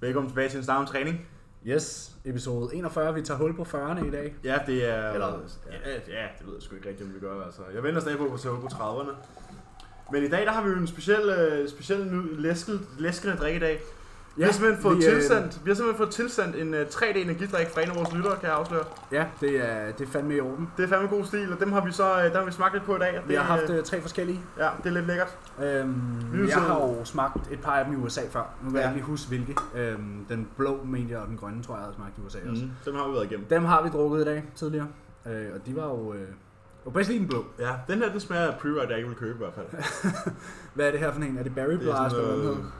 [0.00, 1.26] Velkommen tilbage til en start om træning.
[1.66, 3.14] Yes, episode 41.
[3.14, 4.34] Vi tager hul på 40'erne i dag.
[4.44, 5.12] Ja, det er...
[5.12, 5.26] Eller-
[5.72, 5.90] ja,
[6.22, 7.44] ja, det ved jeg sgu ikke rigtigt, om vi gør.
[7.44, 7.60] Altså.
[7.74, 9.12] Jeg venter stadig på at tage hul på 30'erne.
[10.12, 13.56] Men i dag, der har vi jo en speciel, øh, speciel ny læsket, læskende drik
[13.56, 13.80] i dag.
[14.38, 17.18] Vi har simpelthen fået vi, øh, tilsendt, vi har simpelthen fået tilsendt en uh, 3D
[17.18, 18.84] energidrik fra en af vores lyttere, kan jeg afsløre.
[19.12, 20.70] Ja, det er, det er fandme i orden.
[20.76, 22.72] Det er fandme god stil, og dem har vi så øh, dem har vi smagt
[22.74, 23.18] lidt på i dag.
[23.18, 24.40] og Vi har det, haft øh, øh, tre forskellige.
[24.58, 25.38] Ja, det er lidt lækkert.
[25.64, 28.54] Øhm, jeg har jo smagt et par af dem i USA før.
[28.64, 28.82] Nu kan Ja.
[28.86, 29.54] jeg ikke lige huske hvilke.
[29.76, 32.38] Øhm, den blå, mener jeg, og den grønne, tror jeg, jeg havde smagt i USA
[32.50, 32.64] også.
[32.64, 32.70] Mm.
[32.84, 33.46] Dem har vi været igennem.
[33.46, 34.86] Dem har vi drukket i dag tidligere.
[35.26, 36.12] Øh, og de var jo...
[36.14, 36.28] Øh,
[36.84, 37.44] og bedst lige den blå.
[37.58, 39.66] Ja, den her, den smager af pre-ride, jeg ikke vil købe i hvert fald.
[40.74, 41.38] Hvad er det her for en?
[41.38, 42.72] Er det Berry Det er Blast, sådan eller hvad den noget?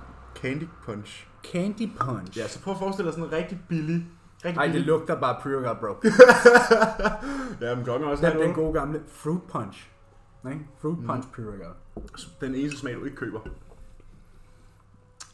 [0.42, 1.28] Candy punch.
[1.52, 2.38] Candy Punch.
[2.38, 4.06] Ja, så prøv at forestille dig sådan en rigtig billig...
[4.44, 5.86] Rigtig Ej, det lugter bare pre-workout, bro.
[7.66, 9.90] ja, men er også Den, den gode gamle Fruit Punch.
[10.48, 10.60] Ikke?
[10.80, 11.06] Fruit Mm.
[11.06, 12.28] Punch pre-workout.
[12.40, 13.40] Den eneste smag, du ikke køber.
[13.40, 13.50] Åh,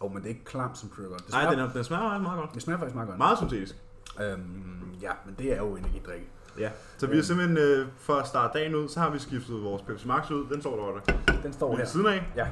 [0.01, 1.27] oh, men det er ikke klam som pre-workout.
[1.27, 2.55] Det Nej, den, er, den smager meget, godt.
[2.55, 3.18] det smager faktisk meget godt.
[3.18, 3.74] Meget syntetisk.
[4.23, 6.30] Øhm, ja, men det er jo energidrik.
[6.59, 6.71] Ja.
[6.99, 9.83] Så vi har simpelthen, øh, for at starte dagen ud, så har vi skiftet vores
[9.83, 10.46] Pepsi Max ud.
[10.52, 11.15] Den står der.
[11.43, 11.85] Den står Lige her.
[11.85, 12.33] ved siden af.
[12.37, 12.46] Ja.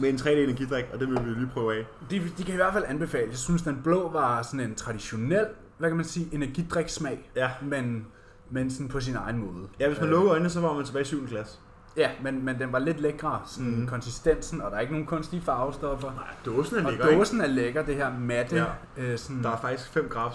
[0.00, 1.86] Med en 3D energidrik, og det vil vi lige prøve af.
[2.10, 3.28] De, de kan i hvert fald anbefale.
[3.30, 5.46] Jeg synes, den blå var sådan en traditionel,
[5.78, 7.50] hvad kan man sige, energidriksmag, Ja.
[7.62, 8.06] men,
[8.50, 9.68] men sådan på sin egen måde.
[9.80, 11.26] Ja, hvis man Øh, lukker øjnene, så var man tilbage i 7.
[11.28, 11.58] klasse.
[11.96, 13.86] Ja, men, men den var lidt lækre, sådan mm.
[13.86, 16.12] konsistensen, og der er ikke nogen kunstige farvestoffer.
[16.14, 17.18] Nej, dåsen er Og lækker, ikke?
[17.18, 18.64] dåsen er lækker, det her matte, Ja.
[18.96, 20.30] øh, sådan, Der er faktisk 5 gram,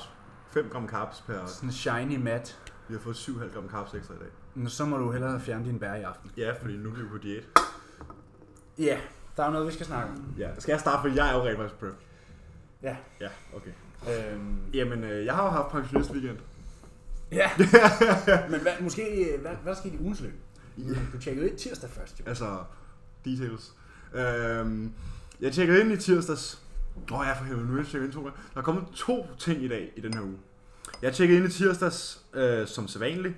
[0.50, 1.34] 5 gram carbs per...
[1.46, 2.60] sådan shiny mat.
[2.88, 4.28] Vi har fået 7,5 gram carbs ekstra i dag.
[4.56, 6.32] Men så må du hellere fjerne dine bær i aften.
[6.38, 7.44] Ja, fordi nu er vi på diæt.
[8.80, 8.98] Ja,
[9.38, 10.34] der er noget, vi skal snakke om.
[10.38, 11.94] Ja, skal jeg starte, for jeg er jo rent faktisk prep.
[12.84, 12.96] Ja.
[13.22, 13.72] Ja, okay.
[14.34, 16.38] Øhm, Jamen, øh, jeg har jo haft pensionist weekend.
[17.32, 17.50] ja.
[18.52, 20.34] men hvad, måske, øh, hvad, hvad skete i ugens løb?
[21.14, 22.26] Du tjekkede ind tirsdag først, jo.
[22.28, 22.58] Altså,
[23.26, 23.74] details.
[24.14, 24.94] Øhm,
[25.42, 26.62] jeg tjekkede ind i tirsdags.
[27.12, 28.38] Åh oh, ja, for helvede, nu er jeg tjekket ind to gange.
[28.54, 30.38] Der er kommet to ting i dag, i den her uge.
[31.02, 33.36] Jeg tjekkede ind i tirsdags, øh, som sædvanligt,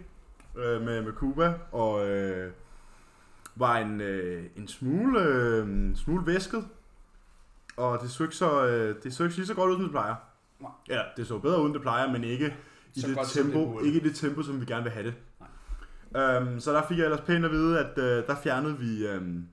[0.57, 2.51] øh, med, med Cuba, og øh,
[3.59, 6.67] var en, øh, en smule, øh, en smule væsket.
[7.77, 9.91] Og det så ikke så, øh, det så ikke lige så godt ud, som det
[9.91, 10.15] plejer.
[10.59, 10.71] Nej.
[10.89, 12.55] Ja, det så bedre ud, end det plejer, men ikke
[12.95, 13.87] i Så det godt, det tempo, burde.
[13.87, 15.13] ikke i det tempo, som vi gerne vil have det.
[16.17, 19.47] Øhm, så der fik jeg ellers pænt at vide, at øh, der fjernede vi øhm,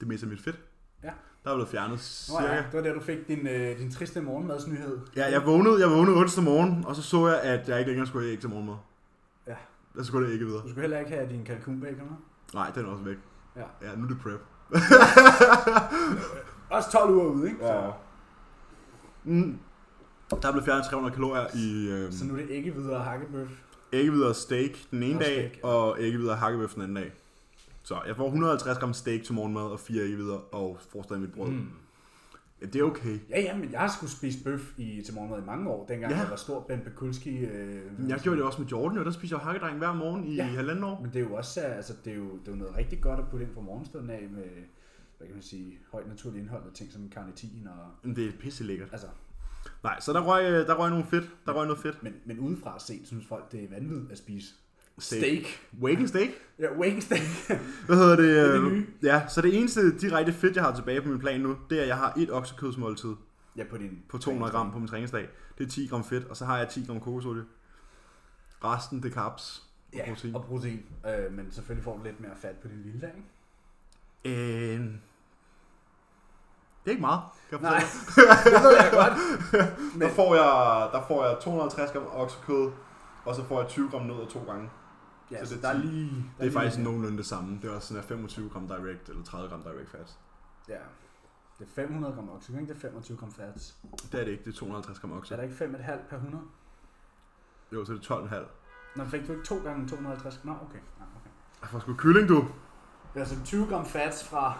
[0.00, 0.58] det meste af mit fedt.
[1.04, 1.10] Ja.
[1.44, 1.96] Der er blevet fjernet Nå
[2.40, 2.54] cirka.
[2.54, 4.98] ja, det var der, du fik din, øh, din triste morgenmadsnyhed.
[5.16, 8.06] Ja, jeg vågnede, jeg vågnede onsdag morgen, og så så jeg, at jeg ikke længere
[8.06, 8.74] skulle have æg til morgenmad.
[9.46, 9.54] Ja.
[9.96, 10.62] Jeg skulle det ikke videre.
[10.62, 12.16] Du skulle heller ikke have din kalkunbacon.
[12.54, 13.16] Nej, den er også væk.
[13.56, 13.62] Ja.
[13.90, 14.40] Ja, nu er det prep.
[16.70, 17.66] Også 12 uger ude, ikke?
[17.66, 17.90] Ja.
[19.24, 19.58] Mm.
[20.30, 23.48] Der er blevet fjernet 300 kalorier i øhm, Så nu er det ikke videre hakkebøf.
[23.92, 25.68] æggevidere steak den ene Og dag, steak, ja.
[25.68, 27.12] og æggevidere hakkebøf den anden dag.
[27.82, 31.32] Så jeg får 150 gram steak til morgenmad, og fire æggevidere, og får stadig mit
[31.32, 31.50] brød.
[31.50, 31.68] Mm.
[32.62, 33.18] Ja, det er okay.
[33.30, 36.12] Ja, ja, men jeg har sgu spist bøf i, til morgenmad i mange år, dengang
[36.12, 36.18] Ja.
[36.18, 37.38] jeg var stor Ben Pekulski.
[37.38, 40.34] Øh, Jeg gjorde det også med Jordan, og der spiser jeg hakkedreng hver morgen i
[40.34, 40.44] ja.
[40.44, 41.00] Halvanden år.
[41.00, 43.18] Men det er jo også altså, det er jo, det er jo noget rigtig godt
[43.20, 44.42] at putte ind på morgenstunden af med,
[45.18, 47.86] hvad kan man sige, højt naturligt indhold og ting som carnitin og...
[48.08, 48.88] Men det er pisse lækkert.
[48.92, 49.06] Altså,
[49.84, 51.30] Nej, så der røg, øh, der røg nogle fedt.
[51.46, 52.02] Der røg noget fedt.
[52.02, 54.54] men, men udefra set, synes folk, det er vanvittigt at spise
[55.00, 55.20] Steak.
[55.22, 55.44] steak.
[55.82, 56.28] Waking steak?
[56.58, 57.20] Ja, wake steak.
[57.86, 58.38] Hvad hedder det?
[58.38, 58.86] er det øh, nye.
[59.02, 61.82] Ja, så det eneste direkte fedt, jeg har tilbage på min plan nu, det er,
[61.82, 63.14] at jeg har et oksekødsmåltid
[63.56, 63.98] ja, på din...
[64.08, 65.28] på 200 gram på min træningsdag.
[65.58, 67.42] Det er 10 gram fedt, og så har jeg 10 gram kokosolie.
[68.64, 69.62] Resten, det carbs
[69.92, 70.34] og Ja, protein.
[70.34, 70.82] og protein.
[71.06, 73.12] Øh, men selvfølgelig får du lidt mere fat på din lille dag,
[74.24, 74.38] ikke?
[74.74, 74.80] Øh,
[76.84, 77.20] det er ikke meget.
[77.50, 77.80] Kan jeg Nej,
[78.44, 79.12] det ved jeg godt.
[79.52, 80.00] dig.
[80.08, 82.70] Der får jeg, der får jeg 250 gram oksekød,
[83.24, 84.70] og så får jeg 20 gram nødder to gange.
[85.30, 86.04] Ja, Så så, det der er er lige...
[86.10, 87.58] Der Det er lige faktisk lidt- nogenlunde det samme.
[87.62, 90.18] Det er også sådan, at 25 gram direct, eller 30 gram direct fats.
[90.68, 90.78] Ja.
[91.58, 92.66] Det er 500 gram okse, ikke?
[92.66, 93.76] Det er 25 gram fats.
[94.12, 95.34] Det er det ikke, det er 250 gram okse.
[95.34, 96.44] Er der ikke 5,5 per 100?
[97.72, 98.34] Jo, så er det 12,5.
[98.96, 100.40] Nå, fik du ikke 2 gange 250?
[100.44, 100.78] Nå, okay.
[100.98, 101.30] Nå, okay.
[101.62, 102.38] Jeg får sgu kylling, du.
[103.14, 104.58] Er altså 20 gram fats fra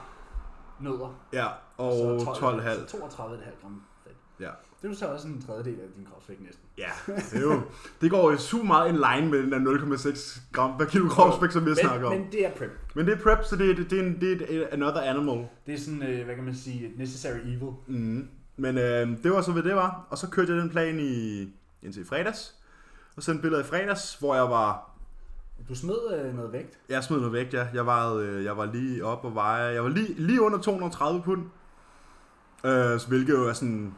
[0.81, 1.15] nødder.
[1.33, 2.89] Ja, og så 12,5.
[2.89, 4.17] Så 32,5 gram fedt.
[4.41, 4.51] Ja.
[4.83, 6.65] Det er jo så også en tredjedel af din kropsvægt næsten.
[6.79, 7.61] Ja, det er jo...
[8.01, 11.53] Det går jo super meget in line med den der 0,6 gram per kilo kropsvægt,
[11.53, 12.13] som vi har snakket om.
[12.13, 12.71] Men, det er prep.
[12.95, 15.47] Men det er prep, så det er, det er, en, det er another animal.
[15.67, 17.73] Det er sådan, øh, hvad kan man sige, et necessary evil.
[17.87, 18.29] Mm.
[18.57, 20.07] Men øh, det var så, hvad det var.
[20.11, 21.41] Og så kørte jeg den plan i,
[21.83, 22.55] indtil i fredags.
[23.17, 24.91] Og sendte billeder i fredags, hvor jeg var...
[25.69, 26.79] Du smed øh, noget vægt.
[26.89, 27.67] Jeg smed noget vægt, ja.
[27.75, 29.75] Jeg var, øh, jeg var lige op og veje.
[29.75, 31.43] Jeg var lige, lige under 230 pund.
[32.65, 33.95] Øh, så hvilket jo er sådan...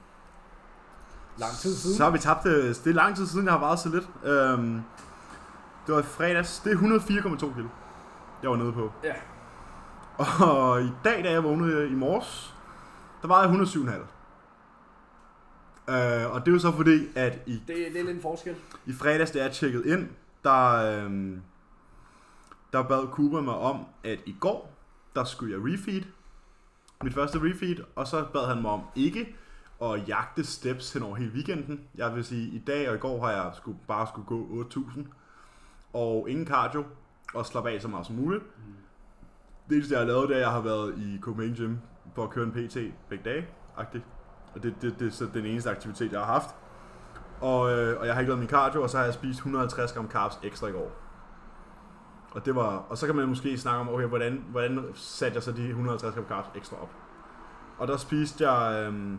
[1.39, 1.97] Lang tid siden.
[1.97, 2.81] Så har vi tabt det.
[2.85, 4.09] Det er lang tid siden, jeg har vejet så lidt.
[4.25, 4.83] Øhm,
[5.87, 6.59] det var i fredags.
[6.59, 7.69] Det er 104,2 kilo,
[8.43, 8.93] jeg var nede på.
[9.05, 9.15] Ja.
[10.47, 12.55] Og i dag, da jeg vågnede i morges,
[13.23, 13.91] der var jeg 107,5.
[15.89, 15.95] Uh,
[16.35, 18.55] og det er jo så fordi, at i, Det, det er lidt en forskel.
[18.87, 20.09] i fredags, da jeg tjekkede ind,
[20.45, 20.73] der,
[21.05, 21.43] øhm,
[22.73, 24.73] der bad Cooper mig om, at i går,
[25.15, 26.03] der skulle jeg refeed.
[27.03, 29.37] Mit første refeed, og så bad han mig om ikke
[29.83, 31.81] at jagte steps hen over hele weekenden.
[31.95, 35.01] Jeg vil sige, i dag og i går har jeg skulle, bare skulle gå 8.000,
[35.93, 36.85] og ingen cardio,
[37.35, 38.45] og slappe af så meget som muligt.
[39.69, 41.77] Det eneste, jeg har lavet, det er, at jeg har været i Copenhagen Gym
[42.15, 42.77] for at køre en PT
[43.09, 43.47] begge dage.
[43.79, 44.03] -agtigt.
[44.55, 46.55] Og det, det, det er så den eneste aktivitet, jeg har haft.
[47.41, 49.93] Og, øh, og jeg har ikke lavet min cardio, og så har jeg spist 150
[49.93, 50.91] gram carbs ekstra i går.
[52.31, 55.43] Og, det var, og så kan man måske snakke om, okay, hvordan, hvordan satte jeg
[55.43, 56.91] så de 150 gram carbs ekstra op?
[57.79, 59.19] Og der spiste jeg, øhm,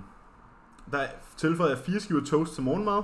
[0.91, 1.07] der
[1.37, 3.03] tilføjede jeg fire skiver toast til morgenmad,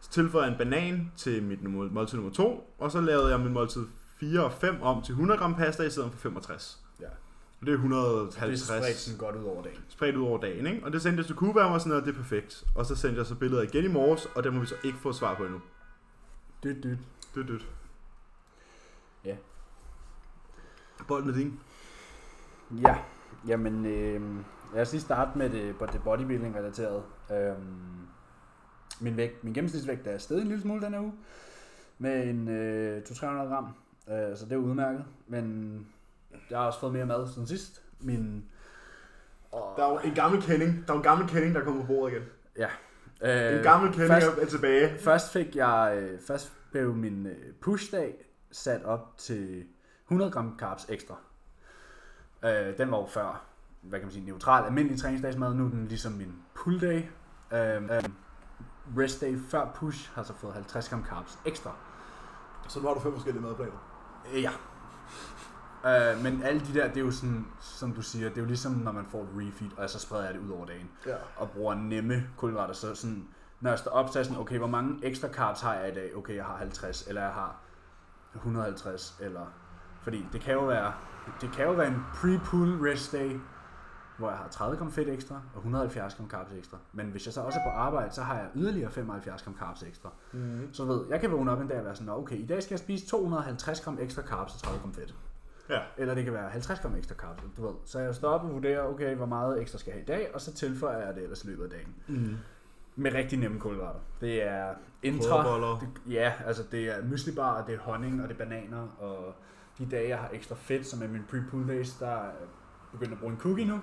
[0.00, 3.52] så tilføjede jeg en banan til mit måltid nummer to, og så lavede jeg min
[3.52, 3.86] måltid
[4.20, 6.80] 4 og 5 om til 100 gram pasta i stedet for 65.
[7.00, 7.06] Ja.
[7.60, 9.80] Og det er Det 150 er spredt sådan godt ud over dagen.
[9.88, 10.84] spredt ud over dagen, ikke?
[10.84, 12.64] Og det sendte jeg til Cuba, og sådan noget, det er perfekt.
[12.74, 14.98] Og så sendte jeg så billeder igen i morges, og det må vi så ikke
[14.98, 15.60] få svar på endnu.
[16.64, 16.98] Dyt, dyt.
[17.34, 17.66] Det er dødt.
[19.24, 19.36] Ja.
[21.08, 21.60] Bolden er din.
[22.82, 22.96] Ja,
[23.46, 24.20] jamen, øh,
[24.74, 27.02] lad os lige starte med det, det bodybuilding relateret.
[27.32, 27.54] Øh,
[29.00, 31.12] min, vægt, min gennemsnitsvægt er stedet en lille smule den her uge,
[31.98, 33.64] med en øh, 200-300 gram,
[34.08, 35.04] øh, så det er udmærket.
[35.26, 35.86] Men
[36.50, 37.82] jeg har også fået mere mad siden sidst.
[38.00, 38.44] Min,
[39.52, 40.84] og, Der er jo en gammel kending.
[40.86, 42.22] Der er en gammel kending, der kommer på bordet igen.
[43.22, 44.98] øh, En gammel kending først- er tilbage.
[44.98, 48.14] Først fik jeg, øh, først blev min øh, pushdag
[48.50, 49.64] sat op til
[50.04, 51.16] 100 gram carbs ekstra.
[52.44, 53.44] Øh, den var jo før,
[53.82, 55.54] hvad kan man sige, neutral, almindelig træningsdagsmad.
[55.54, 57.02] Nu er den ligesom min pull day.
[57.52, 58.02] Øh, øh,
[58.98, 61.72] rest day før push har så fået 50 gram carbs ekstra.
[62.68, 63.72] Så nu har du fem forskellige madplaner.
[64.34, 64.50] Øh, Ja.
[65.86, 68.46] Øh, men alle de der, det er jo sådan, som du siger, det er jo
[68.46, 70.90] ligesom, når man får et refeed, og så spreder jeg det ud over dagen.
[71.06, 71.14] Ja.
[71.36, 72.74] og bruger nemme kulhydrater.
[72.74, 73.28] Så sådan,
[73.60, 75.94] når jeg står op, så er sådan, okay, hvor mange ekstra carbs har jeg i
[75.94, 76.16] dag?
[76.16, 77.56] Okay, jeg har 50, eller jeg har
[78.34, 79.46] 150, eller...
[80.02, 80.92] Fordi det kan jo være,
[81.40, 83.40] det kan jo være en pre-pull rest day,
[84.18, 86.78] hvor jeg har 30 gram fedt ekstra, og 170 gram carbs ekstra.
[86.92, 89.82] Men hvis jeg så også er på arbejde, så har jeg yderligere 75 gram carbs
[89.82, 90.10] ekstra.
[90.32, 90.72] Mm-hmm.
[90.74, 92.62] Så ved, jeg kan vågne op en dag og være sådan, "Nå, okay, i dag
[92.62, 95.14] skal jeg spise 250 gram ekstra carbs og 30 gram fedt.
[95.68, 95.80] Ja.
[95.96, 97.74] Eller det kan være 50 gram ekstra carbs, du ved.
[97.84, 100.40] Så jeg op og vurderer, okay, hvor meget ekstra skal jeg have i dag, og
[100.40, 101.94] så tilføjer jeg det ellers i løbet af dagen.
[102.08, 102.36] Mm.
[102.96, 104.00] Med rigtig nemme kulhydrater.
[104.20, 108.38] Det er intra, det, ja, altså det er myslibar, det er honning, og det er
[108.44, 109.34] bananer, og
[109.78, 112.30] de dage, jeg har ekstra fedt, som er min pre-pull days, der er
[112.92, 113.80] begyndt at bruge en cookie nu.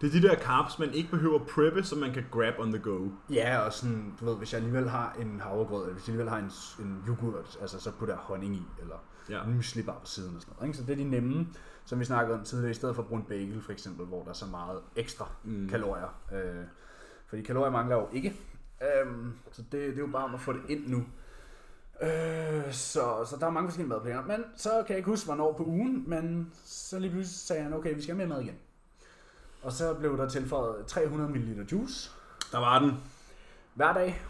[0.00, 2.82] Det er de der carbs, man ikke behøver preppe, så man kan grab on the
[2.82, 3.08] go.
[3.30, 6.30] Ja, og sådan, du ved, hvis jeg alligevel har en havregrød, eller hvis jeg alligevel
[6.30, 6.38] har
[6.78, 8.96] en, en yoghurt, altså så putter jeg honning i, eller
[9.30, 9.44] Ja.
[9.44, 10.68] en myslibar på siden og sådan noget.
[10.68, 10.78] Ikke?
[10.78, 11.46] Så det er de nemme,
[11.84, 14.34] som vi snakkede om tidligere, i stedet for en bagel for eksempel, hvor der er
[14.34, 15.68] så meget ekstra Mm.
[15.68, 16.20] kalorier.
[16.32, 16.64] Øh,
[17.26, 18.36] fordi kalorier mangler jo ikke.
[18.82, 21.04] Øhm, så det, det er jo bare om at få det ind nu.
[22.02, 24.22] Øh, så, så der er mange forskellige madplaner.
[24.26, 27.72] Men så kan jeg ikke huske, hvornår på ugen, men så lige pludselig sagde han,
[27.74, 28.56] okay, vi skal have mere mad igen.
[29.62, 32.10] Og så blev der tilføjet 300 ml juice
[32.52, 32.92] Der var den.
[33.74, 34.22] hver dag.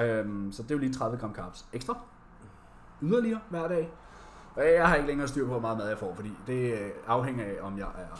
[0.00, 1.98] Øhm, så det er jo lige 30 gram carbs ekstra.
[3.02, 3.90] Yderligere hver dag.
[4.56, 6.90] Og jeg har ikke længere styr på, hvor meget mad jeg får, fordi det øh,
[7.06, 8.16] afhænger af, om jeg er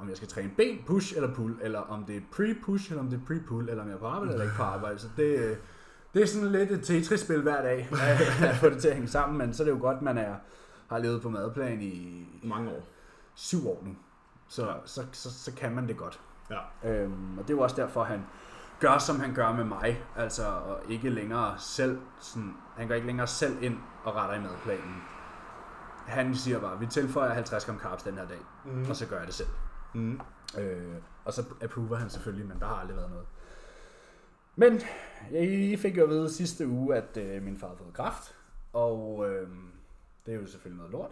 [0.00, 3.10] om jeg skal træne ben, push eller pull, eller om det er pre-push, eller om
[3.10, 4.98] det er pre-pull, eller om jeg er på arbejde eller ikke på arbejde.
[4.98, 5.56] Så det, øh,
[6.14, 7.88] det er sådan lidt et Tetris-spil hver dag,
[8.50, 10.34] at få det til at hænge sammen, men så er det jo godt, man er,
[10.88, 12.88] har levet på madplan i Mange år.
[13.34, 13.96] syv år nu.
[14.48, 16.20] Så, så, så, så kan man det godt.
[16.50, 16.90] Ja.
[16.90, 18.26] Øhm, og det er jo også derfor, han
[18.80, 20.04] gør, som han gør med mig.
[20.16, 24.40] Altså, og ikke længere selv, sådan, han går ikke længere selv ind og retter i
[24.40, 25.02] madplanen.
[26.06, 28.90] Han siger bare, vi tilføjer 50 gram carbs den her dag, Mm.
[28.90, 29.48] og så gør jeg det selv.
[29.94, 30.20] Mm.
[30.58, 33.26] Øh, og så approver han selvfølgelig, men der har aldrig været noget.
[34.56, 34.80] Men
[35.70, 38.34] jeg fik jo at vide sidste uge, at øh, min far havde fået kræft,
[38.72, 39.48] og øh,
[40.26, 41.10] det er jo selvfølgelig noget lort.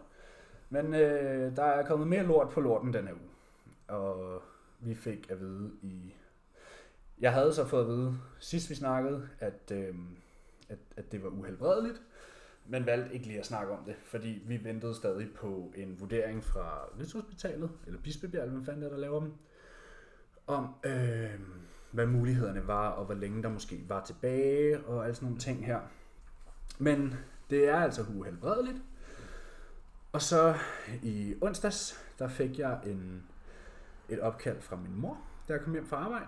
[0.74, 3.30] Men øh, der er kommet mere lort på lorten den her uge.
[3.88, 4.42] Og
[4.80, 6.14] vi fik at vide i...
[7.20, 9.94] Jeg havde så fået at vide, sidst vi snakkede, at, øh,
[10.68, 12.02] at, at det var uhelbredeligt,
[12.66, 16.44] men valgte ikke lige at snakke om det, fordi vi ventede stadig på en vurdering
[16.44, 19.32] fra Rigshospitalet, eller Bispebjerg, hvem fanden det er, der laver dem,
[20.46, 21.40] om øh,
[21.90, 25.66] hvad mulighederne var, og hvor længe der måske var tilbage, og alle sådan nogle ting
[25.66, 25.80] her.
[26.78, 27.14] Men
[27.50, 28.78] det er altså uhelbredeligt.
[30.14, 30.54] Og så
[31.02, 33.22] i onsdags, der fik jeg en,
[34.08, 36.26] et opkald fra min mor, da jeg kom hjem fra arbejde.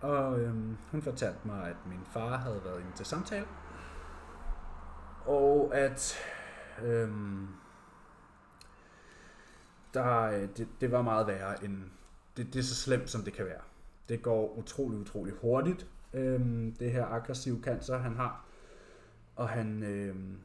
[0.00, 3.46] Og øhm, hun fortalte mig, at min far havde været inde til samtale.
[5.24, 6.14] Og at
[6.82, 7.48] øhm,
[9.94, 11.82] der, øh, det, det var meget værre end...
[12.36, 13.62] Det, det er så slemt, som det kan være.
[14.08, 15.86] Det går utrolig, utrolig hurtigt.
[16.12, 18.44] øhm, det her aggressive cancer, han har.
[19.36, 20.38] Og han, øhm,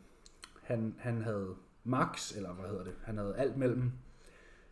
[0.63, 1.55] han, han havde
[1.88, 3.91] max, eller hvad hedder det, han havde alt mellem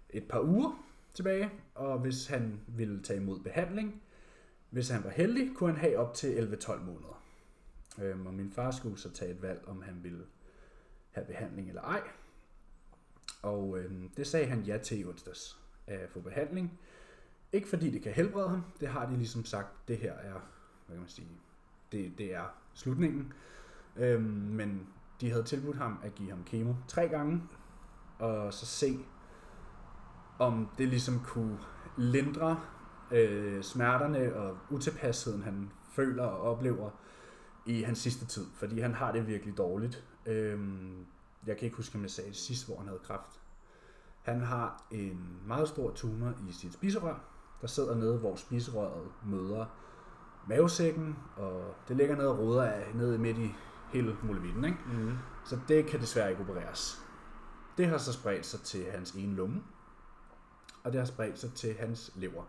[0.09, 4.01] et par uger tilbage, og hvis han ville tage imod behandling,
[4.69, 7.23] hvis han var heldig, kunne han have op til 11-12 måneder.
[8.01, 10.25] Øhm, og min far skulle så tage et valg, om han ville
[11.11, 12.01] have behandling eller ej.
[13.41, 16.79] Og øhm, det sagde han ja til i onsdags at få behandling.
[17.51, 20.39] Ikke fordi det kan helbrede ham, det har de ligesom sagt, det her er,
[20.85, 21.27] hvad kan man sige,
[21.91, 23.33] det, det er slutningen.
[23.95, 24.87] Øhm, men
[25.21, 27.43] de havde tilbudt ham at give ham kemo tre gange,
[28.19, 29.05] og så se,
[30.39, 31.59] om det ligesom kunne
[31.97, 32.59] lindre
[33.11, 36.89] øh, smerterne og utilpasheden, han føler og oplever
[37.65, 40.03] i hans sidste tid, fordi han har det virkelig dårligt.
[40.25, 40.59] Øh,
[41.45, 43.41] jeg kan ikke huske, om jeg sagde det sidst, hvor han havde kræft.
[44.21, 47.15] Han har en meget stor tumor i sit spiserør,
[47.61, 49.65] der sidder nede, hvor spiserøret møder
[50.47, 53.55] mavesækken, og det ligger nede og ruder af, nede midt i
[53.89, 54.65] hele muligheden.
[54.65, 54.77] Ikke?
[54.87, 55.17] Mm.
[55.45, 57.01] Så det kan desværre ikke opereres.
[57.77, 59.63] Det har så spredt sig til hans ene lunge,
[60.83, 62.41] og det har spredt sig til hans lever.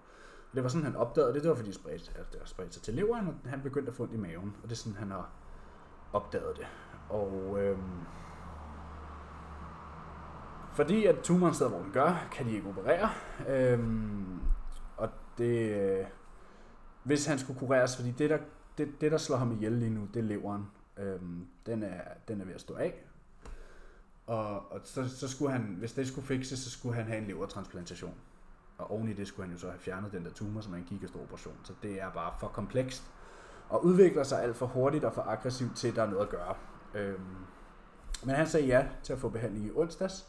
[0.51, 1.43] Og det var sådan, han opdagede det.
[1.43, 3.91] Det var fordi, det spredte, at det har spredt sig til leveren, og han begyndte
[3.91, 4.57] at få ondt i maven.
[4.63, 5.29] Og det er sådan, han har
[6.13, 6.67] opdaget det.
[7.09, 8.01] Og øhm,
[10.73, 13.11] fordi at tumoren sidder, hvor den gør, kan de ikke operere.
[13.49, 14.41] Øhm,
[14.97, 16.07] og det, øh,
[17.03, 18.39] hvis han skulle kureres, fordi det der,
[18.79, 20.67] det, det, der slår ham ihjel lige nu, det er leveren.
[20.97, 23.05] Øhm, den, er, den er ved at stå af.
[24.27, 27.27] Og, og så, så skulle han, hvis det skulle fikses, så skulle han have en
[27.27, 28.15] levertransplantation.
[28.79, 30.77] Og oven i det skulle han jo så have fjernet den der tumor, som er
[30.77, 31.57] en gigastor operation.
[31.65, 33.03] Så det er bare for komplekst.
[33.69, 36.29] Og udvikler sig alt for hurtigt og for aggressivt til, at der er noget at
[36.29, 36.55] gøre.
[36.95, 37.37] Øhm,
[38.25, 40.27] men han sagde ja til at få behandling i onsdags,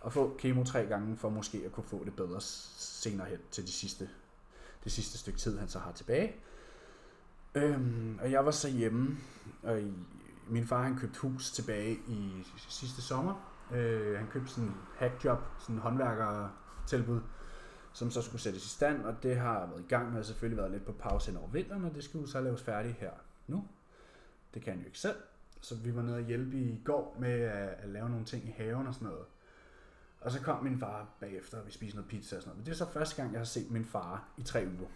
[0.00, 3.66] og få kemo tre gange, for måske at kunne få det bedre senere hen til
[3.66, 4.08] de sidste,
[4.84, 6.36] det sidste stykke tid, han så har tilbage.
[7.54, 9.16] Øhm, og jeg var så hjemme,
[9.62, 9.92] og i,
[10.48, 13.50] min far han købte hus tilbage i sidste sommer.
[13.72, 17.20] Øh, han købte sådan en hackjob, sådan en håndværkertilbud,
[17.92, 20.58] som så skulle sættes i stand, og det har været i gang med, og selvfølgelig
[20.58, 23.10] været lidt på pause hen over vinteren, og det skulle så laves færdigt her
[23.46, 23.64] nu.
[24.54, 25.16] Det kan han jo ikke selv,
[25.60, 28.50] så vi var nede og hjælpe i går med at, at lave nogle ting i
[28.50, 29.24] haven og sådan noget.
[30.20, 32.58] Og så kom min far bagefter, og vi spiste noget pizza og sådan noget.
[32.58, 34.88] Men det er så første gang, jeg har set min far i tre uger.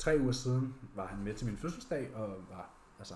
[0.00, 3.14] Tre uger siden var han med til min fødselsdag, og var, altså,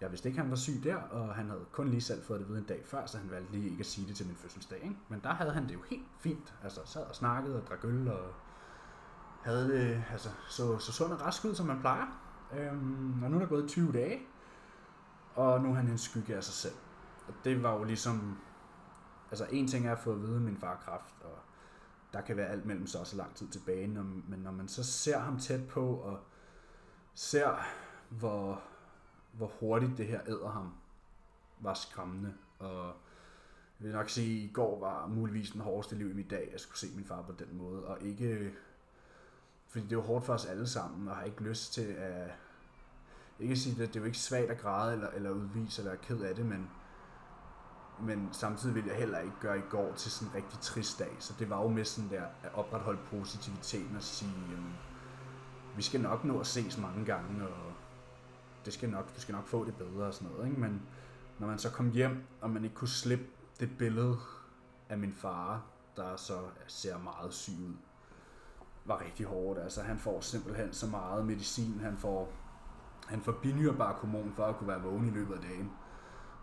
[0.00, 2.48] jeg vidste ikke, han var syg der, og han havde kun lige selv fået det
[2.48, 4.78] ved en dag før, så han valgte lige ikke at sige det til min fødselsdag.
[4.82, 4.96] Ikke?
[5.08, 6.54] Men der havde han det jo helt fint.
[6.62, 8.34] Altså sad og snakkede og drak øl, og
[9.44, 12.06] havde det, altså, så, så sund og rask ud, som man plejer.
[12.56, 14.20] Øhm, og nu er der gået 20 dage,
[15.34, 16.74] og nu er han en skygge af sig selv.
[17.28, 18.38] Og det var jo ligesom,
[19.30, 21.38] altså en ting er at få at vide, at min far kraft, og
[22.16, 24.84] der kan være alt mellem så også lang tid tilbage, når, men når man så
[24.84, 26.18] ser ham tæt på, og
[27.14, 27.66] ser,
[28.08, 28.62] hvor,
[29.32, 30.72] hvor hurtigt det her æder ham,
[31.60, 32.34] var skræmmende.
[32.58, 32.86] Og
[33.80, 36.50] jeg vil nok sige, at i går var muligvis den hårdeste liv i mit dag,
[36.54, 38.52] at skulle se min far på den måde, og ikke,
[39.68, 42.30] fordi det er jo hårdt for os alle sammen, og har ikke lyst til at,
[43.40, 45.92] ikke at sige, at det er jo ikke svagt at græde, eller, eller udvise, eller
[45.92, 46.70] er ked af det, men,
[48.00, 51.16] men samtidig vil jeg heller ikke gøre i går til sådan en rigtig trist dag,
[51.18, 54.74] så det var jo med sådan der at opretholde positiviteten og sige, jamen,
[55.76, 57.72] vi skal nok nå at ses mange gange, og
[58.64, 60.60] det skal nok, du skal nok få det bedre og sådan noget, ikke?
[60.60, 60.82] men
[61.38, 63.24] når man så kom hjem, og man ikke kunne slippe
[63.60, 64.16] det billede
[64.88, 65.62] af min far,
[65.96, 67.74] der så ser meget syg ud,
[68.84, 69.58] var rigtig hårdt.
[69.58, 72.32] Altså han får simpelthen så meget medicin, han får,
[73.06, 75.70] han får binyrbarkhormon for at kunne være vågen i løbet af dagen.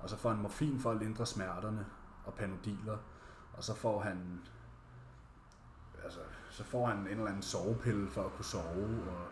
[0.03, 1.85] Og så får han morfin for at lindre smerterne
[2.25, 2.97] og panodiler.
[3.53, 4.41] Og så får han
[6.03, 6.19] altså,
[6.49, 9.27] så får han en eller anden sovepille for at kunne sove, og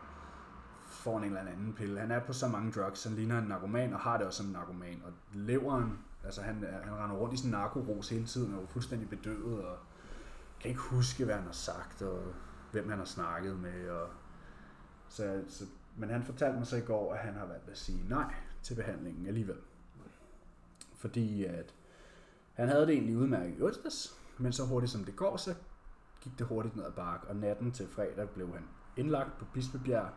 [0.86, 2.00] får han en eller anden pille.
[2.00, 4.46] Han er på så mange drugs, han ligner en narkoman, og har det også som
[4.46, 5.02] en narkoman.
[5.06, 9.10] Og leveren, altså han, han render rundt i sin narkoros hele tiden, og er fuldstændig
[9.10, 9.78] bedøvet, og
[10.60, 12.24] kan ikke huske, hvad han har sagt, og
[12.72, 13.90] hvem han har snakket med.
[13.90, 14.10] Og
[15.10, 15.66] så, så,
[15.98, 18.76] men han fortalte mig så i går, at han har valgt at sige nej til
[18.76, 19.58] behandlingen alligevel.
[21.02, 21.74] Fordi at
[22.54, 25.56] han havde det egentlig udmærket i onsdags, men så hurtigt som det går, så
[26.22, 28.64] gik det hurtigt ned ad bakke, og natten til fredag blev han
[28.98, 30.10] indlagt på Bispebjerg,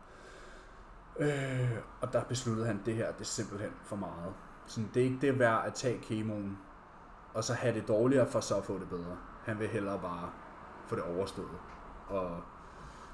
[1.19, 4.33] øh, og der besluttede han, det her det er simpelthen for meget.
[4.65, 6.57] Så det er ikke det værd at tage kemoen,
[7.33, 9.17] og så have det dårligere, for så at få det bedre.
[9.43, 10.29] Han vil hellere bare
[10.87, 11.57] få det overstået,
[12.07, 12.41] og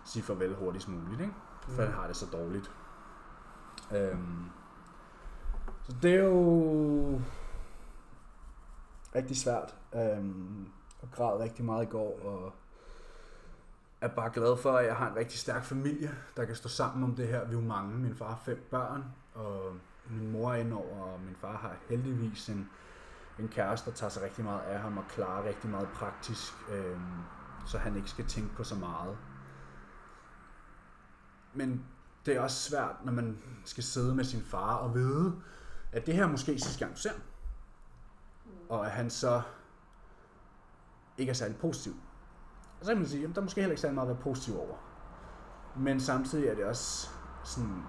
[0.06, 1.34] sige farvel hurtigst muligt, ikke?
[1.62, 2.72] for han har det så dårligt.
[3.92, 4.46] Øhm,
[5.84, 7.22] så det er jo
[9.16, 9.76] rigtig svært.
[9.96, 10.68] Øhm,
[11.02, 12.54] og græd rigtig meget i går, og
[14.02, 17.04] er bare glad for, at jeg har en rigtig stærk familie, der kan stå sammen
[17.04, 17.46] om det her.
[17.46, 17.98] Vi er jo mange.
[17.98, 19.04] Min far har fem børn,
[19.34, 19.76] og
[20.10, 22.70] min mor er indover, og min far har heldigvis en,
[23.40, 26.98] en kæreste, der tager sig rigtig meget af ham og klarer rigtig meget praktisk, øh,
[27.66, 29.18] så han ikke skal tænke på så meget.
[31.54, 31.86] Men
[32.26, 35.42] det er også svært, når man skal sidde med sin far og vide,
[35.92, 37.22] at det her er måske sidste gang, du ser ham.
[38.72, 39.42] Og at han så
[41.18, 41.94] ikke er særlig positiv.
[42.80, 44.24] Og så kan man sige, at der er måske heller ikke særlig meget at være
[44.24, 44.76] positiv over.
[45.78, 47.10] Men samtidig er det også
[47.44, 47.84] sådan,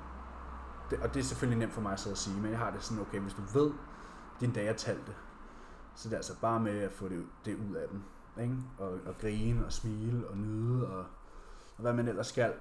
[0.90, 3.02] det, og det er selvfølgelig nemt for mig at sige, men jeg har det sådan,
[3.02, 3.72] okay, hvis du ved,
[4.40, 5.12] din dage er talte,
[5.94, 8.02] så det er altså bare med at få det, det ud af dem.
[8.42, 8.56] Ikke?
[8.78, 11.04] Og, og grine og smile og nyde og,
[11.76, 12.52] og hvad man ellers skal.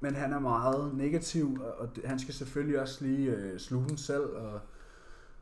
[0.00, 3.88] Men han er meget negativ, og, og det, han skal selvfølgelig også lige øh, sluge
[3.88, 4.60] den selv, og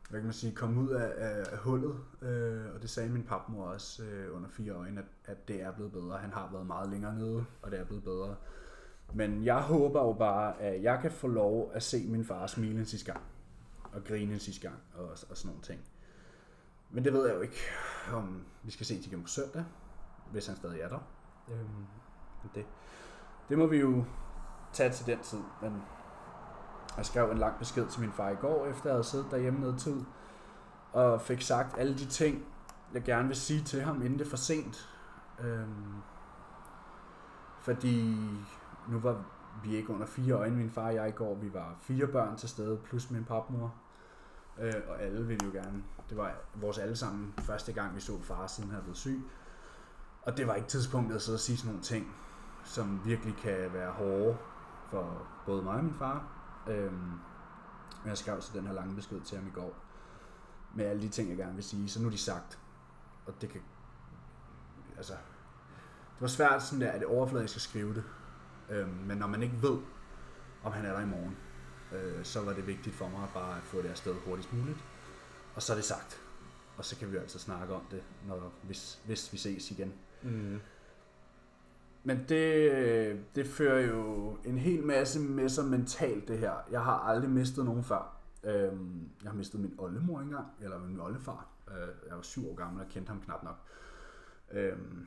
[0.09, 1.95] hvad kan man sige, komme ud af, af, af hullet.
[2.21, 5.71] Øh, og det sagde min papmor også øh, under fire øjne, at, at det er
[5.71, 6.17] blevet bedre.
[6.17, 8.35] Han har været meget længere nede, og det er blevet bedre.
[9.13, 12.79] Men jeg håber jo bare, at jeg kan få lov at se min far smile
[12.79, 13.23] en sidste gang,
[13.93, 15.81] og grine en sidste gang, og, og sådan nogle ting.
[16.91, 17.59] Men det ved jeg jo ikke,
[18.13, 19.63] om vi skal se til igen på søndag,
[20.31, 20.99] hvis han stadig er der.
[21.51, 21.85] Øhm,
[22.55, 22.65] det,
[23.49, 24.05] det må vi jo
[24.73, 25.81] tage til den tid, men
[26.97, 29.59] jeg skrev en lang besked til min far i går, efter jeg havde siddet derhjemme
[29.59, 30.01] noget tid,
[30.93, 32.45] og fik sagt alle de ting,
[32.93, 34.89] jeg gerne vil sige til ham, inden det er for sent.
[35.39, 36.01] Øhm,
[37.59, 38.17] fordi
[38.87, 39.23] nu var
[39.63, 41.35] vi ikke under fire øjne, min far og jeg i går.
[41.35, 43.73] Vi var fire børn til stede, plus min papmor.
[44.59, 45.83] Øh, og alle ville jo gerne.
[46.09, 49.21] Det var vores alle sammen første gang, vi så far, siden han blev syg.
[50.21, 52.15] Og det var ikke tidspunktet at sidde og sige sådan nogle ting,
[52.63, 54.37] som virkelig kan være hårde
[54.89, 56.34] for både mig og min far.
[56.67, 57.11] Øhm,
[58.05, 59.75] jeg skrev så den her lange besked til ham i går,
[60.75, 61.89] med alle de ting, jeg gerne vil sige.
[61.89, 62.59] Så nu er de sagt.
[63.25, 63.61] Og det kan...
[64.97, 65.13] Altså...
[66.13, 68.03] Det var svært sådan der, at det overfladisk at skrive det.
[68.69, 69.77] Øhm, men når man ikke ved,
[70.63, 71.37] om han er der i morgen,
[71.91, 74.77] øh, så var det vigtigt for mig bare at få det afsted hurtigst muligt.
[75.55, 76.21] Og så er det sagt.
[76.77, 79.93] Og så kan vi jo altså snakke om det, når, hvis, hvis vi ses igen.
[80.23, 80.59] Mm.
[82.05, 86.53] Men det, øh, det fører jo en hel masse med sig mentalt, det her.
[86.71, 88.17] Jeg har aldrig mistet nogen før.
[88.43, 91.47] Øhm, jeg har mistet min oldemor engang, eller min oldefar.
[91.71, 93.57] Øh, jeg var syv år gammel og kendte ham knap nok.
[94.51, 95.05] Øhm,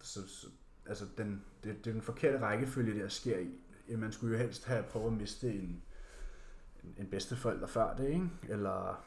[0.00, 0.46] så, så
[0.86, 3.96] altså den, det, det er den forkerte rækkefølge, der sker i.
[3.96, 5.82] Man skulle jo helst have prøvet at miste en,
[6.84, 8.30] en, en bedsteforælder før det, ikke?
[8.48, 9.04] eller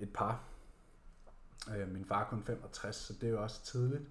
[0.00, 0.44] et par.
[1.76, 4.04] Øh, min far er kun 65, så det er jo også tidligt.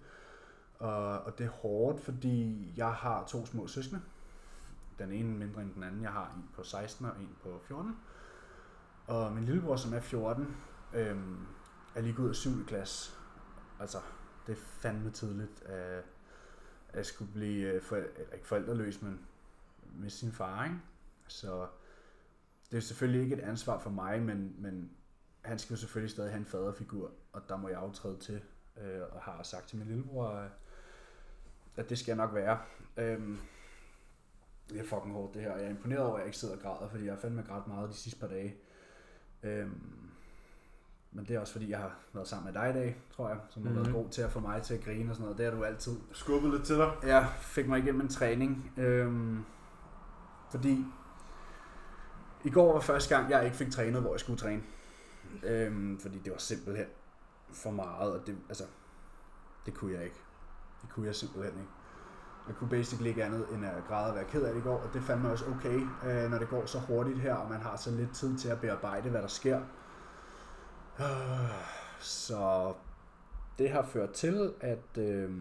[0.80, 4.02] Og, og det er hårdt, fordi jeg har to små søskende.
[5.00, 6.02] Den ene mindre end den anden.
[6.02, 7.96] Jeg har en på 16 og en på 14.
[9.08, 10.56] Og min lillebror, som er 14,
[10.94, 11.18] øh,
[11.96, 12.66] er lige gået af 7.
[12.66, 13.12] klasse.
[13.80, 13.98] Altså,
[14.48, 16.04] det er fandme tidligt at,
[16.90, 17.96] at skulle blive øh, for,
[18.34, 19.20] ikke forældreløs, men
[19.94, 20.78] med sin far, ikke?
[21.28, 21.68] Så
[22.72, 24.92] det er selvfølgelig ikke et ansvar for mig, men, men
[25.42, 28.42] han skal jo selvfølgelig stadig have en faderfigur, og der må jeg aftræde til,
[28.82, 30.50] øh, og har sagt til min lillebror, øh,
[31.78, 32.58] at det skal jeg nok være.
[32.98, 33.38] Øhm,
[34.70, 36.56] det er fucking hårdt det her, og jeg er imponeret over, at jeg ikke sidder
[36.56, 38.56] og græder, fordi jeg har fandme grædt meget de sidste par dage.
[39.44, 39.82] Øhm,
[41.12, 43.38] men det er også fordi, jeg har været sammen med dig i dag, tror jeg,
[43.50, 43.86] som har mm-hmm.
[43.86, 45.38] været god til at få mig til at grine og sådan noget.
[45.38, 45.96] Det er du altid.
[46.12, 46.92] Skubbet lidt til dig.
[47.04, 49.46] Jeg fik mig igennem en træning, øhm,
[50.52, 50.86] fordi
[52.44, 54.64] i går var første gang, jeg ikke fik trænet, hvor jeg skulle træne.
[55.44, 56.88] Øhm, fordi det var simpelthen
[57.54, 58.64] for meget, og det, altså,
[59.66, 60.25] det kunne jeg ikke.
[60.86, 61.72] Det kunne jeg simpelthen ikke.
[62.48, 64.78] Jeg kunne basically ikke andet end at græde og være ked af det i går,
[64.78, 67.62] og det fandt mig også okay, øh, når det går så hurtigt her, og man
[67.62, 69.62] har så lidt tid til at bearbejde, hvad der sker.
[71.00, 71.06] Øh,
[72.00, 72.74] så
[73.58, 75.32] det har ført til, at øh,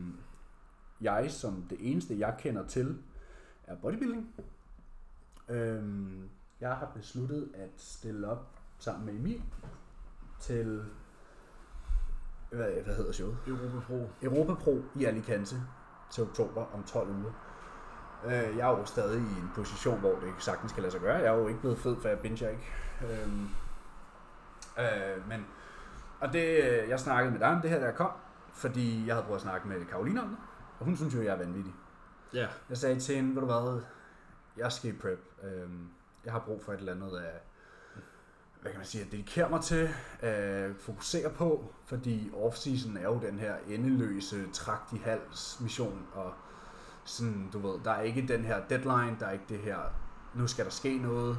[1.00, 3.02] jeg som det eneste, jeg kender til,
[3.64, 4.35] er bodybuilding.
[5.48, 5.83] Øh,
[6.61, 9.42] jeg har besluttet at stille op sammen med Emil
[10.40, 10.85] til,
[12.55, 13.37] hvad, hvad hedder showet?
[13.47, 14.09] Europa Pro.
[14.23, 15.57] Europa Pro i Alicante
[16.11, 17.33] til oktober om 12 uger.
[18.25, 21.17] Øh, jeg er jo stadig i en position, hvor det sagtens kan lade sig gøre.
[21.17, 22.73] Jeg er jo ikke blevet fed, for jeg binger ikke.
[23.03, 23.49] Øhm,
[24.79, 25.47] øh, men,
[26.21, 28.11] og det, jeg snakkede med dig om det her, der kom,
[28.53, 30.38] fordi jeg havde prøvet at snakke med Karoline om det,
[30.79, 31.75] og hun synes jo, jeg er vanvittig.
[32.35, 32.47] Ja.
[32.69, 33.83] Jeg sagde til hende, ved du hvad,
[34.57, 35.21] jeg skal i prep.
[35.43, 35.88] Øhm,
[36.25, 37.40] jeg har brug for et eller andet af,
[38.64, 39.88] hvad kan man sige, at dedikere mig til,
[40.20, 46.33] at fokusere på, fordi off-season er jo den her endeløse, trakt i hals mission, og
[47.05, 49.79] sådan, du ved, der er ikke den her deadline, der er ikke det her,
[50.35, 51.38] nu skal der ske noget.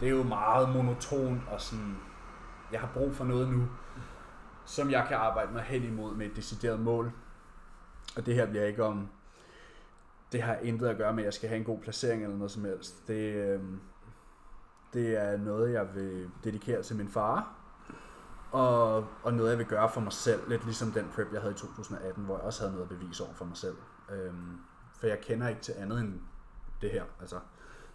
[0.00, 1.96] Det er jo meget monotont, og sådan,
[2.72, 3.68] jeg har brug for noget nu,
[4.64, 7.12] som jeg kan arbejde mig hen imod med et decideret mål.
[8.16, 9.08] Og det her bliver ikke om
[10.32, 12.50] det har intet at gøre med, at jeg skal have en god placering eller noget
[12.50, 13.08] som helst.
[13.08, 13.60] Det, øh,
[14.92, 17.56] det er noget, jeg vil dedikere til min far,
[18.52, 20.48] og, og noget, jeg vil gøre for mig selv.
[20.48, 23.24] Lidt ligesom den prep, jeg havde i 2018, hvor jeg også havde noget at bevise
[23.24, 23.76] over for mig selv.
[24.12, 24.58] Øhm,
[24.98, 26.20] for jeg kender ikke til andet end
[26.82, 27.04] det her.
[27.20, 27.36] Altså,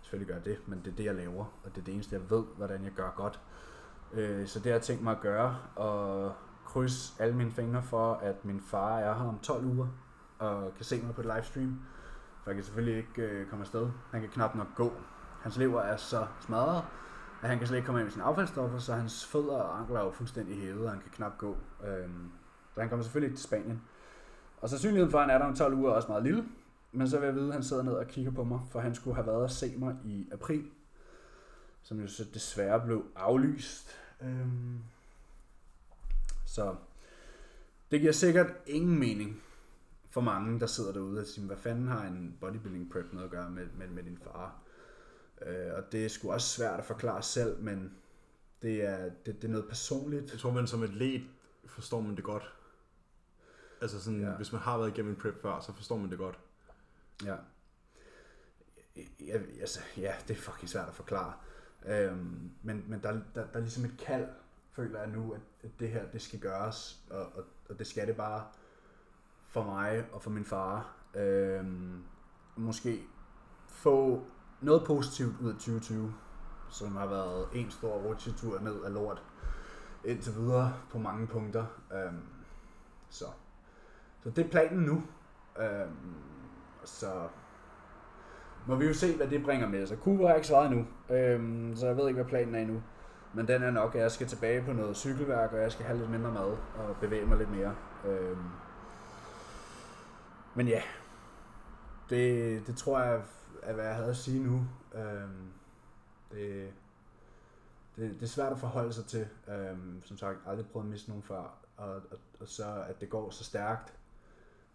[0.02, 2.16] selvfølgelig gør jeg det, men det er det, jeg laver, og det er det eneste,
[2.16, 3.40] jeg ved, hvordan jeg gør godt.
[4.14, 6.34] Øh, så det har jeg tænkt mig at gøre, og
[6.66, 9.88] krydse alle mine fingre for, at min far er her om 12 uger,
[10.40, 11.80] og kan se mig på et livestream.
[12.44, 13.90] For jeg kan selvfølgelig ikke øh, komme afsted.
[14.12, 14.94] Han kan knap nok gå.
[15.42, 16.84] Hans lever er så smadret,
[17.42, 20.00] at han kan slet ikke komme ind med sine affaldsstoffer, så hans fødder og ankler
[20.00, 21.58] er jo fuldstændig hævet, og han kan knap gå.
[21.88, 22.32] Øhm,
[22.74, 23.82] så han kommer selvfølgelig ikke til Spanien.
[24.62, 26.46] Og sandsynligheden for, at han er der om 12 uger er også meget lille.
[26.92, 28.96] Men så vil jeg vide, at han sidder ned og kigger på mig, for han
[28.96, 30.66] skulle have været og se mig i april.
[31.82, 33.90] Som jo så desværre blev aflyst.
[34.22, 34.80] Øhm,
[36.46, 36.76] så
[37.92, 39.42] det giver sikkert ingen mening
[40.10, 43.32] for mange, der sidder derude og siger, hvad fanden har en bodybuilding prep noget at
[43.32, 44.56] gøre med, med, med din far?
[45.46, 47.94] Øh, og det er sgu også svært at forklare selv, men
[48.62, 50.32] det er, det, det er noget personligt.
[50.32, 51.24] Jeg tror, man som atlet
[51.66, 52.54] forstår man det godt.
[53.82, 54.32] Altså sådan, ja.
[54.32, 56.40] hvis man har været igennem en prep før, så forstår man det godt.
[57.26, 57.36] Ja.
[59.20, 61.34] Ja, altså, ja, det er fucking svært at forklare.
[61.86, 64.28] Øhm, men men der, der, der er ligesom et kald,
[64.72, 68.08] føler jeg nu, at, at det her, det skal gøres, og, og, og det skal
[68.08, 68.46] det bare
[69.48, 70.96] for mig og for min far.
[71.16, 72.04] Øhm,
[72.56, 73.04] måske
[73.68, 74.26] få
[74.62, 76.14] noget positivt ud af 2020,
[76.70, 79.24] som har været en stor rutsjetur ned af lort
[80.06, 81.66] indtil videre på mange punkter.
[81.94, 82.22] Øhm,
[83.10, 83.26] så.
[84.24, 85.04] så det er planen nu.
[85.60, 86.16] Øhm,
[86.84, 87.28] så
[88.68, 90.00] må vi jo se, hvad det bringer med sig.
[90.00, 92.82] Kuba har ikke svaret nu, øhm, så jeg ved ikke, hvad planen er endnu.
[93.34, 95.98] Men den er nok, at jeg skal tilbage på noget cykelværk, og jeg skal have
[96.00, 97.76] lidt mindre mad og bevæge mig lidt mere.
[98.06, 98.46] Øhm,
[100.56, 100.82] men ja,
[102.10, 103.22] det, det tror jeg
[103.64, 104.68] af, hvad jeg havde at sige nu.
[104.96, 105.52] Øhm,
[106.32, 106.74] det,
[107.96, 109.28] det, det er svært at forholde sig til.
[109.48, 111.58] Øhm, som sagt, aldrig prøvet at miste nogen før.
[111.78, 113.94] Og, og, og så, at det går så stærkt,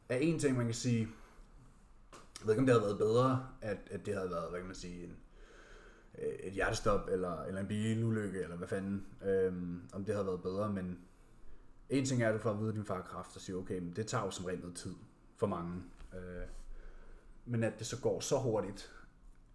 [0.09, 1.09] er en ting, man kan sige,
[2.13, 4.67] jeg ved ikke, om det havde været bedre, at, at det havde været, hvad kan
[4.67, 5.17] man sige, en,
[6.19, 10.43] øh, et hjertestop, eller, eller en bilulykke, eller hvad fanden, øhm, om det havde været
[10.43, 10.99] bedre, men
[11.89, 13.57] en ting er, at du får at vide, at din far har kræft, og siger,
[13.57, 14.95] okay, men det tager jo som rent noget tid
[15.37, 15.83] for mange.
[16.15, 16.47] Øh,
[17.47, 18.93] men at det så går så hurtigt,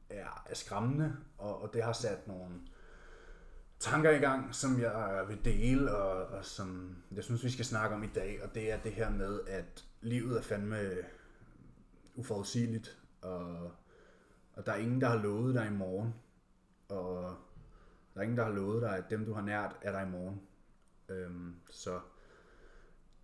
[0.09, 2.53] er, er skræmmende, og, og det har sat nogle
[3.79, 7.65] tanker i gang, som jeg øh, vil dele, og, og som jeg synes, vi skal
[7.65, 11.03] snakke om i dag, og det er det her med, at livet er fandme øh,
[12.15, 13.71] uforudsigeligt, og,
[14.53, 16.13] og der er ingen, der har lovet dig i morgen,
[16.89, 17.35] og
[18.13, 20.09] der er ingen, der har lovet dig, at dem, du har nært, er der i
[20.09, 20.41] morgen.
[21.09, 21.99] Øhm, så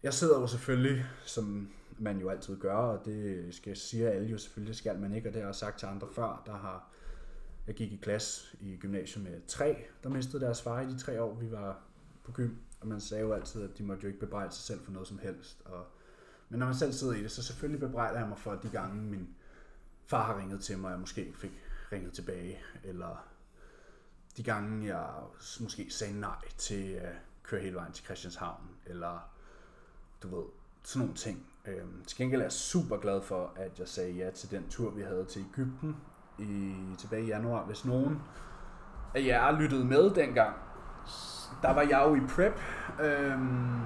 [0.03, 1.69] jeg sidder jo selvfølgelig, som
[1.99, 5.29] man jo altid gør, og det skal sige alle jo selvfølgelig, det skal man ikke,
[5.29, 6.89] og det har jeg sagt til andre før, der har,
[7.67, 11.21] jeg gik i klasse i gymnasiet med tre, der mistede deres far i de tre
[11.21, 11.79] år, vi var
[12.23, 14.79] på gym, og man sagde jo altid, at de måtte jo ikke bebrejde sig selv
[14.79, 15.85] for noget som helst, og,
[16.49, 19.01] men når man selv sidder i det, så selvfølgelig bebrejder jeg mig for de gange,
[19.01, 19.29] min
[20.05, 23.27] far har ringet til mig, og jeg måske ikke fik ringet tilbage, eller
[24.37, 25.09] de gange, jeg
[25.59, 29.33] måske sagde nej til at køre hele vejen til Christianshavn, eller
[30.23, 30.45] du ved,
[30.83, 31.47] sådan nogle ting.
[31.67, 34.91] Øhm, til gengæld er jeg super glad for, at jeg sagde ja til den tur,
[34.91, 35.95] vi havde til Ægypten
[36.39, 37.65] i, tilbage i januar.
[37.65, 38.21] Hvis nogen
[39.15, 40.55] af jer lyttede med dengang,
[41.61, 42.59] der var jeg jo i prep.
[43.01, 43.81] Øhm,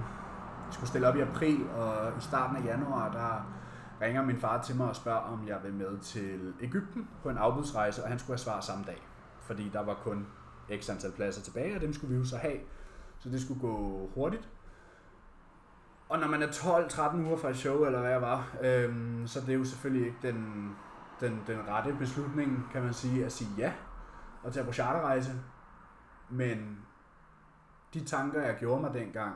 [0.66, 3.58] jeg skulle stille op i april, og i starten af januar, der
[4.06, 7.38] ringer min far til mig og spørger, om jeg vil med til Ægypten på en
[7.38, 9.08] afbudsrejse, og han skulle have svar samme dag.
[9.40, 10.28] Fordi der var kun
[10.80, 12.58] x antal pladser tilbage, og dem skulle vi jo så have.
[13.20, 14.50] Så det skulle gå hurtigt.
[16.12, 19.42] Og når man er 12-13 uger fra et show, eller hvad jeg var, øhm, så
[19.42, 20.72] det er jo selvfølgelig ikke den,
[21.20, 23.74] den, den rette beslutning, kan man sige, at sige ja
[24.44, 25.32] og tage på charterrejse.
[26.30, 26.86] Men
[27.94, 29.36] de tanker, jeg gjorde mig dengang,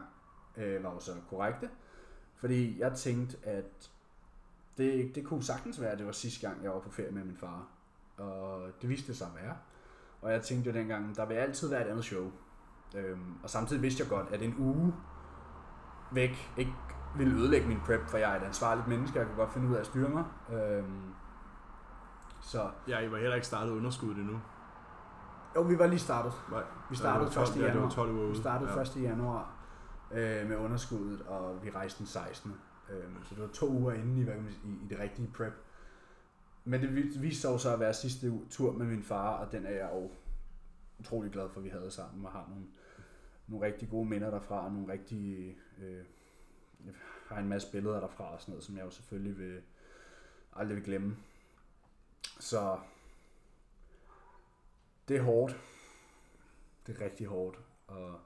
[0.58, 1.70] øh, var jo så korrekte.
[2.36, 3.92] Fordi jeg tænkte, at
[4.78, 7.24] det, det kunne sagtens være, at det var sidste gang, jeg var på ferie med
[7.24, 7.68] min far.
[8.18, 9.58] Og det viste det sig at være.
[10.22, 12.32] Og jeg tænkte jo dengang, der vil altid være et andet show.
[12.96, 14.94] Øhm, og samtidig vidste jeg godt, at en uge
[16.12, 16.74] væk ikke
[17.18, 19.76] ville ødelægge min prep, for jeg er et ansvarligt menneske, jeg kan godt finde ud
[19.76, 20.24] af at styre mig.
[20.54, 21.02] Øhm,
[22.42, 22.70] så.
[22.88, 24.40] Ja, I var heller ikke startet underskuddet endnu.
[25.56, 26.34] Jo, vi var lige startet.
[26.52, 26.64] Nej.
[26.90, 27.56] Vi startede 12, 1.
[27.56, 27.68] januar.
[27.68, 28.82] Ja, det var 12 uger Vi startede ja.
[28.82, 28.96] 1.
[29.02, 29.52] januar
[30.12, 32.54] øh, med underskuddet, og vi rejste den 16.
[32.90, 35.54] Øhm, så det var to uger inden i, hvad man i, i det rigtige prep.
[36.66, 39.66] Men det vi- viste sig så at være sidste tur med min far, og den
[39.66, 40.10] er jeg jo
[41.00, 42.66] utrolig glad for, at vi havde sammen, og har nogle,
[43.48, 45.58] nogle rigtig gode minder derfra, og nogle rigtig...
[45.82, 46.06] Øh,
[46.86, 46.94] jeg
[47.28, 49.62] har en masse billeder derfra og sådan noget, som jeg jo selvfølgelig vil,
[50.54, 51.18] aldrig vil glemme.
[52.40, 52.80] Så
[55.08, 55.60] det er hårdt.
[56.88, 57.60] Det er rigtig hårdt.
[57.88, 58.20] Og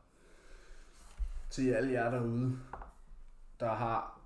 [1.49, 2.59] til alle jer derude,
[3.59, 4.21] der har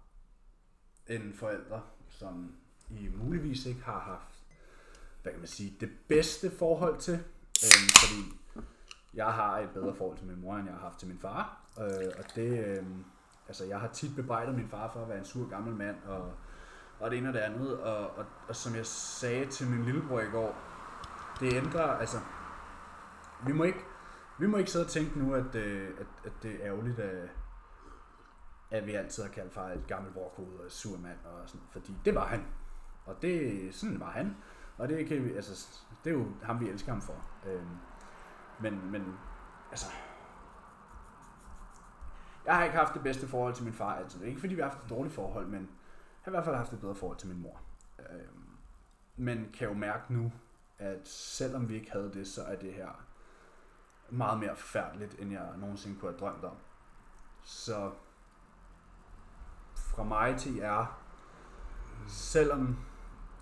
[1.07, 2.55] en forælder, som
[2.89, 4.43] I muligvis ikke har haft,
[5.21, 7.13] hvad kan man sige, det bedste forhold til.
[7.63, 8.42] Øh, fordi
[9.13, 11.57] jeg har et bedre forhold til min mor, end jeg har haft til min far.
[11.79, 12.85] Øh, og det, øh,
[13.47, 16.33] altså jeg har tit bebrejdet min far for at være en sur gammel mand, og,
[16.99, 17.79] og det ene og det andet.
[17.79, 20.55] Og, og, og som jeg sagde til min lillebror i går,
[21.39, 22.17] det ændrer, altså,
[23.45, 23.83] vi må ikke,
[24.39, 27.29] vi må ikke sidde og tænke nu, at, øh, at, at det er ærgerligt, at,
[28.71, 31.97] at vi altid har kaldt far et gammelt vorkode og sur mand og sådan, fordi
[32.05, 32.45] det var han.
[33.05, 34.35] Og det, sådan var han.
[34.77, 35.67] Og det, kan vi, altså,
[36.03, 37.15] det er jo ham, vi elsker ham for.
[37.47, 37.77] Øhm,
[38.59, 39.17] men, men,
[39.71, 39.85] altså,
[42.45, 44.21] jeg har ikke haft det bedste forhold til min far altid.
[44.21, 46.73] Ikke fordi vi har haft et dårligt forhold, men jeg har i hvert fald haft
[46.73, 47.61] et bedre forhold til min mor.
[47.99, 48.57] Øhm,
[49.15, 50.31] men kan jo mærke nu,
[50.79, 53.03] at selvom vi ikke havde det, så er det her
[54.09, 56.55] meget mere forfærdeligt, end jeg nogensinde kunne have drømt om.
[57.43, 57.91] Så
[59.75, 60.99] fra mig til jer,
[62.07, 62.77] selvom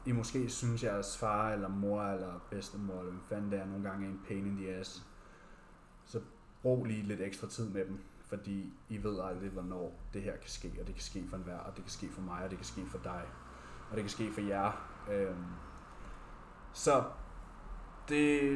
[0.05, 3.89] i måske synes, jeres far eller mor eller bedstemor, eller hvem fanden det er, nogle
[3.89, 5.05] gange er en pain in the ass,
[6.05, 6.21] så
[6.61, 10.49] brug lige lidt ekstra tid med dem, fordi I ved aldrig, hvornår det her kan
[10.49, 12.57] ske, og det kan ske for enhver, og det kan ske for mig, og det
[12.57, 13.21] kan ske for dig,
[13.89, 14.71] og det kan ske for jer.
[15.11, 15.45] Øhm,
[16.73, 17.03] så
[18.09, 18.51] det,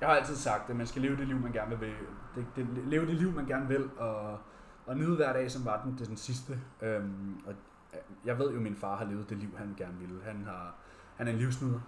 [0.00, 1.94] jeg har altid sagt, at man skal leve det liv, man gerne vil.
[2.34, 4.38] Det, det, leve det liv, man gerne vil, og,
[4.86, 6.60] og nyde hver dag, som var den, det er den sidste.
[6.82, 7.54] Øhm, og
[7.94, 10.22] Øh, jeg ved jo, at min far har levet det liv, han gerne ville.
[10.22, 10.74] Han, har,
[11.16, 11.80] han er en livsnyder,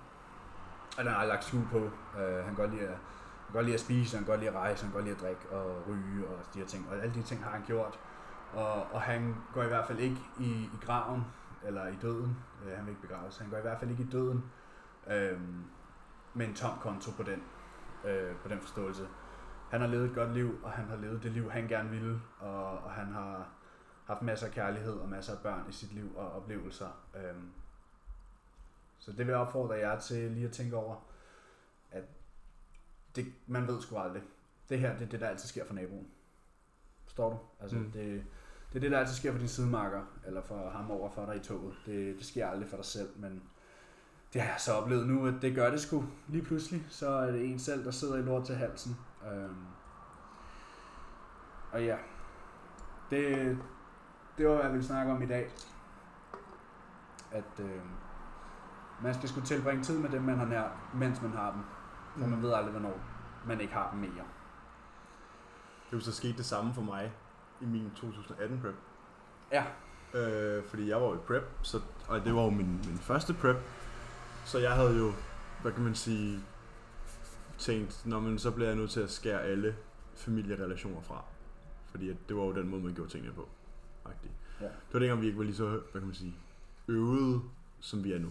[0.96, 1.78] og han har lagt skjul på.
[2.18, 4.40] Øh, han kan godt lide at, han kan godt lide at spise, han kan godt
[4.40, 6.88] lide at rejse, han kan godt lide at drikke og ryge og de her ting.
[6.88, 7.98] Og alle de ting har han gjort.
[8.52, 11.24] Og, og han går i hvert fald ikke i, i graven,
[11.64, 12.36] eller i døden.
[12.64, 13.38] Øh, han vil ikke begraves.
[13.38, 14.44] Han går i hvert fald ikke i døden
[15.10, 15.38] øh,
[16.34, 17.42] med en tom konto på den
[18.04, 19.08] øh, på den forståelse.
[19.70, 22.20] Han har levet et godt liv, og han har levet det liv, han gerne ville,
[22.40, 23.46] og, og han har
[24.06, 26.88] haft masser af kærlighed og masser af børn i sit liv og oplevelser.
[27.16, 27.52] Øhm,
[28.98, 30.96] så det vil jeg opfordre jer til lige at tænke over,
[31.90, 32.04] at
[33.16, 34.22] det, man ved sgu aldrig.
[34.68, 36.08] Det her, det er det, der altid sker for naboen.
[37.04, 37.38] Forstår du?
[37.60, 37.90] Altså, mm.
[37.90, 38.24] det,
[38.72, 41.36] det er det, der altid sker for din sidemarker, eller for ham over for dig
[41.36, 41.74] i toget.
[41.86, 43.42] Det, det sker aldrig for dig selv, men
[44.32, 46.86] det har jeg så oplevet nu, at det gør det sgu lige pludselig.
[46.90, 48.96] Så er det en selv, der sidder i lort til halsen.
[49.32, 49.66] Øhm.
[51.72, 51.96] Og ja,
[53.10, 53.58] det,
[54.42, 55.50] det var, hvad jeg ville snakke om i dag.
[57.30, 57.80] At øh,
[59.02, 61.60] man skal skulle tilbringe tid med dem, man har nær, mens man har dem.
[62.12, 62.30] For mm.
[62.30, 63.00] man ved aldrig, hvornår
[63.46, 64.24] man ikke har dem mere.
[65.86, 67.12] Det er jo så sket det samme for mig
[67.60, 68.74] i min 2018 prep.
[69.52, 69.64] Ja.
[70.14, 73.34] Øh, fordi jeg var jo i prep, så, og det var jo min, min første
[73.34, 73.56] prep.
[74.44, 75.12] Så jeg havde jo,
[75.62, 76.40] hvad kan man sige,
[77.58, 79.76] tænkt, når man så bliver jeg nødt til at skære alle
[80.16, 81.24] familierelationer fra.
[81.90, 83.48] Fordi at det var jo den måde, man gjorde tingene på.
[84.60, 84.66] Ja.
[84.66, 86.34] Det var dengang, vi ikke var lige så, hvad kan man sige,
[86.88, 87.40] øvede,
[87.80, 88.28] som vi er nu.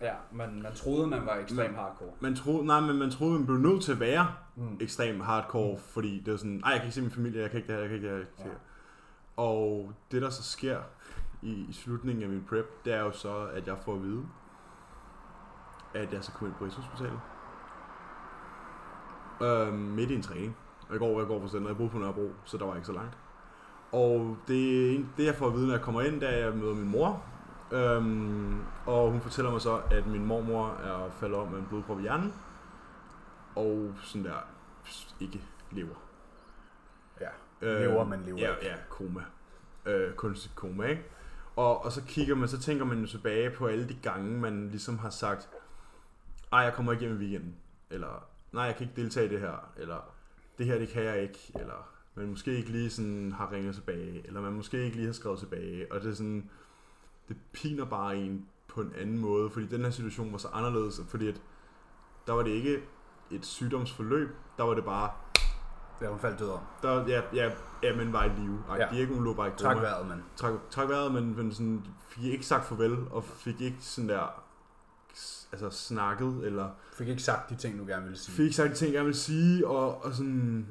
[0.00, 2.10] Ja, man, man troede, man var ekstrem hardcore.
[2.20, 4.78] Man troede, nej, men man troede, man blev nødt til at være mm.
[4.80, 5.78] ekstrem hardcore, mm.
[5.80, 7.74] fordi det var sådan, nej, jeg kan ikke se min familie, jeg kan ikke det
[7.74, 8.44] her, jeg kan ikke det her.
[8.46, 8.50] Ja.
[9.36, 10.80] Og det, der så sker
[11.42, 14.26] i, i slutningen af min prep, det er jo så, at jeg får at vide,
[15.94, 17.20] at jeg skal komme ind på Rigshospitalet.
[19.42, 20.56] Øh, midt i en træning.
[20.90, 22.92] Jeg går, jeg går på stedet, jeg boede på Nørrebro, så der var ikke så
[22.92, 23.18] langt.
[23.92, 26.88] Og det, det jeg får at vide, når jeg kommer ind, da jeg møder min
[26.88, 27.24] mor.
[27.72, 31.98] Øhm, og hun fortæller mig så, at min mormor er faldet om med en blodprop
[31.98, 32.34] i hjernen.
[33.56, 34.46] Og sådan der
[35.20, 35.94] ikke lever.
[37.20, 37.28] Ja,
[37.60, 39.20] lever, øhm, men lever ja, Ja, koma.
[39.86, 41.04] Øh, kunstigt koma, ikke?
[41.56, 44.68] Og, og så kigger man, så tænker man jo tilbage på alle de gange, man
[44.68, 45.48] ligesom har sagt,
[46.52, 47.56] ej, jeg kommer ikke hjem i weekenden,
[47.90, 50.14] eller nej, jeg kan ikke deltage i det her, eller
[50.58, 54.26] det her, det kan jeg ikke, eller man måske ikke lige sådan har ringet tilbage,
[54.26, 56.50] eller man måske ikke lige har skrevet tilbage, og det er sådan,
[57.28, 61.00] det piner bare en på en anden måde, fordi den her situation var så anderledes,
[61.08, 61.42] fordi at
[62.26, 62.82] der var det ikke
[63.30, 65.10] et sygdomsforløb, der var det bare...
[66.00, 66.60] Ja, hun faldt død om.
[66.82, 67.50] Der, ja, ja,
[67.82, 68.64] ja, men var i live.
[68.68, 68.88] Ej, ja.
[68.90, 69.72] De ikke, hun lå bare i koma.
[69.72, 70.22] Træk vejret, men.
[70.36, 74.42] Træk, træk vejret, men, men sådan, fik ikke sagt farvel, og fik ikke sådan der
[75.52, 76.70] altså snakket, eller...
[76.92, 78.34] Fik ikke sagt de ting, du gerne ville sige.
[78.34, 80.66] Fik ikke sagt de ting, jeg gerne ville sige, og, og sådan...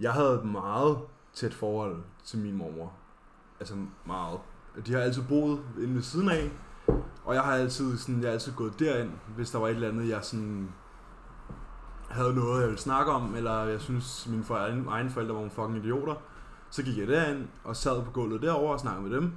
[0.00, 0.98] Jeg havde et meget
[1.34, 2.92] tæt forhold til min mormor.
[3.60, 3.74] Altså
[4.06, 4.40] meget.
[4.86, 6.50] De har altid boet inde ved siden af,
[7.24, 9.88] og jeg har altid, sådan, jeg har altid gået derind, hvis der var et eller
[9.88, 10.72] andet, jeg sådan
[12.10, 15.50] havde noget, jeg ville snakke om, eller jeg synes, mine forældre, egne forældre var nogle
[15.50, 16.14] fucking idioter.
[16.70, 19.32] Så gik jeg derind og sad på gulvet derover og snakkede med dem.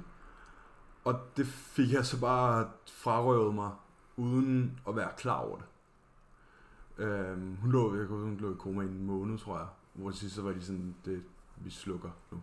[1.04, 3.70] Og det fik jeg så bare frarøvet mig,
[4.16, 5.66] uden at være klar over det.
[7.04, 9.66] Øhm, hun lå, jeg kunne, hun lå i koma i en måned, tror jeg.
[9.94, 11.22] Hvor til sidst så var de sådan, det,
[11.56, 12.42] vi slukker nu.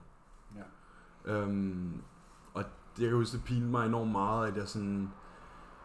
[0.56, 1.34] Ja.
[1.34, 2.02] Øhm,
[2.54, 2.64] og
[2.96, 5.10] det, jeg kan huske, det pinede mig enormt meget, at jeg sådan...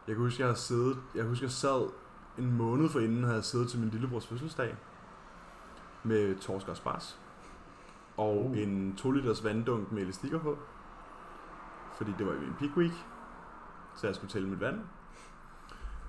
[0.07, 0.97] Jeg kan huske, jeg havde siddet...
[1.15, 1.91] Jeg husker, jeg sad
[2.39, 4.77] en måned forinden, havde jeg siddet til min lillebrors fødselsdag
[6.03, 7.21] med torsk og spars.
[8.17, 8.51] Og Uh.
[8.51, 8.59] uh.
[8.59, 10.59] en 2 liters vanddunk med elastikker på.
[11.97, 12.93] Fordi det var jo en peak week.
[13.97, 14.81] Så jeg skulle tælle mit vand.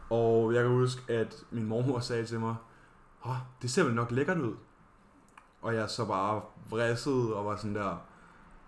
[0.09, 2.55] Og jeg kan huske, at min mormor sagde til mig,
[3.25, 4.55] Åh, det ser vel nok lækkert ud.
[5.63, 7.97] Og jeg så bare vrissede og var sådan der,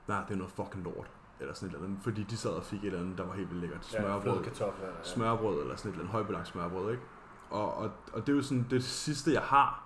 [0.08, 1.12] nej, det er noget fucking lort.
[1.40, 2.04] Eller sådan et eller andet.
[2.04, 3.86] Fordi de sad og fik et eller andet, der var helt vildt lækkert.
[3.86, 4.44] Smørbrød.
[4.82, 5.04] Ja.
[5.04, 7.04] smørbrød eller sådan et eller andet højbelagt smørbrød, ikke?
[7.50, 9.86] Og, og, og det er jo sådan det sidste, jeg har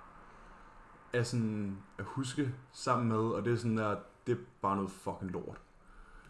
[1.14, 3.96] er sådan at huske sammen med, og det er sådan der,
[4.28, 5.62] det er bare noget fucking lort.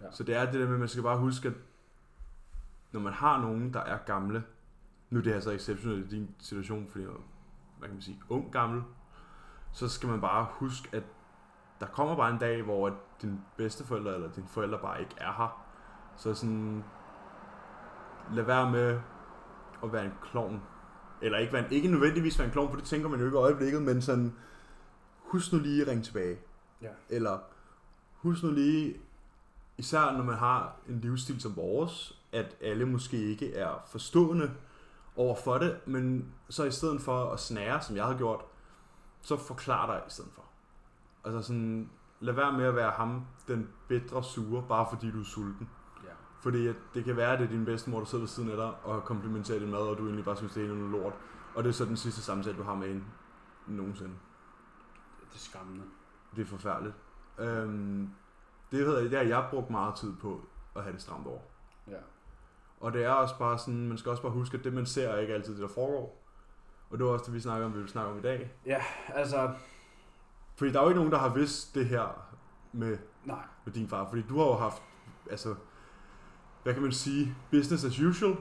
[0.02, 0.12] Ja.
[0.12, 1.54] Så det er det der med, at man skal bare huske, at
[2.92, 4.44] når man har nogen, der er gamle,
[5.10, 8.52] nu er det her så exceptionelt i din situation, fordi hvad kan man sige, ung
[8.52, 8.84] gammel,
[9.72, 11.04] så skal man bare huske, at
[11.80, 15.34] der kommer bare en dag, hvor at dine bedsteforældre eller dine forældre bare ikke er
[15.38, 15.66] her.
[16.18, 16.84] Så sådan,
[18.34, 19.00] lad være med
[19.84, 20.62] at være en klovn.
[21.22, 23.36] Eller ikke, være en, ikke nødvendigvis være en klovn, for det tænker man jo ikke
[23.36, 24.36] i øjeblikket, men sådan,
[25.20, 26.38] husk nu lige at ringe tilbage.
[26.82, 26.90] Ja.
[27.10, 27.40] Eller
[28.14, 28.96] husk nu lige,
[29.78, 34.52] især når man har en livsstil som vores, at alle måske ikke er forstående
[35.16, 38.46] over for det, men så i stedet for at snære, som jeg har gjort,
[39.22, 40.44] så forklar dig i stedet for.
[41.26, 45.24] Altså sådan, lad være med at være ham, den bedre sure, bare fordi du er
[45.24, 45.70] sulten.
[46.04, 46.12] Ja.
[46.42, 48.58] Fordi at det kan være, at det er din bedstemor, der sidder ved siden af
[48.58, 51.14] dig og komplimenterer din mad, og du egentlig bare synes, det er noget lort.
[51.56, 53.04] Og det er så den sidste samtale, du har med hende
[53.68, 54.14] nogensinde.
[55.30, 55.84] Det er skræmmende.
[56.36, 56.96] Det er forfærdeligt.
[57.40, 58.10] Øhm,
[58.72, 60.42] det, hedder, det har jeg brugt meget tid på
[60.76, 61.40] at have det stramt over.
[61.88, 61.98] Ja.
[62.80, 65.10] Og det er også bare sådan, man skal også bare huske, at det man ser
[65.10, 66.22] er ikke altid det, der foregår.
[66.90, 68.52] Og det var også det, vi snakker om, vi vil snakke om i dag.
[68.66, 69.52] Ja, altså,
[70.56, 72.26] Fordi der er jo ikke nogen, der har vidst det her
[72.72, 73.44] med, nej.
[73.66, 74.10] med din far.
[74.10, 74.82] Fordi du har jo haft,
[75.32, 75.56] altså,
[76.64, 78.36] hvad kan man sige, business as usual.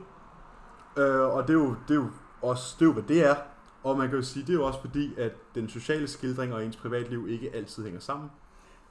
[0.97, 2.11] Øh, og det er, jo, det er jo
[2.43, 3.37] også, det er jo, hvad det er.
[3.83, 6.65] Og man kan jo sige, det er jo også fordi, at den sociale skildring og
[6.65, 8.31] ens privatliv ikke altid hænger sammen.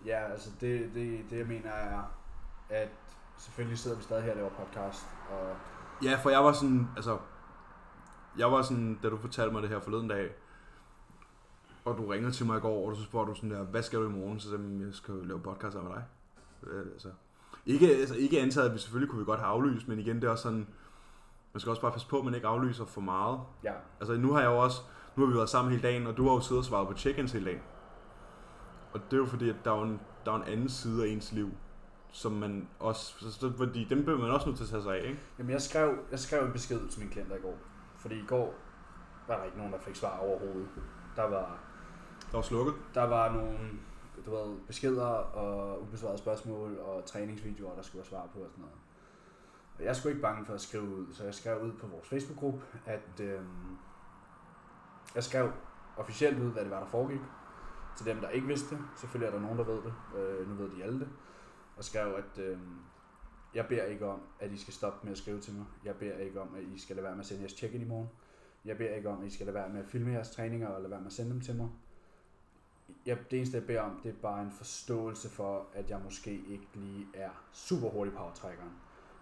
[0.06, 2.02] Ja, altså det, det, det jeg mener er,
[2.70, 2.89] at
[3.38, 5.56] selvfølgelig sidder vi stadig her og laver podcast, og
[6.04, 7.17] Ja, for jeg var sådan, altså,
[8.38, 10.32] jeg var sådan, da du fortalte mig det her forleden dag,
[11.86, 14.00] og du ringede til mig i går, og så spurgte du sådan der, hvad skal
[14.00, 14.39] du i morgen?
[14.39, 16.04] Så sagde jeg, jeg skal lave podcast med dig.
[16.63, 17.10] Øh, altså,
[17.65, 20.23] ikke, altså, ikke antaget, at vi selvfølgelig kunne vi godt have aflyst, men igen, det
[20.23, 20.67] er også sådan,
[21.54, 23.39] man skal også bare passe på, at man ikke aflyser for meget.
[23.63, 24.82] ja, Altså, nu har jeg jo også,
[25.15, 26.93] nu har vi været sammen hele dagen, og du har jo siddet og svaret på
[26.93, 27.62] check-ins hele dagen.
[28.93, 31.08] Og det er jo fordi, at der er en, der er en anden side af
[31.08, 31.50] ens liv,
[32.12, 34.95] som man også, så- så, fordi dem bliver man også nødt til at tage sig
[35.00, 35.19] af, ikke?
[35.39, 37.58] Jamen, jeg skrev, jeg skrev en besked til mine klienter i går.
[37.97, 38.53] Fordi i går
[39.27, 40.69] var der ikke nogen, der fik svar overhovedet.
[41.15, 41.60] Der var,
[42.31, 42.73] Der var slukket.
[42.93, 43.60] der var nogle
[44.25, 48.77] du ved, beskeder og ubesvarede spørgsmål og træningsvideoer, der skulle svar på og sådan noget.
[49.77, 52.07] Og jeg skulle ikke bange for at skrive ud, så jeg skrev ud på vores
[52.07, 53.77] Facebook-gruppe, at øhm,
[55.15, 55.51] jeg skrev
[55.97, 57.21] officielt ud, hvad det var, der foregik.
[57.97, 58.83] Til dem, der ikke vidste det.
[58.95, 59.93] Selvfølgelig er der nogen, der ved det.
[60.17, 61.10] Øh, nu ved de alle det.
[61.77, 62.79] Og skrev, at øhm,
[63.53, 65.65] jeg beder ikke om, at I skal stoppe med at skrive til mig.
[65.86, 67.86] Jeg beder ikke om, at I skal lade være med at sende jeres check-in i
[67.86, 68.10] morgen.
[68.65, 70.81] Jeg beder ikke om, at I skal lade være med at filme jeres træninger og
[70.81, 71.69] lade være med at sende dem til mig.
[73.05, 76.31] Jeg, det eneste, jeg beder om, det er bare en forståelse for, at jeg måske
[76.31, 78.71] ikke lige er super hurtig powertrækkeren.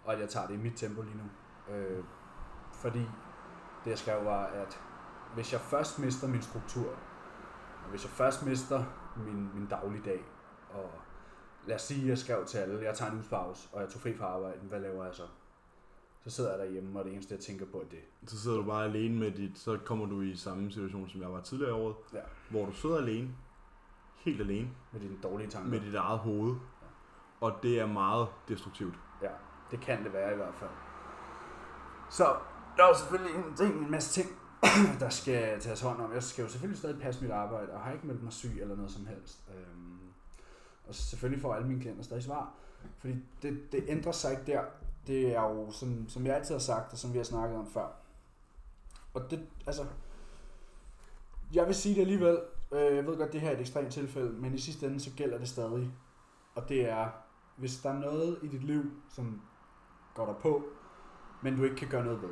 [0.04, 1.24] Og at jeg tager det i mit tempo lige nu.
[1.74, 2.04] Øh,
[2.72, 3.02] fordi
[3.84, 4.80] det, jeg skrev, var, at
[5.34, 6.90] hvis jeg først mister min struktur,
[7.84, 8.84] og hvis jeg først mister
[9.16, 10.24] min, min dagligdag,
[10.70, 10.90] og
[11.66, 13.88] lad os sige, at jeg skrev til alle, jeg tager en uges pause, og jeg
[13.88, 15.22] tog fri fra arbejde, hvad laver jeg så?
[16.24, 17.98] Så sidder jeg derhjemme, og det eneste, jeg tænker på, er det.
[18.26, 21.32] Så sidder du bare alene med dit, så kommer du i samme situation, som jeg
[21.32, 22.18] var tidligere i året, Ja.
[22.50, 23.28] hvor du sidder alene,
[24.16, 25.70] helt alene, Med dine dårlige tanker.
[25.70, 26.56] med dit eget hoved,
[27.40, 28.94] og det er meget destruktivt.
[29.22, 29.30] Ja,
[29.70, 30.70] det kan det være i hvert fald.
[32.10, 32.24] Så
[32.76, 34.38] der er jo selvfølgelig en, ting, en masse ting,
[35.00, 36.12] der skal tages hånd om.
[36.12, 38.76] Jeg skal jo selvfølgelig stadig passe mit arbejde, og har ikke meldt mig syg eller
[38.76, 39.48] noget som helst.
[39.56, 39.98] Øhm,
[40.88, 42.54] og selvfølgelig får alle mine klienter stadig svar.
[42.98, 44.62] Fordi det, det ændrer sig ikke der.
[45.06, 47.66] Det er jo, som, som jeg altid har sagt, og som vi har snakket om
[47.66, 47.88] før.
[49.14, 49.86] Og det, altså...
[51.54, 52.38] Jeg vil sige det alligevel.
[52.72, 55.10] Øh, jeg ved godt, det her er et ekstremt tilfælde, men i sidste ende, så
[55.16, 55.90] gælder det stadig.
[56.54, 57.08] Og det er,
[57.56, 59.42] hvis der er noget i dit liv, som
[60.14, 60.64] går der på,
[61.42, 62.28] men du ikke kan gøre noget ved,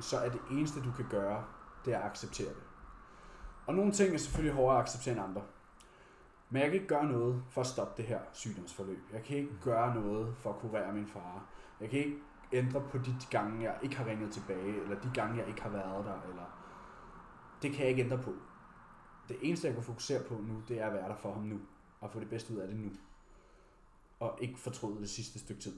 [0.00, 1.44] så er det eneste, du kan gøre,
[1.84, 2.62] det er at acceptere det.
[3.66, 5.42] Og nogle ting er selvfølgelig hårdere at acceptere end andre.
[6.50, 8.98] Men jeg kan ikke gøre noget for at stoppe det her sygdomsforløb.
[9.12, 11.46] Jeg kan ikke gøre noget for at kurere min far.
[11.80, 12.16] Jeg kan ikke
[12.52, 15.70] ændre på de gange, jeg ikke har ringet tilbage, eller de gange, jeg ikke har
[15.70, 16.56] været der, eller...
[17.62, 18.34] Det kan jeg ikke ændre på.
[19.28, 21.60] Det eneste, jeg kan fokusere på nu, det er at være der for ham nu,
[22.00, 22.90] og få det bedste ud af det nu.
[24.20, 25.76] Og ikke fortryde det sidste stykke tid.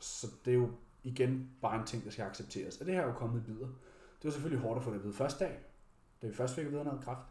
[0.00, 0.70] Så det er jo
[1.04, 2.76] igen bare en ting, der skal accepteres.
[2.76, 3.66] Og det her er jo kommet i bidder.
[3.66, 5.58] Det var selvfølgelig hårdt at få det at vide første dag,
[6.22, 7.26] da vi først fik at vide, havde kræft.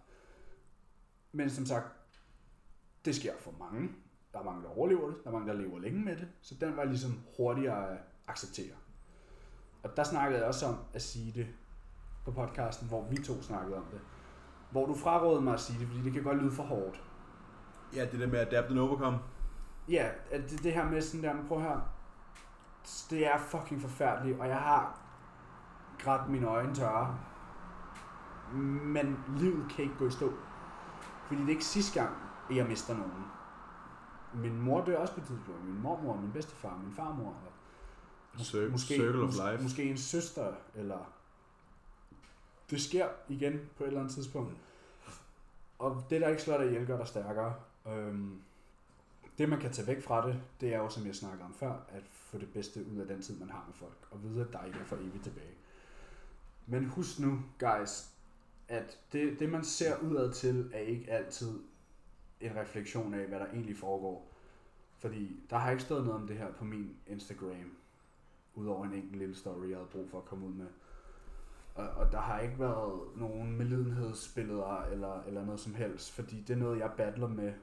[1.32, 1.99] Men som sagt,
[3.06, 3.90] det sker for mange.
[4.34, 5.24] Der er mange, der overlever det.
[5.24, 6.28] Der er mange, der lever længe med det.
[6.42, 7.98] Så den var ligesom hurtigere at
[8.28, 8.76] acceptere.
[9.84, 11.48] Og der snakkede jeg også om at sige det
[12.26, 14.00] på podcasten, hvor vi to snakkede om det.
[14.72, 17.04] Hvor du frarådede mig at sige det, fordi det kan godt lyde for hårdt.
[17.96, 19.20] Ja, det der med adapt and overcome.
[19.90, 21.80] Ja, at det, det her med sådan der, prøv her.
[23.10, 25.00] Det er fucking forfærdeligt, og jeg har
[26.00, 27.20] grædt mine øjne tørre.
[28.84, 30.34] Men livet kan ikke gå i stå.
[31.26, 32.16] Fordi det er ikke sidste gang,
[32.50, 33.24] at jeg mister nogen.
[34.34, 35.66] Min mor dør også på et tidspunkt.
[35.66, 37.28] Min mormor, min bedstefar, min farmor.
[38.34, 39.64] og Cir- måske, circle of mås- life.
[39.64, 41.14] Måske en søster, eller...
[42.70, 44.54] Det sker igen på et eller andet tidspunkt.
[45.80, 47.54] Og det, der ikke slår dig ihjel, gør dig stærkere.
[47.88, 48.42] Øhm,
[49.38, 51.74] det, man kan tage væk fra det, det er jo, som jeg snakkede om før,
[51.90, 54.54] at få det bedste ud af den tid, man har med folk, og vide, at
[54.54, 55.54] der ikke er for evigt tilbage.
[56.68, 58.10] Men husk nu, guys,
[58.68, 61.60] at det, det man ser udad til, er ikke altid
[62.42, 64.32] en refleksion af, hvad der egentlig foregår.
[64.98, 67.78] Fordi der har ikke stået noget om det her på min Instagram,
[68.56, 70.68] udover en enkelt lille story, jeg havde brug for at komme ud med.
[71.76, 76.54] Og, og der har ikke været nogen medlidenhedsbilleder eller, eller noget som helst, fordi det
[76.54, 77.54] er noget, jeg battler med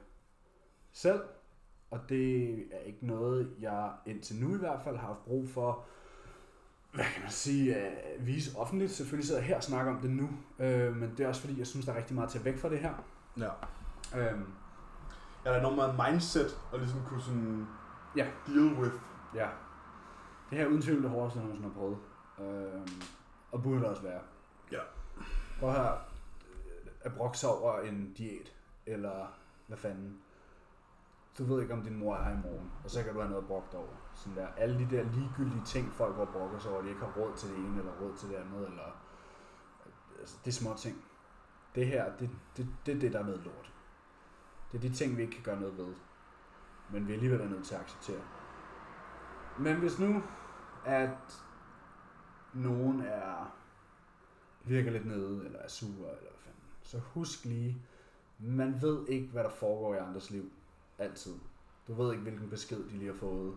[0.91, 1.21] selv,
[1.91, 5.85] og det er ikke noget, jeg indtil nu i hvert fald har haft brug for,
[6.93, 8.91] hvad kan man sige, at vise offentligt.
[8.91, 11.59] Selvfølgelig sidder jeg her og snakker om det nu, øh, men det er også fordi,
[11.59, 12.93] jeg synes, der er rigtig meget til væk fra det her.
[13.37, 13.49] Ja.
[14.19, 14.45] Øhm,
[15.47, 17.67] Ja, der er enormt meget mindset at ligesom kunne sådan
[18.15, 18.27] Ja.
[18.47, 18.95] deal with.
[19.35, 19.49] ja.
[20.49, 21.97] Det her er uden tvivl det hårdeste, jeg nogensinde har prøvet.
[22.39, 23.01] Øhm,
[23.51, 24.21] og burde det også være.
[24.71, 24.79] Ja.
[25.59, 25.97] Prøv her
[27.01, 28.53] at brokke sig over en diæt,
[28.85, 29.27] eller
[29.67, 30.17] hvad fanden.
[31.37, 33.31] Du ved ikke, om din mor er her i morgen, og så kan du have
[33.31, 33.93] noget dig over.
[34.13, 34.47] Sådan der.
[34.57, 37.35] Alle de der ligegyldige ting, folk går og brokker sig over, de ikke har råd
[37.37, 39.01] til det ene, eller råd til det andet, eller...
[40.19, 41.03] Altså, det er små ting.
[41.75, 43.71] Det her, det, det, det er det, der er noget lort.
[44.71, 45.93] Det er de ting, vi ikke kan gøre noget ved.
[46.91, 48.21] Men vi er alligevel nødt til at acceptere.
[49.59, 50.23] Men hvis nu,
[50.85, 51.43] at
[52.53, 53.57] nogen er
[54.63, 57.77] virker lidt nede, eller er sur, eller hvad fanden, så husk lige,
[58.39, 60.51] man ved ikke, hvad der foregår i andres liv.
[60.97, 61.33] Altid.
[61.87, 63.55] Du ved ikke, hvilken besked de lige har fået,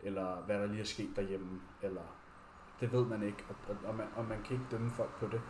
[0.00, 2.16] eller hvad der lige er sket derhjemme, eller
[2.80, 5.26] det ved man ikke, og, og, og, man, og man kan ikke dømme folk på
[5.26, 5.40] det.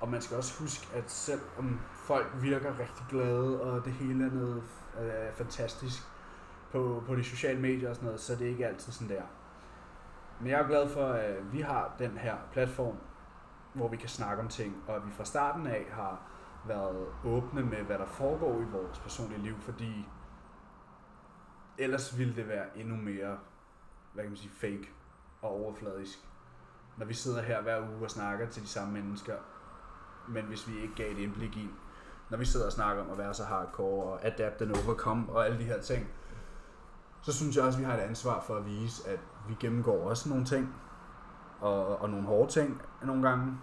[0.00, 4.30] Og man skal også huske, at selvom folk virker rigtig glade, og det hele er
[4.30, 4.62] noget
[5.00, 6.02] øh, fantastisk
[6.72, 9.22] på, på de sociale medier og sådan noget, så er det ikke altid sådan der.
[10.40, 12.96] Men jeg er glad for, at vi har den her platform,
[13.74, 16.20] hvor vi kan snakke om ting, og at vi fra starten af har
[16.66, 20.06] været åbne med, hvad der foregår i vores personlige liv, fordi
[21.78, 23.38] ellers ville det være endnu mere,
[24.12, 24.90] hvad kan man sige, fake
[25.42, 26.18] og overfladisk.
[26.96, 29.34] Når vi sidder her hver uge og snakker til de samme mennesker,
[30.28, 31.68] men hvis vi ikke gav et indblik i,
[32.30, 35.46] når vi sidder og snakker om at være så hardcore og adapt and overcome og
[35.46, 36.08] alle de her ting,
[37.22, 40.08] så synes jeg også, at vi har et ansvar for at vise, at vi gennemgår
[40.08, 40.74] også nogle ting,
[41.60, 43.58] og, og nogle hårde ting nogle gange,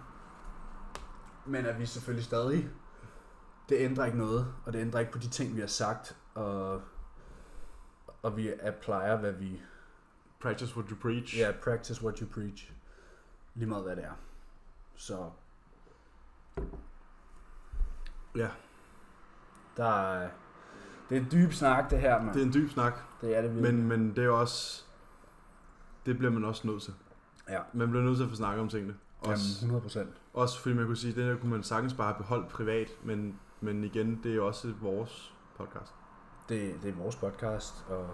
[1.46, 2.70] men at vi selvfølgelig stadig,
[3.68, 6.82] det ændrer ikke noget, og det ændrer ikke på de ting, vi har sagt, og,
[8.22, 9.62] og vi applyer, hvad vi,
[10.40, 11.38] Practice what you preach.
[11.38, 12.72] ja, practice what you preach,
[13.54, 14.12] lige meget hvad det er.
[14.96, 15.30] Så
[18.36, 18.48] Ja.
[19.76, 20.28] der er,
[21.08, 22.34] det er en dyb snak, det her, man.
[22.34, 23.74] Det er en dyb snak, det er det virkelig.
[23.74, 24.82] men, men det er også...
[26.06, 26.94] Det bliver man også nødt til.
[27.48, 28.94] ja, Man bliver nødt til at få snakket om tingene.
[29.20, 29.30] Også,
[29.62, 30.08] Jamen, 100 procent.
[30.34, 32.88] også fordi man kunne sige, at det der kunne man sagtens bare have beholdt privat,
[33.04, 35.94] men, men igen, det er også vores podcast.
[36.48, 38.10] Det, det er vores podcast, og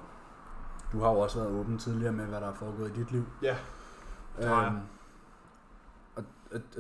[0.93, 3.25] du har jo også været åben tidligere med, hvad der er foregået i dit liv.
[3.43, 3.57] Ja,
[4.39, 4.67] det har.
[4.67, 4.79] Øhm,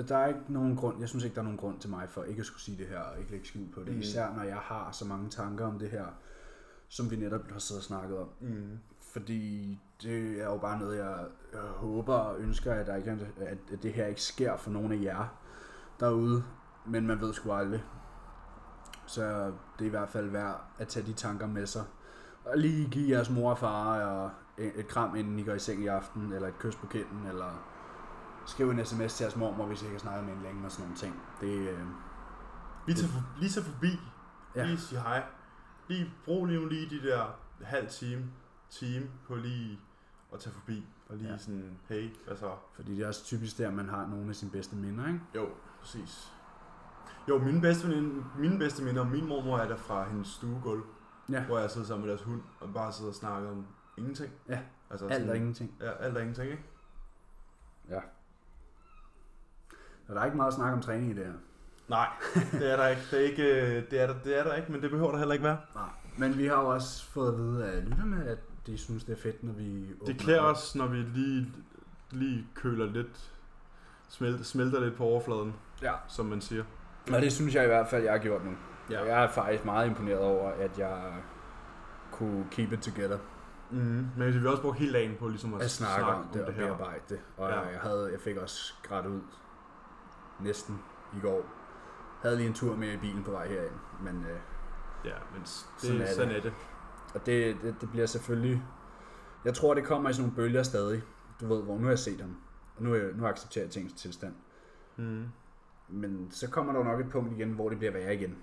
[0.08, 2.24] der er ikke nogen grund, jeg synes ikke, der er nogen grund til mig for
[2.24, 3.92] ikke at skulle sige det her, og ikke lægge skjul på det.
[3.92, 4.00] Mm.
[4.00, 6.06] Især når jeg har så mange tanker om det her,
[6.88, 8.28] som vi netop har siddet og snakket om.
[8.40, 8.78] Mm.
[9.00, 13.58] Fordi det er jo bare noget, jeg, jeg håber og ønsker, at, der ikke, at,
[13.72, 15.40] at det her ikke sker for nogen af jer
[16.00, 16.44] derude.
[16.86, 17.84] Men man ved sgu aldrig.
[19.06, 21.84] Så det er i hvert fald værd at tage de tanker med sig.
[22.44, 25.58] Og lige give jeres mor og far og et, et kram, inden I går i
[25.58, 27.73] seng i aften, eller et kys på kinden, eller
[28.46, 30.70] skriv en sms til jeres mormor, hvis I ikke har snakket med hende længe og
[30.72, 31.22] sådan nogle ting.
[31.40, 31.78] Det, øh,
[32.86, 34.00] Lige tage, for- lige tage forbi.
[34.56, 34.64] Ja.
[34.64, 35.22] Lige sige hej.
[35.88, 37.24] Lige brug lige lige de der
[37.64, 38.24] halv time,
[38.70, 39.80] time på lige
[40.32, 41.38] at tage forbi og lige Ja.
[41.38, 42.50] sådan, hey, hvad så?
[42.74, 45.20] Fordi det er også typisk der, man har nogle af sine bedste minder, ikke?
[45.34, 45.48] Jo,
[45.80, 46.32] præcis.
[47.28, 50.82] Jo, mine bedste, veninde, mine bedste minder om min mormor er der fra hendes stuegulv,
[51.30, 51.44] Ja.
[51.44, 53.66] hvor jeg sidder sammen med deres hund og bare sidder og snakker om
[53.96, 54.32] ingenting.
[54.48, 55.74] Ja, altså Alt og ingenting.
[55.80, 56.64] Ja, alt og ingenting, ikke?
[57.88, 58.00] Ja.
[60.08, 61.32] Og der er ikke meget at snakke om træning i det her.
[61.88, 62.08] Nej,
[62.52, 63.02] det er der ikke.
[63.10, 63.42] Det er, ikke,
[63.76, 65.58] øh, det er, der, det er der ikke, men det behøver der heller ikke være.
[65.74, 65.84] Nej.
[66.18, 69.22] Men vi har jo også fået at vide af lytterne, at de synes, det er
[69.22, 70.56] fedt, når vi Det klæder op.
[70.56, 71.52] os, når vi lige,
[72.10, 73.32] lige køler lidt,
[74.08, 75.92] smelter, smelter lidt på overfladen, Ja.
[76.08, 76.64] som man siger.
[77.12, 78.50] Og det synes jeg i hvert fald, jeg har gjort nu.
[78.90, 79.00] Ja.
[79.00, 81.12] Og jeg er faktisk meget imponeret over, at jeg
[82.12, 83.18] kunne keep it together.
[83.70, 86.44] Mm, men vi vil også bruge hele dagen på ligesom at, At snakke om det
[86.44, 87.20] og bearbejde det.
[87.36, 87.60] Og ja.
[87.60, 89.20] jeg, havde, jeg fik også grædt ud
[90.40, 90.82] næsten
[91.16, 91.42] i går.
[92.22, 93.74] Havde lige en tur med i bilen på vej herind.
[94.02, 94.38] Men, øh,
[95.04, 96.36] Ja, men det, Sådan er sådan, det.
[96.36, 96.52] er det.
[97.14, 98.62] og det, det, det bliver selvfølgelig...
[99.44, 101.02] Jeg tror, det kommer i sådan nogle bølger stadig.
[101.40, 102.36] Du ved, hvor nu har jeg set ham.
[102.76, 104.34] Og nu, er jeg- nu accepterer jeg tingens tilstand.
[104.96, 105.24] Mm.
[105.88, 108.38] Men så kommer der nok et punkt igen, hvor det bliver værre igen.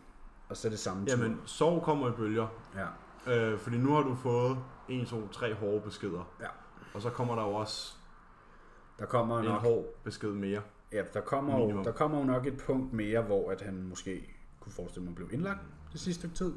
[0.49, 1.17] Og så er det samme tur.
[1.23, 2.47] Jamen, sorg kommer i bølger.
[2.75, 2.87] Ja.
[3.51, 4.57] Øh, fordi nu har du fået
[4.89, 6.31] 1, 2, 3 hårde beskeder.
[6.41, 6.47] Ja.
[6.93, 7.95] Og så kommer der jo også
[8.99, 10.61] Der kommer en nok hård besked mere.
[10.91, 11.83] Ja, der kommer, jo, Minimum.
[11.83, 15.15] der kommer jo nok et punkt mere, hvor at han måske kunne forestille mig at
[15.15, 15.59] blive indlagt
[15.91, 16.53] det sidste stykke tid.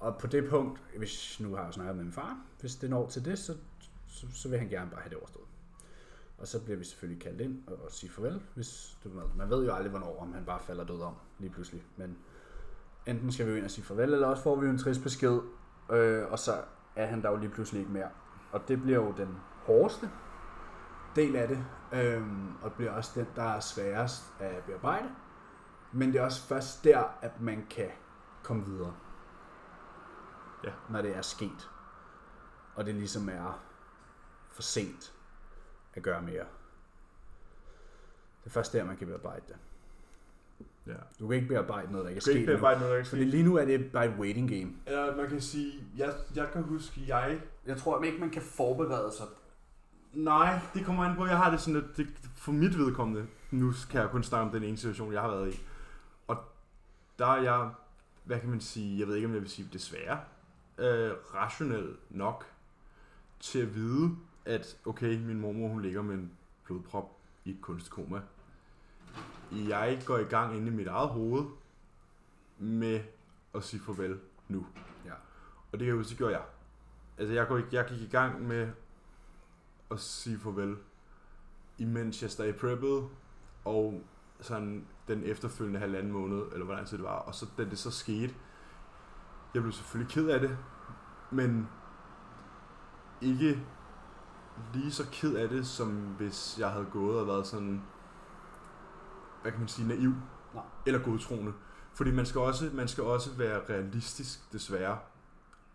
[0.00, 3.08] Og på det punkt, hvis nu har jeg snakket med min far, hvis det når
[3.08, 3.56] til det, så,
[4.06, 5.46] så, så vil han gerne bare have det overstået.
[6.38, 9.10] Og så bliver vi selvfølgelig kaldt ind og, og sige farvel, hvis du.
[9.36, 11.82] Man ved jo aldrig, hvornår om han bare falder død om lige pludselig.
[11.96, 12.16] Men
[13.06, 15.02] enten skal vi jo ind og sige farvel, eller også får vi jo en trist
[15.02, 15.40] besked,
[15.92, 16.52] øh, og så
[16.96, 18.08] er han der jo lige pludselig ikke mere.
[18.52, 19.28] Og det bliver jo den
[19.66, 20.10] hårdeste
[21.16, 25.08] del af det, øhm, og bliver også den, der er sværest at bearbejde.
[25.92, 27.90] Men det er også først der, at man kan
[28.42, 28.94] komme videre.
[30.64, 30.70] Ja.
[30.90, 31.70] Når det er sket.
[32.74, 33.62] Og det ligesom er
[34.50, 35.12] for sent
[35.94, 36.44] at gøre mere.
[38.40, 39.56] Det er først der, man kan bearbejde det.
[40.86, 40.92] Ja.
[41.20, 42.46] Du kan ikke bearbejde noget, der ikke er ikke sket endnu.
[42.52, 43.30] bearbejde noget, der ikke Fordi sket.
[43.30, 44.72] lige nu er det bare et waiting game.
[44.86, 47.40] Ja, man kan sige, jeg, jeg kan huske, jeg...
[47.66, 49.26] Jeg tror ikke, man kan forberede sig.
[50.12, 53.72] Nej, det kommer an på, jeg har det sådan, at det, for mit vedkommende, nu
[53.90, 55.60] kan jeg kun snakke om den ene situation, jeg har været i.
[56.26, 56.36] Og
[57.18, 57.70] der er jeg,
[58.24, 60.20] hvad kan man sige, jeg ved ikke, om jeg vil sige desværre,
[60.78, 62.46] øh, rationel nok
[63.40, 66.32] til at vide, at okay, min mormor hun ligger med en
[66.64, 68.20] blodprop i et kunstkoma.
[69.52, 71.44] Jeg går i gang inde i mit eget hoved
[72.58, 73.00] med
[73.54, 74.66] at sige farvel nu.
[75.04, 75.12] Ja.
[75.72, 76.42] Og det kan jeg huske, det gjorde jeg.
[77.18, 78.68] Altså jeg, går, jeg gik i gang med
[79.90, 80.76] at sige farvel,
[81.78, 83.08] imens jeg stadig preppede,
[83.64, 84.02] og
[84.40, 87.18] sådan den efterfølgende halvanden måned, eller hvor lang tid det var.
[87.18, 88.34] Og så da det så skete,
[89.54, 90.58] jeg blev selvfølgelig ked af det,
[91.30, 91.68] men
[93.20, 93.66] ikke
[94.74, 97.82] lige så ked af det, som hvis jeg havde gået og været sådan,
[99.42, 100.12] hvad kan man sige, naiv,
[100.54, 100.62] Nej.
[100.86, 101.52] eller godtroende.
[101.94, 104.98] Fordi man skal, også, man skal også være realistisk, desværre.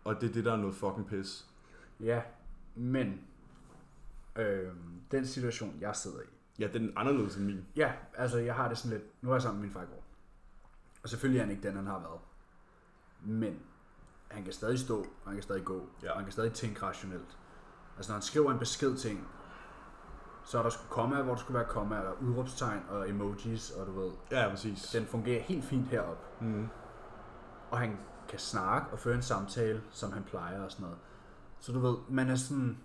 [0.04, 1.46] Og det er det, der er noget fucking pis.
[2.00, 2.22] Ja,
[2.74, 3.20] men
[4.38, 4.72] øh,
[5.10, 6.24] den situation, jeg sidder i,
[6.58, 7.66] Ja, den er anderledes end min.
[7.76, 9.86] Ja, altså jeg har det sådan lidt, nu er jeg sammen med min far i
[9.86, 10.04] går.
[11.02, 12.20] Og selvfølgelig er han ikke den, han har været.
[13.24, 13.60] Men
[14.30, 16.10] han kan stadig stå, og han kan stadig gå, Ja.
[16.10, 17.38] og han kan stadig tænke rationelt.
[17.96, 19.24] Altså når han skriver en besked til en,
[20.44, 23.86] så er der skulle komma, hvor der skulle være komma, og udråbstegn og emojis, og
[23.86, 24.82] du ved, Ja, præcis.
[24.82, 26.42] den fungerer helt fint herop.
[26.42, 26.68] Mm.
[27.70, 30.98] Og han kan snakke og føre en samtale, som han plejer og sådan noget.
[31.60, 32.78] Så du ved, man er sådan,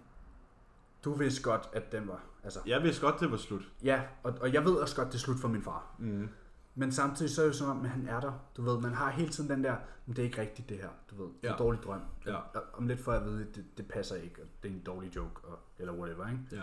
[1.06, 3.72] du vidste godt, at den var, altså, Jeg vidste godt, det var slut.
[3.84, 5.95] ja, og, og jeg ved også godt, det er slut for min far.
[5.99, 6.30] Mm.
[6.76, 8.34] Men samtidig så er det jo som om, at han er der.
[8.58, 9.76] Du ved, man har hele tiden den der,
[10.06, 10.89] men det er ikke rigtigt det her.
[11.12, 11.54] Du ved, det er Ja.
[11.54, 12.02] en dårlig drøm.
[12.26, 12.36] Ja.
[12.36, 14.82] Og Om lidt for at vide, at det, det passer ikke, og det er en
[14.82, 16.39] dårlig joke, og, eller whatever, ikke?
[16.52, 16.62] Ja.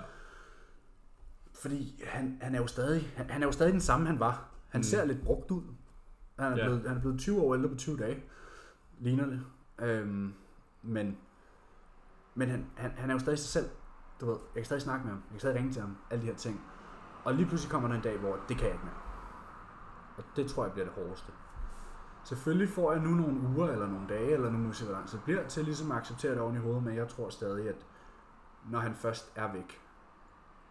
[1.54, 4.48] Fordi han, han er jo stadig, han, han er jo stadig den samme, han var.
[4.68, 4.82] Han mm.
[4.82, 5.62] ser lidt brugt ud.
[6.38, 6.64] Han er, Ja.
[6.64, 8.22] blevet, han er blevet 20 år ældre på 20 dage.
[8.98, 9.40] Ligner det.
[9.78, 10.34] Øhm,
[10.82, 11.16] men
[12.34, 13.70] men han, han, han er jo stadig sig selv.
[14.20, 15.22] Du ved, jeg kan stadig snakke med ham.
[15.24, 15.96] Jeg kan stadig ringe til ham.
[16.10, 16.60] Alle de her ting.
[17.24, 18.94] Og lige pludselig kommer der en dag, hvor det kan jeg ikke mere.
[20.16, 21.32] Og det tror jeg bliver det hårdeste.
[22.24, 25.12] Selvfølgelig får jeg nu nogle uger, eller nogle dage, eller nu må se, hvor langt
[25.12, 27.86] det bliver, til ligesom at acceptere det oven i hovedet, men jeg tror stadig, at
[28.70, 29.80] når han først er væk,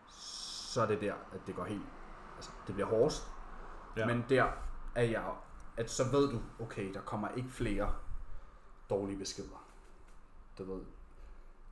[0.08, 1.86] så er det der, at det går helt,
[2.36, 3.28] altså det bliver hårdest,
[3.98, 4.08] ja.
[4.08, 4.52] men der
[4.96, 5.34] er jeg,
[5.78, 7.94] at så ved du, okay, der kommer ikke flere
[8.90, 9.66] dårlige beskeder.
[10.58, 10.82] Du ved,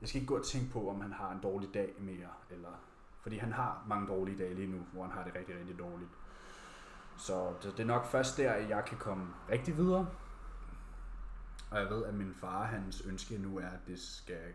[0.00, 2.84] jeg skal ikke gå og tænke på, om han har en dårlig dag mere, eller,
[3.20, 6.10] fordi han har mange dårlige dage lige nu, hvor han har det rigtig, rigtig dårligt.
[7.18, 10.08] Så det, det er nok først der, at jeg kan komme rigtig videre.
[11.70, 14.52] Og jeg ved, at min far, hans ønske nu er, at det skal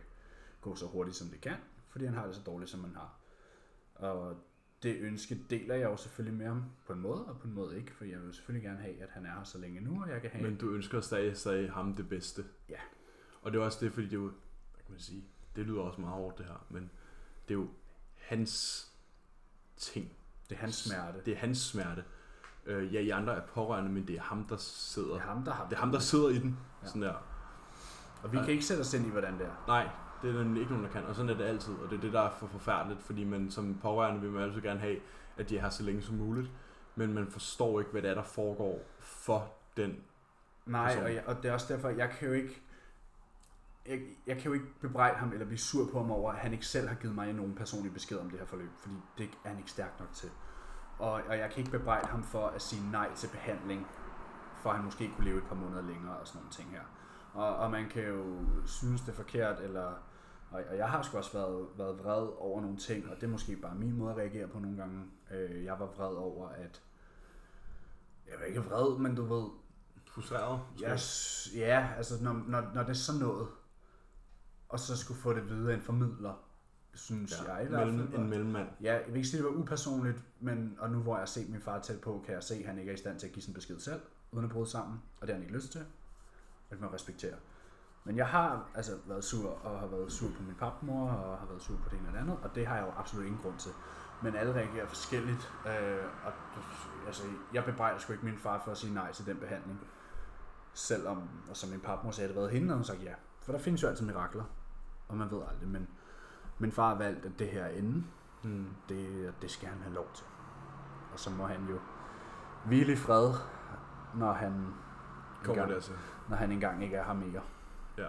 [0.61, 1.55] gå så hurtigt, som det kan.
[1.89, 3.19] fordi han har det så dårligt, som han har.
[3.95, 4.35] Og
[4.83, 7.77] det ønske deler jeg jo selvfølgelig med ham på en måde, og på en måde
[7.77, 10.09] ikke, for jeg vil selvfølgelig gerne have, at han er her så længe nu, og
[10.09, 10.43] jeg kan have...
[10.43, 12.45] Men du ønsker stadig, stadig ham det bedste.
[12.69, 12.79] Ja.
[13.41, 15.25] Og det er også det, fordi det er jo, hvad kan man sige,
[15.55, 16.91] det lyder også meget hårdt det her, men
[17.47, 17.67] det er jo
[18.17, 18.87] hans
[19.77, 20.11] ting.
[20.49, 21.19] det er hans smerte.
[21.25, 22.03] Det er hans smerte.
[22.65, 25.13] Øh, ja, I andre er pårørende, men det er ham, der sidder.
[25.13, 26.57] Det er ham, der har Det er ham, der sidder i den.
[26.81, 26.87] Ja.
[26.87, 27.13] Sådan der.
[28.23, 29.63] Og vi kan ikke sætte os ind i, hvordan det er.
[29.67, 29.89] Nej,
[30.21, 31.05] det er der ikke nogen, der kan.
[31.05, 31.73] Og sådan er det altid.
[31.73, 34.61] Og det er det, der er for forfærdeligt, fordi man som pårørende vil man altid
[34.61, 34.99] gerne have,
[35.37, 36.51] at de er her så længe som muligt.
[36.95, 40.03] Men man forstår ikke, hvad det er, der foregår for den.
[40.65, 41.03] Nej, person.
[41.03, 42.61] og, jeg, og det er også derfor, jeg kan jo ikke...
[43.87, 46.53] Jeg, jeg kan jo ikke bebrejde ham eller blive sur på ham over, at han
[46.53, 49.49] ikke selv har givet mig nogen personlig besked om det her forløb, fordi det er
[49.49, 50.29] han ikke stærk nok til.
[50.99, 53.87] Og, og jeg kan ikke bebrejde ham for at sige nej til behandling,
[54.55, 56.81] for at han måske kunne leve et par måneder længere og sådan nogle ting her.
[57.33, 58.25] Og, og man kan jo
[58.65, 59.93] synes, det er forkert, eller...
[60.51, 63.27] Og, og jeg har sgu også været, været vred over nogle ting, og det er
[63.27, 65.03] måske bare min måde at reagere på nogle gange.
[65.31, 66.81] Øh, jeg var vred over, at...
[68.27, 69.49] Jeg var ikke vred, men du ved,
[70.07, 70.59] Frustreret.
[70.81, 73.47] Ja, s- ja altså når, når, når det er sådan noget,
[74.71, 76.33] og så skulle få det videre en formidler,
[76.93, 77.91] synes ja, jeg i hvert fald.
[77.91, 78.67] mellem, en mellemmand.
[78.81, 81.25] Ja, jeg vil ikke sige, at det var upersonligt, men og nu hvor jeg har
[81.25, 83.27] set min far tæt på, kan jeg se, at han ikke er i stand til
[83.27, 84.01] at give sin besked selv,
[84.31, 85.81] uden at bryde sammen, og det har han ikke lyst til.
[85.81, 87.35] Og det må jeg respektere.
[88.03, 91.45] Men jeg har altså været sur, og har været sur på min papmor, og har
[91.45, 93.41] været sur på det ene og det andet, og det har jeg jo absolut ingen
[93.41, 93.71] grund til.
[94.23, 96.33] Men alle reagerer forskelligt, øh, og
[97.07, 99.79] altså, jeg bebrejder sgu ikke min far for at sige nej til den behandling.
[100.73, 103.13] Selvom, og som min papmor sagde, det været hende, og hun sagde ja.
[103.41, 104.43] For der findes jo altid mirakler,
[105.11, 105.87] og man ved aldrig, men
[106.59, 108.07] min far har valgt, at det her er enden,
[108.43, 108.67] Hmm.
[108.89, 110.25] det, det skal han have lov til.
[111.13, 111.79] Og så må han jo
[112.65, 113.33] hvile i fred,
[114.15, 114.51] når han,
[115.43, 115.93] Kommer engang, dertil.
[116.29, 117.41] når han engang ikke er her mere.
[117.97, 118.07] Ja.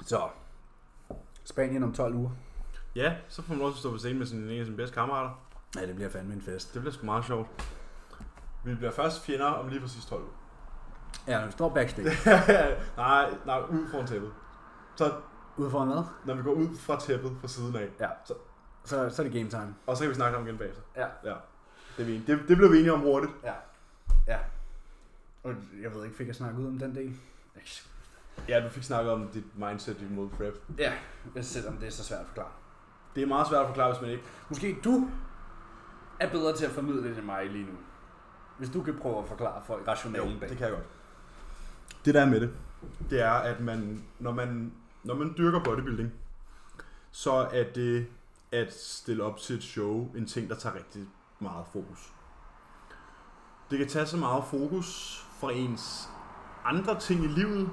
[0.00, 0.28] Så,
[1.44, 2.30] Spanien om 12 uger.
[2.94, 5.30] Ja, så får man også stå på scenen med sin, en af sine bedste kammerater.
[5.76, 6.74] Ja, det bliver fandme en fest.
[6.74, 7.48] Det bliver sgu meget sjovt.
[8.64, 10.32] Vi bliver først fjender om lige præcis 12 uger.
[11.26, 12.10] Ja, når vi står backstage.
[12.96, 14.32] nej, nej, ud foran tæppet.
[14.96, 15.12] Så
[15.56, 16.02] Ude foran hvad?
[16.24, 18.34] når vi går ud fra tæppet fra siden af, Ja, så,
[18.84, 19.74] så, så er det game time.
[19.86, 20.82] og så kan vi snakke om igen bagefter.
[20.96, 21.06] Ja.
[21.24, 21.34] ja.
[21.96, 22.32] Det, er vi enige.
[22.36, 23.32] det, det blev vi enige om hurtigt.
[23.44, 23.52] Ja.
[24.26, 24.38] Ja.
[25.42, 27.16] Og jeg ved ikke, fik jeg snakket ud om den del?
[28.48, 30.62] Ja, du fik snakket om dit mindset imod prep.
[30.78, 30.92] Ja,
[31.42, 32.50] selvom det er så svært at forklare.
[33.14, 34.24] Det er meget svært at forklare, hvis man ikke...
[34.48, 35.08] Måske du
[36.20, 37.72] er bedre til at formidle det end mig lige nu.
[38.58, 40.48] Hvis du kan prøve at forklare folk rationalen bag.
[40.48, 40.86] det kan jeg godt.
[42.04, 42.50] Det der er med det,
[43.10, 44.72] det er, at man, når man,
[45.04, 46.12] når man dyrker bodybuilding,
[47.10, 48.06] så er det
[48.52, 51.06] at stille op til et show en ting, der tager rigtig
[51.40, 52.12] meget fokus.
[53.70, 56.08] Det kan tage så meget fokus fra ens
[56.64, 57.70] andre ting i livet,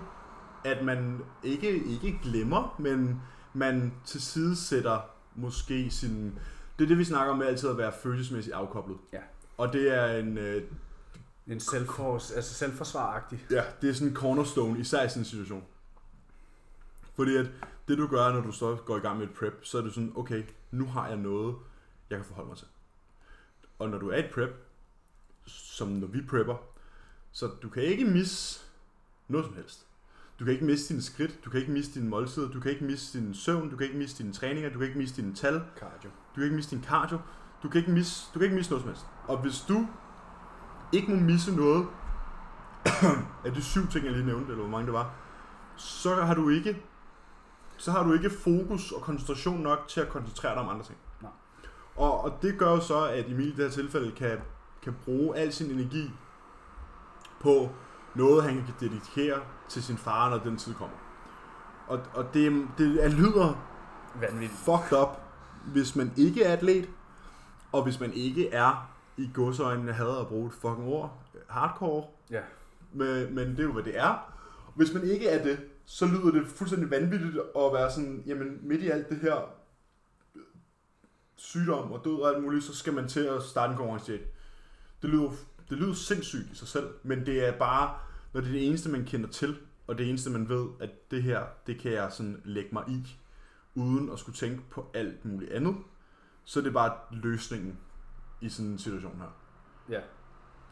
[0.64, 3.22] at man ikke, ikke glemmer, men
[3.54, 5.00] man til side sætter
[5.36, 6.40] måske sin...
[6.80, 8.98] Det er det, vi snakker om med altid at være følelsesmæssigt afkoblet.
[9.14, 9.20] Ja.
[9.58, 10.64] Og det er en, øh,
[11.48, 13.46] En selvfors, altså selvforsvaragtig.
[13.52, 15.64] Ja, det er sådan en cornerstone, især i sådan en situation.
[17.16, 17.46] Fordi at
[17.88, 19.94] det du gør, når du så går i gang med et prep, så er det
[19.94, 21.56] sådan, okay, nu har jeg noget,
[22.10, 22.68] jeg kan forholde mig til.
[23.80, 24.50] Og når du er i et prep,
[25.46, 26.56] som når vi prepper,
[27.32, 28.60] så du kan ikke misse
[29.28, 29.86] noget som helst.
[30.40, 32.86] Du kan ikke miste dine skridt, du kan ikke miste dine måltider, du kan ikke
[32.86, 35.62] miste din søvn, du kan ikke miste dine træninger, du kan ikke miste dine tal,
[35.80, 36.10] Cardio.
[36.10, 37.20] du kan ikke miste din cardio,
[37.64, 39.06] du kan ikke misse, du kan ikke misse noget som helst.
[39.28, 39.88] Og hvis du
[40.92, 41.88] ikke må misse noget
[43.46, 45.10] af de syv ting, jeg lige nævnte, eller hvor mange det var,
[45.76, 46.84] så har du ikke
[47.80, 50.98] så har du ikke fokus og koncentration nok til at koncentrere dig om andre ting.
[51.22, 51.32] Nej.
[51.96, 54.38] Og, og det gør jo så, at Emil i det her tilfælde kan,
[54.84, 56.12] kan bruge al sin energi
[57.40, 57.70] på
[58.16, 60.96] noget, han kan dedikere til sin far, når den tid kommer.
[61.88, 63.54] Og, og det, det er- lyder
[64.22, 64.52] Vanvittigt.
[64.60, 65.10] fucked up,
[65.66, 66.90] hvis man ikke er atlet,
[67.72, 72.06] og hvis man ikke er i godsøjne, jeg hader at bruge et fucking ord, hardcore,
[72.32, 72.42] Ja.
[72.94, 74.34] men, men det er jo, hvad det er.
[74.76, 78.82] Hvis man ikke er det, så lyder det fuldstændig vanvittigt at være sådan, jamen midt
[78.82, 79.50] i alt det her
[81.36, 84.20] sygdom og død og alt muligt, så skal man til at starte en konkurrence.
[85.02, 85.30] Det lyder,
[85.70, 87.96] det lyder sindssygt i sig selv, men det er bare,
[88.34, 89.56] når det er det eneste, man kender til,
[89.88, 93.18] og det eneste, man ved, at det her, det kan jeg sådan lægge mig i,
[93.76, 95.76] uden at skulle tænke på alt muligt andet,
[96.44, 97.78] så er det bare løsningen
[98.42, 99.36] i sådan en situation her.
[99.90, 100.02] Ja.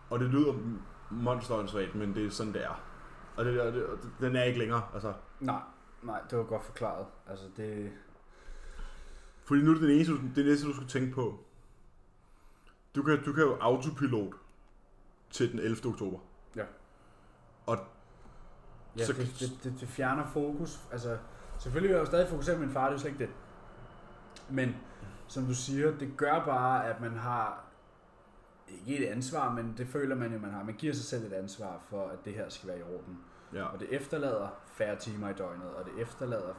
[0.10, 0.54] Og det lyder
[1.12, 2.82] monsteråndssvagt, men det er sådan, det er.
[3.38, 5.14] Og det, og det, og den er ikke længere, altså.
[5.40, 5.62] Nej,
[6.04, 7.06] nej, det var godt forklaret.
[7.28, 7.92] Altså det...
[9.46, 11.40] Fordi nu er det det eneste, det næste, du skal tænke på.
[12.96, 14.34] Du kan, du kan jo autopilot
[15.30, 15.78] til den 11.
[15.86, 16.20] oktober.
[18.98, 20.80] Ja, Så- det, det, det, det fjerner fokus.
[20.92, 21.18] Altså,
[21.60, 23.34] Selvfølgelig vil jeg jo stadig fokusere på min far, det er jo slet ikke det.
[24.50, 24.76] Men
[25.28, 27.64] som du siger, det gør bare, at man har
[28.88, 30.64] ikke et ansvar, men det føler man jo, man har.
[30.64, 33.18] Man giver sig selv et ansvar for, at det her skal være i orden.
[33.54, 33.64] Ja.
[33.64, 36.54] Og det efterlader færre timer i døgnet, og det efterlader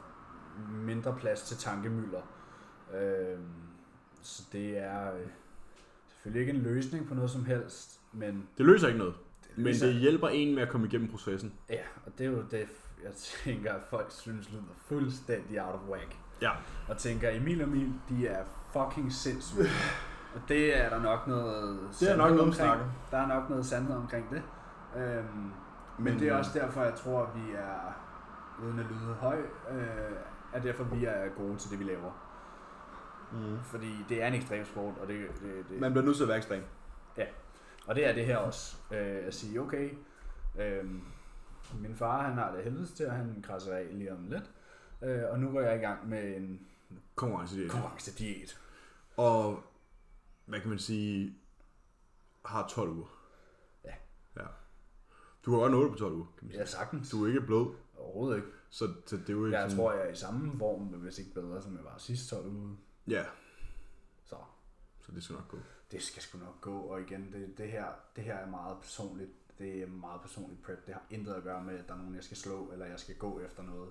[0.71, 2.21] mindre plads til tankemøller.
[2.93, 3.45] Øhm,
[4.21, 5.27] så det er øh,
[6.09, 9.65] selvfølgelig ikke en løsning på noget som helst, men Det løser ikke noget, det men
[9.65, 11.53] løser- det hjælper en med at komme igennem processen.
[11.69, 12.67] Ja, og det er jo det,
[13.03, 16.15] jeg tænker, at folk synes lyder fuldstændig out of whack.
[16.41, 16.51] Ja.
[16.89, 19.63] Og tænker, Emil og Emil, de er fucking sindssyge.
[20.35, 22.53] og det er der nok noget Det er nok noget om omkring.
[22.67, 22.85] snakken.
[23.11, 24.43] Der er nok noget sandhed omkring det.
[24.95, 25.51] Øhm, men,
[25.97, 27.93] Men, det er øh, også derfor, jeg tror, at vi er,
[28.63, 29.37] uden at lyde høj,
[29.71, 30.11] øh,
[30.53, 32.11] er derfor, vi er gode til det, vi laver.
[33.31, 33.57] Mm.
[33.63, 36.27] Fordi det er en ekstrem sport, og det, det, det, Man bliver nødt til at
[36.29, 36.63] være ekstrem.
[37.87, 38.77] og det er det her også.
[38.91, 39.89] Øh, at sige, okay,
[40.59, 40.85] øh,
[41.79, 44.51] min far han har det helvedes til, og han krasser af lige om lidt.
[45.01, 46.67] Øh, og nu går jeg i gang med en
[47.15, 47.71] Konkurrencediæt.
[47.71, 48.59] konkurrencediæt.
[49.17, 49.63] Og
[50.45, 51.35] hvad kan man sige,
[52.45, 53.07] har 12 uger.
[53.85, 53.93] Ja.
[54.37, 54.45] ja.
[55.45, 56.59] Du har godt nået det på 12 uger, kan man sige.
[56.59, 57.09] Ja, sagtens.
[57.09, 58.47] Du er ikke blød, Overhovedet ikke.
[58.69, 59.83] så, så det er jo ikke Jeg sådan...
[59.83, 62.77] tror, jeg er i samme form, hvis ikke bedre, som jeg var sidste 12 uge.
[63.07, 63.25] Ja,
[64.25, 64.35] Så
[64.99, 65.57] så det skal nok gå.
[65.91, 66.79] det skal sgu nok gå.
[66.79, 67.85] Og igen, det, det, her,
[68.15, 69.29] det her er meget personligt.
[69.59, 70.85] Det er meget personligt prep.
[70.85, 72.99] Det har intet at gøre med, at der er nogen, jeg skal slå, eller jeg
[72.99, 73.89] skal gå efter noget.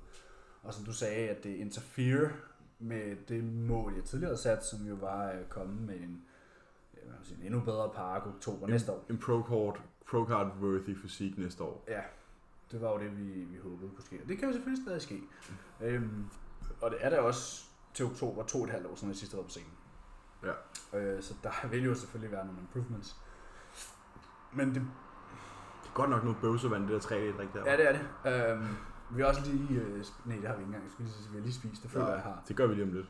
[0.67, 2.31] Og som du sagde, at det interfere
[2.79, 6.23] med det mål, jeg tidligere havde sat, som jo var at komme med en,
[7.23, 9.05] sige, en endnu bedre park oktober næste år.
[9.11, 11.85] En pro-card, pro-card worthy fysik næste år.
[11.89, 12.01] Ja,
[12.71, 14.19] det var jo det, vi, vi håbede kunne ske.
[14.23, 15.21] Og det kan jo selvfølgelig stadig ske.
[15.81, 16.25] Øhm,
[16.81, 17.65] og det er der også
[17.95, 19.71] til oktober, to og et halvt år siden jeg sidst var på scenen.
[20.45, 20.99] Ja.
[20.99, 23.17] Øh, så der vil jo selvfølgelig være nogle improvements.
[24.53, 27.71] Men det, Det er godt nok noget bøvsevand, det der 3 d der.
[27.71, 28.53] ja, det er det.
[28.53, 28.67] Øhm,
[29.11, 29.81] vi har også lige...
[29.81, 30.83] Øh, nej, det har vi ikke engang.
[30.83, 31.83] Jeg skulle lige sige, vi har lige spist.
[31.83, 32.45] Det føler jeg, jeg har.
[32.49, 33.07] det gør vi lige om lidt.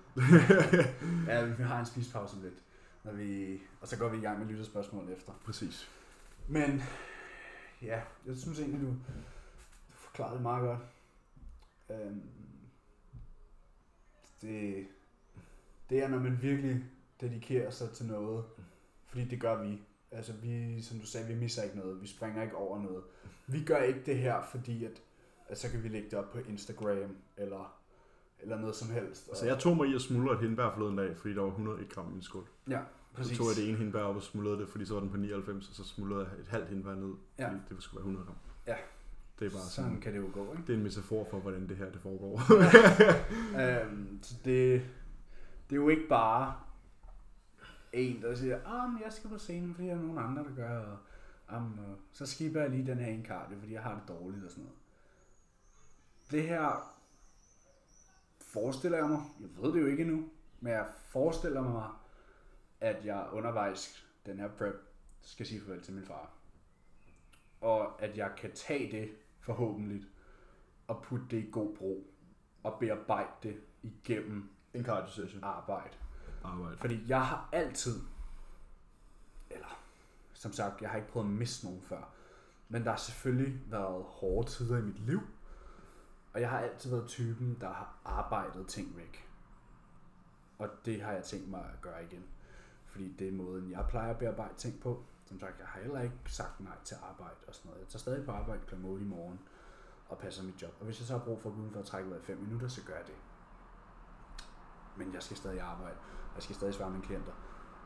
[1.28, 2.62] Ja, vi har en spisepause lidt.
[3.04, 5.32] Når vi, og så går vi i gang med lytterspørgsmål efter.
[5.44, 5.90] Præcis.
[6.48, 6.82] Men
[7.82, 8.96] ja, jeg synes egentlig, du, du
[9.92, 10.80] forklarede det meget godt.
[11.90, 12.22] Øhm,
[14.42, 14.86] det,
[15.90, 16.84] det er, når man virkelig
[17.20, 18.44] dedikerer sig til noget.
[19.06, 19.82] Fordi det gør vi.
[20.10, 22.02] Altså vi, som du sagde, vi misser ikke noget.
[22.02, 23.04] Vi springer ikke over noget.
[23.46, 25.02] Vi gør ikke det her, fordi at,
[25.48, 27.76] at så kan vi lægge det op på Instagram, eller,
[28.38, 29.28] eller noget som helst.
[29.28, 31.88] Altså jeg tog mig i at smuldre et hindbær forleden dag, fordi der var 101
[31.88, 32.46] gram i min skål.
[32.70, 32.80] Ja,
[33.10, 33.38] Så præcis.
[33.38, 35.68] tog jeg det ene hindbær op og smuldrede det, fordi så var den på 99,
[35.68, 37.48] og så smuldrede jeg et halvt hindbær ned, Ja.
[37.48, 38.36] fordi det skulle være 100 gram.
[38.66, 38.76] Ja.
[39.38, 40.62] Det er bare Sådan sådan, kan det jo gå, ikke?
[40.66, 42.40] det er en metafor for, hvordan det her det foregår.
[43.84, 44.82] øhm, så det,
[45.70, 46.54] det er jo ikke bare
[47.92, 50.54] en, der siger, ah, men jeg skal på scenen, fordi der er nogen andre, der
[50.56, 50.98] gør,
[51.46, 51.78] og um,
[52.12, 54.64] så skipper jeg lige den her en cardio, fordi jeg har det dårligt og sådan
[54.64, 54.76] noget.
[56.30, 56.96] Det her
[58.40, 60.28] forestiller jeg mig, jeg ved det jo ikke endnu,
[60.60, 61.90] men jeg forestiller mig,
[62.80, 64.74] at jeg undervejs den her prep
[65.22, 66.30] skal sige farvel til min far.
[67.60, 70.04] Og at jeg kan tage det forhåbentlig
[70.88, 72.10] og putte det i god bro
[72.62, 75.44] og bearbejde det igennem en cardio session.
[75.44, 75.96] arbejde.
[76.44, 76.76] Arbejde.
[76.76, 78.00] Fordi jeg har altid,
[79.50, 79.82] eller
[80.32, 82.12] som sagt, jeg har ikke prøvet at miste nogen før,
[82.68, 85.20] men der har selvfølgelig været hårde tider i mit liv,
[86.36, 89.28] og jeg har altid været typen, der har arbejdet ting væk.
[90.58, 92.24] Og det har jeg tænkt mig at gøre igen.
[92.86, 95.04] Fordi det er måden, jeg plejer at bearbejde ting på.
[95.24, 97.80] Som sagt, jeg har heller ikke sagt nej til arbejde og sådan noget.
[97.80, 98.74] Jeg tager stadig på arbejde kl.
[98.84, 99.38] 8 i morgen
[100.08, 100.76] og passer mit job.
[100.78, 102.38] Og hvis jeg så har brug for at gå udenfor og trække vejret i 5
[102.38, 103.16] minutter, så gør jeg det.
[104.96, 105.96] Men jeg skal stadig arbejde.
[106.34, 107.32] Jeg skal stadig svare mine klienter.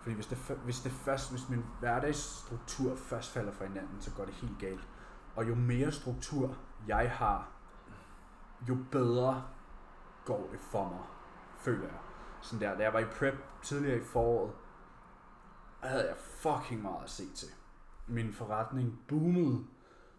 [0.03, 4.24] Fordi hvis det, hvis det først, hvis min hverdagsstruktur først falder fra hinanden, så går
[4.24, 4.88] det helt galt.
[5.36, 6.57] Og jo mere struktur
[6.88, 7.59] jeg har,
[8.68, 9.44] jo bedre
[10.24, 11.04] går det for mig,
[11.58, 11.98] føler jeg.
[12.40, 14.52] Sådan der, da jeg var i prep tidligere i foråret,
[15.82, 17.48] havde jeg fucking meget at se til.
[18.06, 19.64] Min forretning boomede,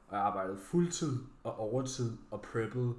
[0.08, 2.96] og jeg arbejdede fuldtid og overtid og preppede,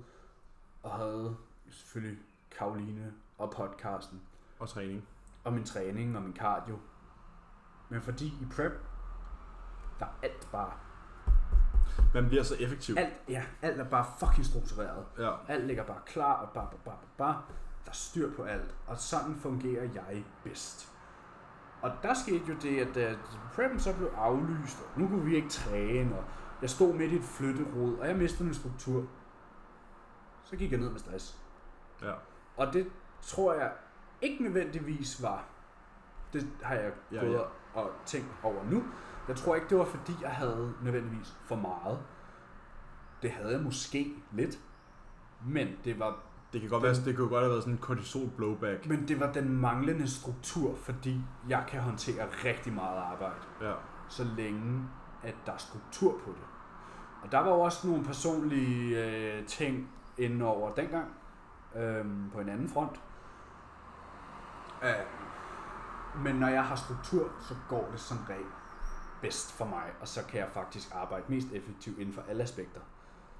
[0.82, 1.36] og havde
[1.70, 4.22] selvfølgelig Karoline og podcasten,
[4.58, 5.08] Og træning.
[5.44, 6.78] og min træning og min cardio.
[7.88, 8.72] Men fordi i prep,
[9.98, 10.72] der er alt bare,
[12.14, 12.94] Man bliver så effektiv.
[12.98, 15.04] alt, ja, alt er bare fucking struktureret.
[15.18, 15.30] Ja.
[15.48, 17.42] Alt ligger bare klar, og bare, bare, bare, bare.
[17.84, 18.74] Der er styr på alt.
[18.86, 20.88] Og sådan fungerer jeg bedst.
[21.82, 23.16] Og der skete jo det, at da
[23.54, 26.24] preppen så blev aflyst, og nu kunne vi ikke træne, og
[26.62, 29.04] jeg stod midt i et flytterod, og jeg mistede min struktur.
[30.44, 31.38] Så gik jeg ned med stress.
[32.02, 32.12] Ja.
[32.56, 32.86] Og det
[33.22, 33.72] tror jeg
[34.20, 35.44] ikke nødvendigvis var,
[36.32, 37.40] det har jeg Ja, gået ja.
[37.80, 38.82] og tænkt over nu.
[39.28, 41.98] Jeg tror ikke, det var fordi, jeg havde nødvendigvis for meget.
[43.22, 44.58] Det havde jeg måske lidt,
[45.46, 46.16] men det var
[46.52, 48.86] Det kan godt Den- være, det kunne godt have været sådan en cortisol blowback.
[48.86, 53.72] Men det var den manglende struktur, fordi jeg kan håndtere rigtig meget arbejde, Ja.
[54.08, 54.88] så længe
[55.22, 56.44] at der er struktur på det.
[57.22, 61.08] Og der var jo også nogle personlige øh, ting inde over dengang,
[61.76, 63.00] øh, på en anden front.
[64.82, 64.90] Øh,
[66.24, 68.46] men når jeg har struktur, så går det som regel
[69.22, 72.80] bedst for mig, og så kan jeg faktisk arbejde mest effektivt inden for alle aspekter.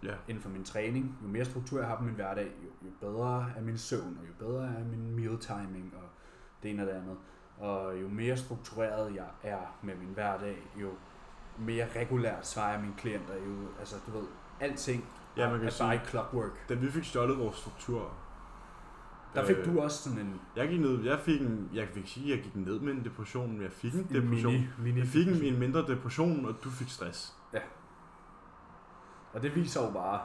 [0.02, 0.14] Ja.
[0.28, 3.50] Inden for min træning, jo mere struktur jeg har på min hverdag, jo, jo bedre
[3.56, 6.08] er min søvn, og jo bedre er min meal timing, og
[6.62, 7.16] det ene og det andet.
[7.58, 10.90] Og jo mere struktureret jeg er med min hverdag, jo
[11.58, 13.34] mere regulært svarer mine klienter.
[13.34, 14.26] Jo, altså, du ved,
[14.60, 15.04] alting
[15.36, 16.68] Ja, man kan er bare sige, clockwork.
[16.68, 18.12] da vi fik stjålet vores struktur,
[19.34, 21.96] Der fik øh, du også sådan en, Jeg gik ned, jeg fik en, jeg vil
[21.96, 24.52] ikke sige, jeg gik ned med en depression, men jeg fik en, en depression.
[24.52, 27.34] mini, mini Jeg fik en, en mindre depression, og du fik stress.
[29.32, 30.20] Og det viser jo bare,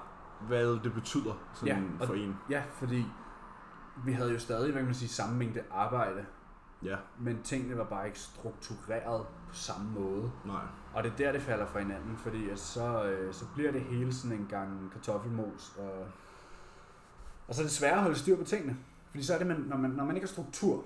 [0.47, 2.37] Hvad det betyder sådan Ja, og- for en.
[2.49, 3.05] ja, fordi
[4.05, 6.25] vi havde jo stadig, hvad kan man sige, samme mængde arbejde,
[6.83, 10.31] Ja, men tingene var bare ikke struktureret på samme måde.
[10.45, 10.61] nej.
[10.93, 13.81] Og det er der, det falder fra hinanden, fordi at så, øh, så bliver det
[13.81, 15.75] hele sådan en gang kartoffelmos.
[15.79, 16.05] Og,
[17.47, 18.77] og så er det svært at holde styr på tingene.
[19.09, 20.83] Fordi så er det, man, når, man, når man ikke har struktur,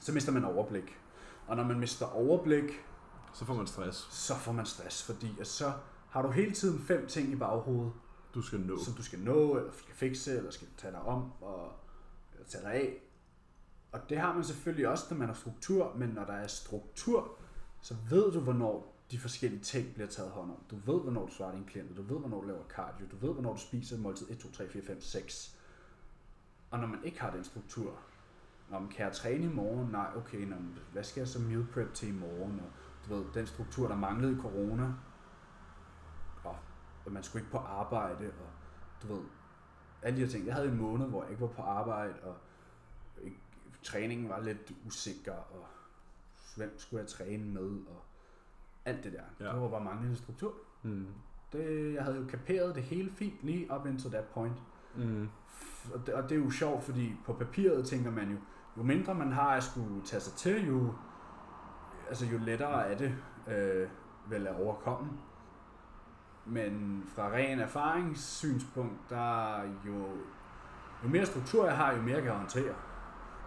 [0.00, 0.98] så mister man overblik.
[1.46, 2.64] Og når man mister overblik,
[3.32, 3.98] Så får man stress.
[4.10, 5.72] så får man stress, fordi at så
[6.10, 7.92] har du hele tiden fem ting i baghovedet,
[8.34, 8.84] Du skal nå.
[8.84, 11.72] som du skal nå, eller skal fikse, eller skal tage dig om, og
[12.32, 13.00] eller tage dig af.
[13.92, 17.36] Og det har man selvfølgelig også, når man har struktur, men når der er struktur,
[17.80, 20.56] så ved du, hvornår de forskellige ting bliver taget hånd om.
[20.70, 23.32] Du ved, hvornår du svarer dine klienter, du ved, hvornår du laver cardio, du ved,
[23.34, 25.53] hvornår du spiser måltid 1, 2, 3, 4, 5, 6.
[26.74, 27.98] Og når man ikke har den struktur,
[28.70, 29.88] når man kan jeg træne i morgen?
[29.90, 30.56] Nej, okay, nå,
[30.92, 32.60] hvad skal jeg så meal prep til i morgen?
[32.60, 32.70] Og
[33.08, 34.92] du ved, den struktur, der manglede i corona,
[36.44, 36.56] og
[37.06, 38.48] og man skulle ikke på arbejde, og
[39.02, 39.22] du ved,
[40.02, 40.46] alle de her ting.
[40.46, 42.36] Jeg havde en måned, hvor jeg ikke var på arbejde, og
[43.22, 43.38] ikke,
[43.82, 45.66] træningen var lidt usikker, og
[46.56, 48.02] hvem skulle jeg træne med, og
[48.84, 49.46] alt det der.
[49.46, 49.52] Ja.
[49.52, 50.54] Det var bare manglende struktur.
[50.82, 51.06] Mm.
[51.52, 54.62] Det, jeg havde jo kaperet det hele fint lige up into that point.
[54.96, 55.28] Mm.
[55.94, 58.36] Og det, og det er jo sjovt, fordi på papiret tænker man jo,
[58.76, 60.94] jo mindre man har at skulle tage sig til, jo,
[62.08, 63.14] altså jo lettere er det
[63.48, 63.88] øh,
[64.30, 65.10] vel at overkomme.
[66.46, 70.06] Men fra ren erfaringssynspunkt, der er jo,
[71.04, 72.74] jo mere struktur jeg har, jo mere kan jeg håndtere.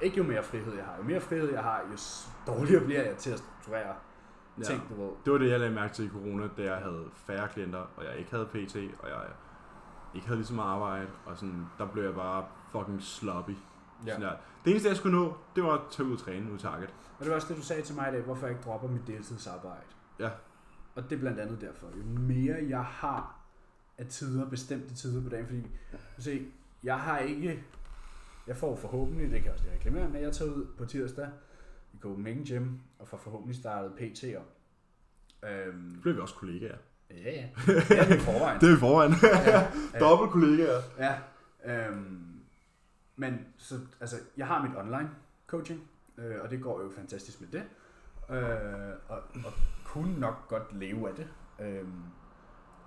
[0.01, 0.97] Ikke jo mere frihed jeg har.
[0.97, 1.97] Jo mere frihed jeg har, jo
[2.47, 3.95] dårligere bliver jeg til at strukturere
[4.57, 4.63] Ja.
[4.63, 5.11] ting, du ved.
[5.25, 8.05] Det var det, jeg lagde mærke til i corona, da jeg havde færre klienter, og
[8.05, 9.17] jeg ikke havde PT, og jeg
[10.15, 13.51] ikke havde lige så meget arbejde, og sådan, der blev jeg bare fucking sloppy.
[14.05, 14.11] Ja.
[14.11, 14.35] Sådan der.
[14.65, 16.89] Det eneste, jeg skulle nå, det var at tage ud og træne ud Target.
[17.19, 18.87] Og det var også det, du sagde til mig i dag, hvorfor jeg ikke dropper
[18.87, 19.85] mit deltidsarbejde.
[20.19, 20.29] Ja.
[20.95, 21.87] Og det er blandt andet derfor.
[21.97, 23.39] Jo mere jeg har
[23.97, 25.67] af tider, bestemte tider på dagen, fordi
[26.17, 26.47] se,
[26.83, 27.63] jeg har ikke,
[28.47, 31.29] jeg får forhåbentlig, det kan jeg også reklamere med, jeg tager ud på tirsdag
[31.93, 32.67] i Copenhagen Gym,
[32.99, 34.53] og får forhåbentlig startet PT op.
[35.49, 36.77] Øhm, Så blev vi også kollegaer.
[37.11, 37.47] Ja, ja.
[37.89, 38.61] Det er vi i forvejen.
[38.61, 39.13] Det er vi foran.
[39.23, 39.67] ja, ja.
[40.05, 40.81] Dobbelt kollegaer.
[40.97, 41.15] Ja,
[41.65, 42.39] øhm,
[43.15, 45.09] men så, altså, jeg har mit online
[45.47, 45.81] coaching,
[46.17, 47.63] øh, og det går jo fantastisk med det,
[48.35, 49.53] øh, og, og
[49.85, 51.27] kunne nok godt leve af det.
[51.59, 52.01] Øhm,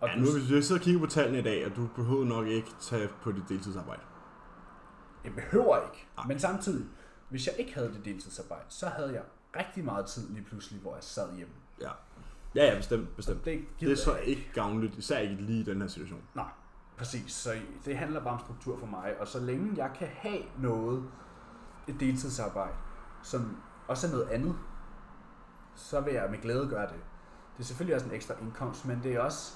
[0.00, 1.88] og Ja, du, nu hvis jeg sidder og kigger på tallene i dag, og du
[1.96, 4.02] behøver nok ikke tage på dit deltidsarbejde.
[5.24, 6.26] jeg behøver ikke, Nej.
[6.26, 6.86] men samtidig,
[7.28, 9.22] hvis jeg ikke havde det deltidsarbejde, så havde jeg
[9.56, 11.54] rigtig meget tid lige pludselig, hvor jeg sad hjemme.
[11.80, 11.90] Ja.
[12.54, 13.44] Ja, ja, bestemt, bestemt.
[13.44, 16.20] Det, Det er så jeg ikke gavnligt, især ikke lige i den her situation.
[16.34, 16.48] Nej,
[16.96, 17.32] præcis.
[17.32, 17.50] Så
[17.84, 19.14] det handler bare om struktur for mig.
[19.20, 21.04] Og så længe jeg kan have noget,
[21.88, 22.74] et deltidsarbejde,
[23.22, 23.56] som
[23.88, 24.56] også er noget andet,
[25.74, 27.00] så vil jeg med glæde gøre det.
[27.56, 29.52] Det er selvfølgelig også en ekstra indkomst, men det er også...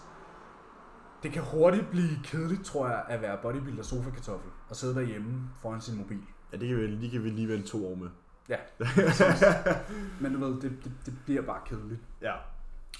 [1.22, 5.80] Det kan hurtigt blive kedeligt, tror jeg, at være bodybuilder sofa-kartoffel og sidde derhjemme foran
[5.80, 6.20] sin mobil.
[6.52, 8.08] Ja, det kan vi, lige, kan vi lige vente to år med.
[8.48, 8.56] Ja.
[10.20, 12.00] Men du ved, det, det, det bliver bare kedeligt.
[12.22, 12.34] Ja.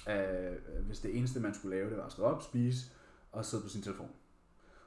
[0.09, 2.91] Øh, hvis det eneste, man skulle lave, det var at stå op, spise
[3.31, 4.11] og sidde på sin telefon.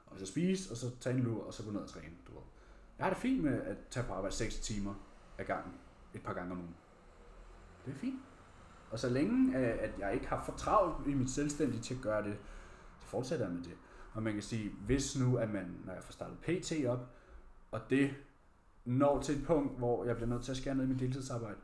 [0.05, 2.15] Og så spise, og så tage en lur, og så gå ned og træne.
[2.27, 2.41] Du ved.
[2.97, 4.93] Jeg har det fint med at tage på arbejde 6 timer
[5.37, 5.73] ad gangen,
[6.13, 6.75] et par gange om ugen.
[7.85, 8.19] Det er fint.
[8.91, 12.01] Og så længe, øh, at jeg ikke har for travlt i mit selvstændige til at
[12.01, 12.37] gøre det,
[12.99, 13.77] så fortsætter jeg med det.
[14.13, 17.07] Og man kan sige, hvis nu, at man, når jeg får startet PT op,
[17.71, 18.15] og det
[18.85, 21.57] når til et punkt, hvor jeg bliver nødt til at skære ned i mit deltidsarbejde,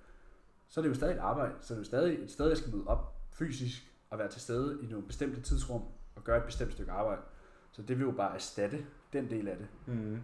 [0.68, 1.54] så er det jo stadig et arbejde.
[1.62, 4.42] Så er det jo stadig et sted, jeg skal møde op fysisk og være til
[4.42, 5.82] stede i nogle bestemte tidsrum
[6.16, 7.22] og gøre et bestemt stykke arbejde.
[7.72, 9.68] Så det vil jo bare erstatte den del af det.
[9.88, 10.22] Mm.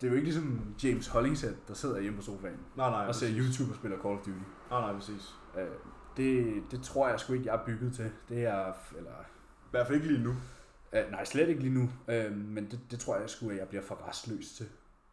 [0.00, 3.14] Det er jo ikke ligesom James Hollingshead, der sidder hjemme på sofaen Nej, nej, og
[3.14, 3.56] ser præcis.
[3.56, 4.38] YouTube og spiller Call of Duty.
[4.70, 5.34] Nej, nej, præcis.
[5.58, 5.66] Øh,
[6.16, 8.12] det, det tror jeg sgu ikke, jeg er bygget til.
[8.28, 9.12] Det er, eller
[9.66, 10.30] I hvert fald ikke lige nu.
[10.92, 11.82] Uh, nej, slet ikke lige nu.
[12.08, 14.68] Uh, men det, det tror jeg sgu, at jeg bliver for restløs til.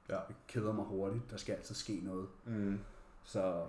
[0.10, 0.14] Ja.
[0.16, 1.32] Jeg keder mig hurtigt.
[1.32, 2.28] Der skal altid ske noget.
[2.46, 2.80] Mm.
[3.24, 3.66] Så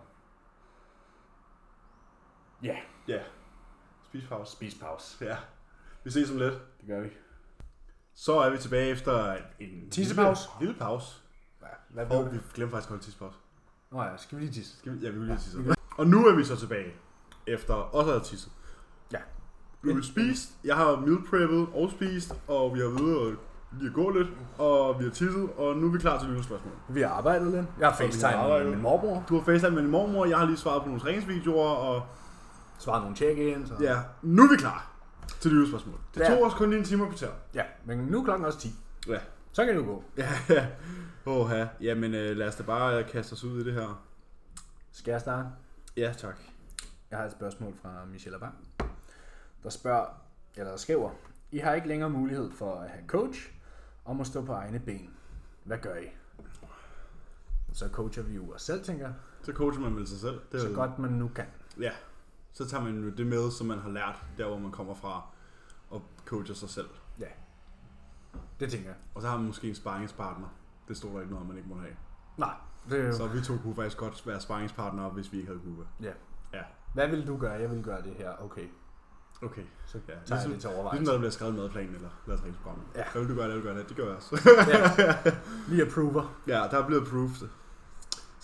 [2.63, 2.77] ja,
[3.09, 3.23] Ja.
[3.23, 3.36] Spispause.
[4.45, 5.25] Spis pause.
[5.25, 5.37] Ja.
[6.05, 6.55] Vi ses om lidt.
[6.81, 7.09] Det gør vi.
[8.15, 10.49] Så er vi tilbage efter en Tissepause.
[10.61, 11.17] Lille, lille pause.
[11.63, 13.39] Ja, hvad Og vi glemte faktisk at holde tissepause.
[13.93, 14.79] Nå ja, skal vi lige tisse?
[14.79, 14.99] Skal vi?
[14.99, 15.59] Ja, vi vil lige tisse.
[15.99, 16.93] Og nu er vi så tilbage.
[17.47, 18.53] Efter også at have tisset.
[19.13, 19.19] Ja.
[19.83, 20.51] Vi har spist.
[20.65, 22.35] Jeg har meal preppet og spist.
[22.49, 23.35] Og vi har været og
[23.79, 24.29] lige at gå lidt.
[24.59, 25.51] Og vi har tisset.
[25.57, 26.73] Og nu er vi klar til lyttespørgsmål.
[26.89, 27.67] Vi har arbejdet lidt.
[27.81, 29.25] Jeg har Og vi har facetime med min morbror.
[29.29, 30.27] Du har facetime med din mormor.
[30.27, 31.71] Jeg har lige svaret på nogle træningsvideoer.
[31.71, 32.07] Og
[32.79, 33.67] Svaret nogle check ind.
[33.67, 33.75] Så.
[33.81, 34.93] ja, nu er vi klar
[35.41, 35.99] til lyttespørgsmål.
[36.15, 36.29] Det Ja.
[36.35, 37.31] tog os kun lige en time og kvarter.
[37.55, 38.75] ja, men nu er klokken også 10.
[39.09, 39.19] Ja.
[39.53, 40.05] Så kan det jo gå.
[40.17, 40.67] Ja, ja.
[41.27, 41.69] Åh, ja.
[41.81, 44.03] Jamen, øh, lad os da bare øh, kaste os ud i det her.
[44.93, 45.49] Skal jeg starte?
[45.97, 46.37] Ja, tak.
[47.11, 48.55] Jeg har et spørgsmål fra Michelle Bang,
[49.63, 50.07] der spørger,
[50.57, 51.11] eller der skriver,
[51.51, 53.51] I har ikke længere mulighed for at have coach
[54.05, 55.11] og må stå på egne ben.
[55.65, 56.07] Hvad gør I?
[57.73, 59.11] Så coacher vi jo os selv, tænker
[59.43, 60.41] Så coacher man vel sig selv.
[60.53, 61.45] Det er så jo- godt man nu kan.
[61.81, 61.91] Ja.
[62.57, 65.23] Så tager man jo det med, som man har lært, der hvor man kommer fra,
[65.91, 66.89] og coacher sig selv.
[67.21, 67.27] Ja,
[68.61, 68.97] det tænker jeg.
[69.15, 70.47] Og så har man måske en sparringspartner.
[70.89, 71.97] Det stod der ikke noget man ikke må have.
[72.37, 72.55] Nej,
[72.91, 73.13] det er jo...
[73.17, 75.77] Så vi to kunne faktisk godt være sparringspartnere, hvis vi ikke havde kunne.
[76.03, 76.13] Ja.
[76.53, 76.63] Ja.
[76.95, 77.53] Hvad vil du gøre?
[77.53, 78.31] Jeg vil gøre det her.
[78.45, 78.67] Okay,
[79.43, 79.63] Okay.
[79.87, 81.05] så Ja, tager jeg ligesom- det til Ligesom overvejelse.
[81.05, 82.79] når der bliver skrevet en madplan eller ladtræningsprogram.
[82.95, 83.05] Ja.
[83.13, 83.89] Hvad vil du gøre, det vil du gøre det.
[83.89, 84.39] Det gør jeg også.
[84.69, 85.33] ja.
[85.69, 86.41] Lige approver.
[86.47, 87.49] ja, der er blevet approved.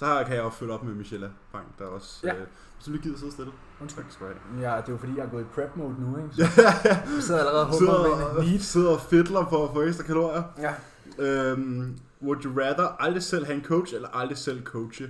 [0.07, 2.21] Så kan jeg også følge op med Michelle Bang, der også...
[2.27, 2.35] Ja.
[2.35, 2.47] Øh,
[2.77, 3.53] hvis du lige gider sidde stille.
[3.81, 4.05] Undskyld.
[4.05, 4.71] Tak skal du have.
[4.71, 6.29] Ja, det er jo fordi, jeg er gået i prep mode nu, ikke?
[6.35, 6.43] Så
[7.15, 10.05] jeg sidder allerede og sidder, håber med en sidder og fedler for at få ekstra
[10.05, 10.43] kalorier.
[10.59, 10.75] Ja.
[11.19, 15.09] Øhm, would you rather aldrig selv have en coach, eller aldrig selv coache?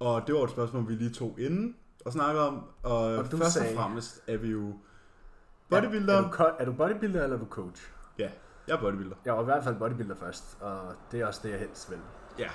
[0.00, 2.64] Og det var et spørgsmål, vi lige tog inden og snakkede om.
[2.82, 4.74] Og, Og du først sagde- og fremmest er vi jo Er,
[5.80, 6.16] bodybuilder.
[6.16, 7.82] er, du, co- er du bodybuilder, eller er du coach?
[8.18, 8.30] Jeg
[8.68, 9.16] er bodybuilder.
[9.24, 10.78] Jeg var i hvert fald bodybuilder først, og
[11.12, 11.98] det er også det, jeg helst vil.
[12.38, 12.48] Ja.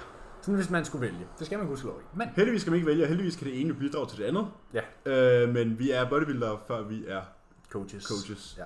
[0.48, 1.28] Sådan hvis man skulle vælge.
[1.40, 2.10] Det skal man slå ikke.
[2.14, 4.48] Men Heldigvis skal man ikke vælge, og heldigvis kan det ene bidrage til det andet.
[4.74, 4.82] Ja.
[5.06, 7.22] Øh, men vi er bodybuildere, før vi er
[7.70, 8.04] coaches.
[8.04, 8.56] coaches.
[8.58, 8.64] Ja.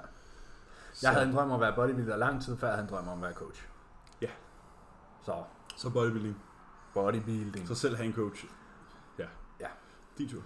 [0.93, 2.93] Så, Jeg havde en drøm om at være bodybuilder lang tid, før jeg havde en
[2.93, 3.61] drøm om at være coach.
[4.21, 4.27] Ja.
[5.25, 5.33] Så
[5.77, 6.37] så bodybuilding.
[6.93, 7.67] bodybuilding.
[7.67, 8.45] Så selv have en coach.
[9.19, 9.25] Ja.
[9.59, 9.67] Ja.
[10.17, 10.41] Din tur.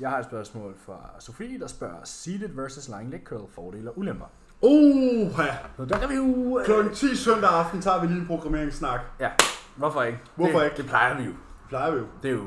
[0.00, 3.98] Jeg har et spørgsmål fra Sofie, der spørger Seated versus lying leg curl, fordele og
[3.98, 4.26] ulemper.
[4.60, 5.56] Uh, ja.
[5.76, 6.60] Så der kan vi jo...
[6.64, 9.00] Klokken 10 søndag aften tager vi lige en programmeringssnak.
[9.20, 9.30] Ja,
[9.76, 10.18] hvorfor ikke?
[10.34, 10.76] Hvorfor det, ikke?
[10.76, 11.30] Det plejer vi jo.
[11.30, 12.06] Det plejer vi jo.
[12.22, 12.44] Det er jo...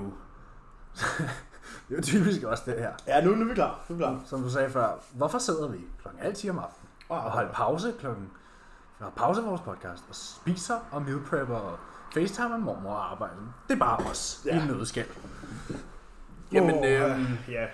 [1.88, 2.92] det er jo typisk også det her.
[3.08, 3.86] Ja, nu, nu er vi klar.
[3.90, 4.22] Nu er vi klar.
[4.26, 7.94] Som du sagde før, hvorfor sidder vi klokken halv 10 om aftenen og holder pause
[8.00, 8.30] klokken...
[9.00, 11.78] Og pause vores podcast og spiser og meal prepper og
[12.14, 13.36] facetime med mormor og arbejder.
[13.68, 14.60] Det er bare os ja.
[14.60, 15.06] i en nødskal.
[16.52, 17.66] Jamen, Åh, øhm, ja.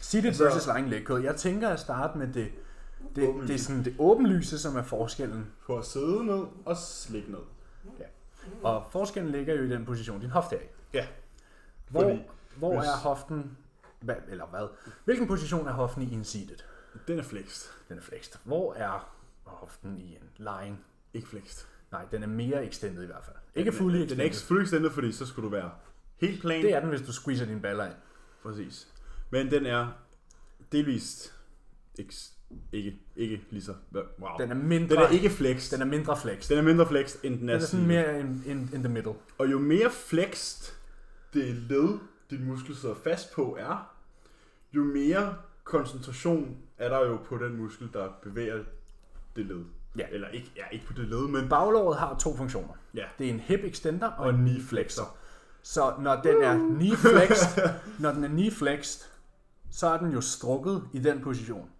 [0.00, 1.24] Seated Altså- versus lying leg.
[1.24, 2.50] Jeg tænker at starte med det,
[3.16, 3.52] det, Åbenlyse.
[3.52, 5.46] det, er sådan det åbenlyse, som er forskellen.
[5.66, 7.40] På at sidde ned og slikke ned.
[8.62, 10.64] Og forskellen ligger jo i den position, din hofte er i.
[10.94, 11.06] Ja.
[11.88, 12.22] Hvor, Fordi
[12.56, 13.56] hvor hvis- er hoften...
[14.00, 14.68] Hvad, eller hvad?
[15.04, 16.56] Hvilken position er hoften i en seated?
[17.08, 17.70] Den er flexed.
[17.88, 18.38] Den er flexed.
[18.44, 19.14] Hvor er
[19.44, 20.84] hoften i en lying?
[21.14, 21.66] Ikke flexed.
[21.92, 23.36] Nej, den er mere extended i hvert fald.
[23.54, 24.24] Ikke fully Den extended.
[24.24, 25.70] er ikke fully extended, fordi så skulle du være
[26.20, 26.62] helt plan.
[26.62, 27.94] Det er den, hvis du squeezer dine baller ind.
[28.42, 28.88] Præcis.
[29.30, 29.88] Men den er
[30.72, 31.34] delvist
[31.98, 32.14] ikke,
[32.72, 33.74] ikke, ikke lige så...
[33.92, 34.28] Wow.
[34.38, 35.78] Den er mindre, den er ikke flexed.
[35.78, 36.56] den er mindre flexed.
[36.56, 38.88] Den er mindre flexed, end den er, Den er sådan mere in, in, in the
[38.88, 39.12] middle.
[39.38, 40.72] Og jo mere flexed
[41.34, 41.98] det led,
[42.30, 43.94] din muskel sidder fast på er,
[44.72, 45.34] jo mere
[45.64, 48.58] koncentration er der jo på den muskel, der bevæger
[49.36, 49.64] det led.
[49.98, 50.04] Ja.
[50.10, 52.74] Eller ikke, ja, ikke på det led, men Baglåret har to funktioner.
[52.94, 53.04] ja.
[53.18, 55.16] Det er en hip extender og, Og en knee flexor.
[55.62, 57.62] Så når den er knee flexed,
[57.98, 59.06] når den er knee flexed,
[59.70, 61.70] så er den jo strukket i den position.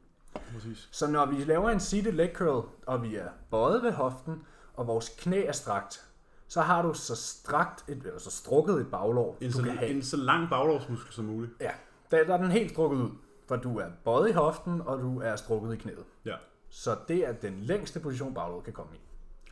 [0.53, 0.89] Præcis.
[0.93, 4.43] Så når vi laver en seated leg curl, og vi er bøjet ved hoften,
[4.74, 6.07] og vores knæ er strakt,
[6.49, 9.76] så har du så strakt et, eller så strukket et baglår, En, du så, kan
[9.78, 9.91] have.
[9.91, 11.53] en så lang baglårsmuskel som muligt.
[11.61, 11.70] Ja,
[12.11, 13.11] der, der er den helt strukket ud,
[13.49, 16.05] for du er bøjet i hoften, og du er strukket i knæet.
[16.24, 16.37] Ja.
[16.68, 18.99] Så det er den længste position, baglåret kan komme i.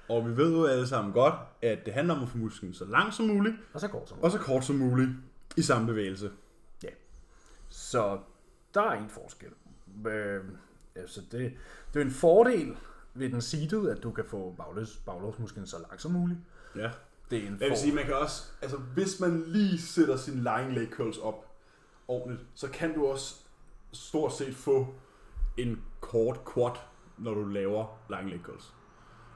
[0.09, 2.85] Og vi ved jo alle sammen godt, at det handler om at få musklen så
[2.85, 5.11] lang som muligt, Og så kort som og så kort som muligt
[5.57, 6.31] i samme bevægelse.
[7.70, 8.18] Så
[8.74, 9.49] der er en forskel.
[10.07, 10.45] Øh,
[11.01, 11.53] altså det,
[11.94, 12.76] det er en fordel
[13.14, 16.38] ved den seated, at du kan få baglås, baglåsmusklen så lang som muligt.
[16.76, 16.90] Ja.
[17.30, 20.34] Det er en Jeg vil sige, man kan også, altså hvis man lige sætter sin
[20.34, 21.46] lying leg curls op
[22.09, 23.34] ordentligt, så kan du også
[23.92, 24.94] stort set få
[25.57, 26.72] en kort quad,
[27.18, 28.74] når du laver lying leg curls.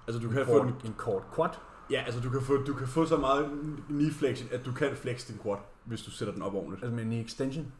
[0.06, 1.50] Altså du kan få kort, en, en kort quad.
[1.90, 3.50] ja, altså du kan få, du kan få så meget
[3.88, 6.82] knee flexion, at du kan flex din quad, hvis du sætter den op ordentligt.
[6.82, 7.72] Altså med en knee extension.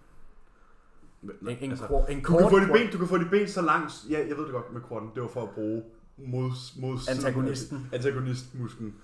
[1.22, 3.62] En, en, altså, en du, kan få de ben, du kan få de ben så
[3.62, 3.92] langt.
[4.10, 5.10] Ja, jeg ved det godt med quaden.
[5.14, 5.82] Det var for at bruge
[6.16, 7.88] mod, mod Antagonisten.
[7.92, 8.94] Antagonistmusklen.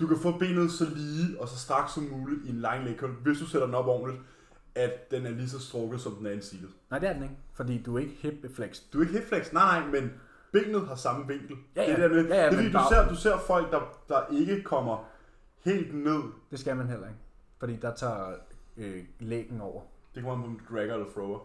[0.00, 2.96] Du kan få benet så lige og så straks som muligt i en lang leg
[3.22, 4.22] hvis du sætter den op ordentligt,
[4.74, 6.70] at den er lige så strukket, som den er indsilet.
[6.90, 7.34] Nej, det er den ikke.
[7.54, 8.80] Fordi du er ikke hip flex.
[8.92, 10.10] Du er ikke hip flex, nej nej, men
[10.52, 11.56] benet har samme vinkel.
[11.76, 11.96] Ja, ja.
[11.96, 13.80] Det er, der med, Ja, ja, det er fordi, du ser, du ser folk, der,
[14.08, 15.04] der ikke kommer
[15.64, 16.22] helt ned.
[16.50, 17.20] Det skal man heller ikke.
[17.58, 18.32] Fordi der tager
[18.76, 19.82] øh, lægen over.
[20.14, 21.38] Det kommer an på, om du dragger eller thrower.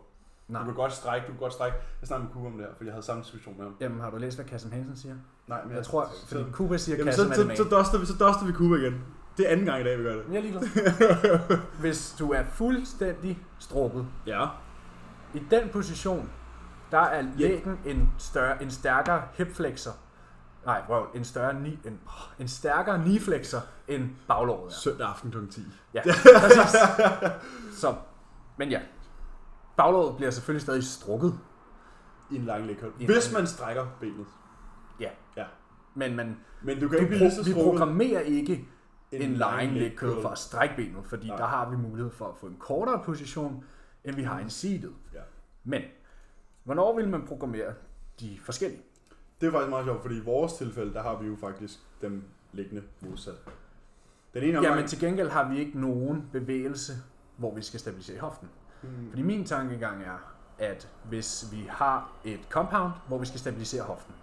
[0.53, 0.61] Nej.
[0.61, 1.77] Du kan godt strække, du kan godt strække.
[2.01, 3.75] Jeg snakker med Kuba om det her, for jeg havde samme diskussion med ham.
[3.79, 5.15] Jamen, har du læst, hvad Kasim Hansen siger?
[5.47, 8.13] Nej, men Jeg tror, fordi Kuba siger, Jamen, Kasim så, så, så, duster vi, så
[8.13, 9.01] duster vi Kuba igen.
[9.37, 10.23] Det er anden gang i dag, vi gør det.
[10.31, 11.57] Jeg er ligeglad.
[11.81, 14.47] Hvis du er fuldstændig strukket, Ja.
[15.33, 16.29] i den position,
[16.91, 19.91] der er lægen en, større, en stærkere hipflexor.
[20.65, 21.99] Nej, prøv, en større ni, en,
[22.39, 24.75] en stærkere knee-flexor end baglåret er.
[24.75, 25.37] Søndag aften kl.
[25.51, 25.61] 10.
[25.93, 26.75] Ja, præcis.
[27.81, 27.95] Så,
[28.57, 28.79] men ja.
[29.77, 31.39] Baglåret bliver selvfølgelig stadig strukket,
[32.31, 34.27] I en lang en Hvis man strækker benet.
[35.95, 38.65] men man, Men du du kan ikke blive pro, vi programmerer ikke
[39.11, 41.37] en, en lying leg curl for at strække benet, fordi Nej.
[41.37, 43.63] der har vi mulighed for at få en kortere position,
[44.03, 44.91] end vi har en seated.
[45.13, 45.19] Ja.
[45.63, 45.81] Men,
[46.63, 47.73] hvornår vil man programmere
[48.19, 48.81] de forskellige?
[49.41, 52.23] Det er faktisk meget sjovt, fordi i vores tilfælde, der har vi jo faktisk dem
[52.51, 53.35] liggende modsat.
[54.33, 54.75] Den ene Ja, omgang...
[54.75, 56.93] men til gengæld har vi ikke nogen bevægelse,
[57.37, 58.49] hvor vi skal stabilisere hoften.
[58.83, 59.09] Hmm.
[59.09, 60.17] Fordi min tankegang er,
[60.57, 64.13] at hvis vi har et compound, hvor vi skal stabilisere hoften,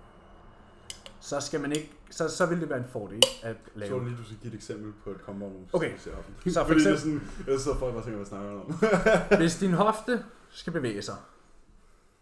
[1.21, 3.99] så skal man ikke, så, så vil det være en fordel at Så lave.
[4.01, 5.53] det lige, du skal give et eksempel på et compound.
[5.53, 5.99] hvor Okay.
[5.99, 6.35] ser hoften.
[6.53, 8.51] Så for Fordi det eksempel- sådan, ellers så folk bare tænker, hvad snakker
[9.31, 9.37] om.
[9.41, 11.17] Hvis din hofte skal bevæge sig,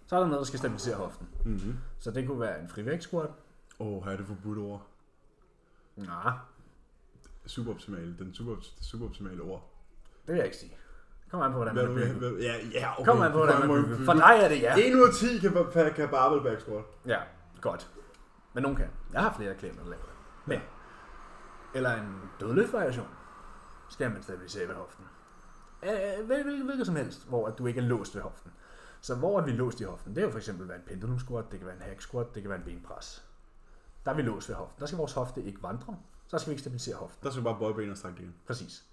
[0.06, 1.28] så er der noget, der skal stabilisere hoften.
[1.44, 1.76] mm-hmm.
[1.98, 3.30] Så det kunne være en frivægt squat.
[3.80, 4.86] Åh, oh, her er det forbudt ord.
[5.96, 6.32] Nej,
[7.46, 8.16] Superoptimale.
[8.18, 9.70] Den super, det superoptimale ord.
[10.26, 10.72] det vil jeg ikke sige.
[11.30, 13.04] Kommer an på, hvordan man hvad, ja, ja, okay.
[13.04, 14.04] Kommer an på, hvordan man bygger.
[14.04, 14.74] For dig er det ja.
[14.78, 16.84] 1 ud af 10 kan, kan, kan barbell back squat.
[17.06, 17.18] Ja,
[17.60, 17.90] godt.
[18.54, 18.86] Men nogen kan.
[19.12, 20.12] Jeg har flere klienter, der laver det.
[20.46, 20.60] Men.
[21.74, 23.06] Eller en dødløft-variation.
[23.88, 25.04] Skal man stabilisere ved hoften.
[25.82, 25.90] Øh,
[26.26, 28.52] hvil- hvil- Hvilket som helst, hvor at du ikke er låst ved hoften.
[29.00, 30.10] Så hvor er vi låst i hoften?
[30.14, 32.34] Det kan jo for eksempel være en pendulum squat, det kan være en hack squat,
[32.34, 33.24] det kan være en benpres.
[34.04, 34.80] Der er vi låst ved hoften.
[34.80, 35.96] Der skal vores hofte ikke vandre.
[36.28, 37.24] Så skal vi ikke stabilisere hoften.
[37.24, 38.34] Der skal du bare bøje benene og strække det igen.
[38.46, 38.84] Præcis.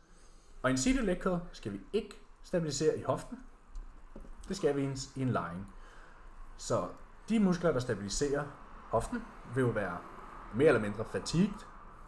[0.62, 3.40] Og en seated leg curl skal vi ikke stabilisere i hoften.
[4.48, 5.74] Det skal vi i en, i en lying.
[6.58, 6.88] Så
[7.30, 8.44] de muskler, der stabiliserer
[8.90, 9.24] hoften,
[9.56, 9.98] vil jo være
[10.54, 11.60] mere eller mindre fatigued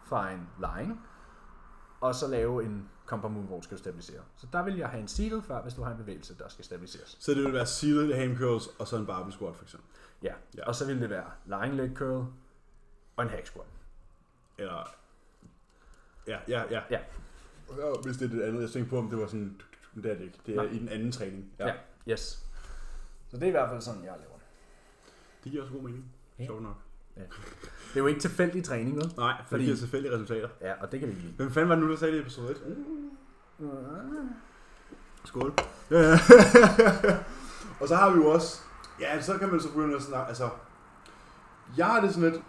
[0.04, 1.00] fra en lying,
[2.00, 4.20] og så lave en compound move, hvor du skal stabilisere.
[4.36, 6.64] Så der vil jeg have en seated før, hvis du har en bevægelse, der skal
[6.64, 7.16] stabiliseres.
[7.20, 9.88] Så det vil være seated ham curls og så en barbell squat for eksempel.
[10.22, 10.34] Ja.
[10.56, 10.66] Ja.
[10.66, 12.26] Og så vil det være lying leg curl
[13.16, 13.66] og en hack squat.
[14.58, 14.94] Eller...
[16.26, 16.82] Ja, ja, ja.
[16.90, 17.00] Ja.
[18.04, 19.60] Hvis det er det andet, jeg tænkte på, om det var sådan...
[20.02, 20.38] Det er det ikke.
[20.46, 20.72] Det er Nej.
[20.72, 21.44] i den anden træning.
[21.58, 21.66] Ja.
[21.66, 21.74] ja.
[22.12, 22.44] Yes.
[23.28, 24.46] Så det er i hvert fald sådan, jeg laver det.
[25.44, 26.04] Det giver også god mening.
[26.38, 26.46] Ja.
[26.46, 26.76] Sjovt nok.
[27.14, 27.24] Det
[27.94, 29.12] er jo ikke tilfældig træning, vel?
[29.16, 30.48] Nej, for Fordi- det giver selvfølgelig resultater.
[30.60, 31.34] Ja, og det kan vi ikke lide.
[31.36, 32.76] Hvem fanden var det nu, der sagde det i episode 1?
[33.58, 33.68] Mm.
[35.24, 35.48] Skål.
[37.80, 38.60] og så har vi jo også...
[39.00, 40.28] Ja, så kan man så begynde at snakke...
[40.28, 40.50] Altså...
[41.76, 42.42] Jeg har det sådan lidt...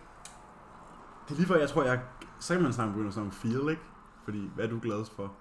[1.27, 2.01] Det er lige før, jeg tror, jeg...
[2.39, 3.81] Så kan man snakke begynde at snakke om feel, ikke?
[4.23, 5.33] Fordi, hvad er du glad for?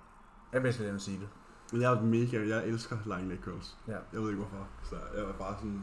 [0.53, 1.29] Jeg vil slet ikke sige det.
[1.73, 2.49] Men jeg er mega...
[2.49, 3.77] Jeg elsker lying leg curls.
[3.89, 3.93] Ja.
[4.13, 4.69] Jeg ved ikke hvorfor.
[4.91, 5.83] Så jeg var bare sådan...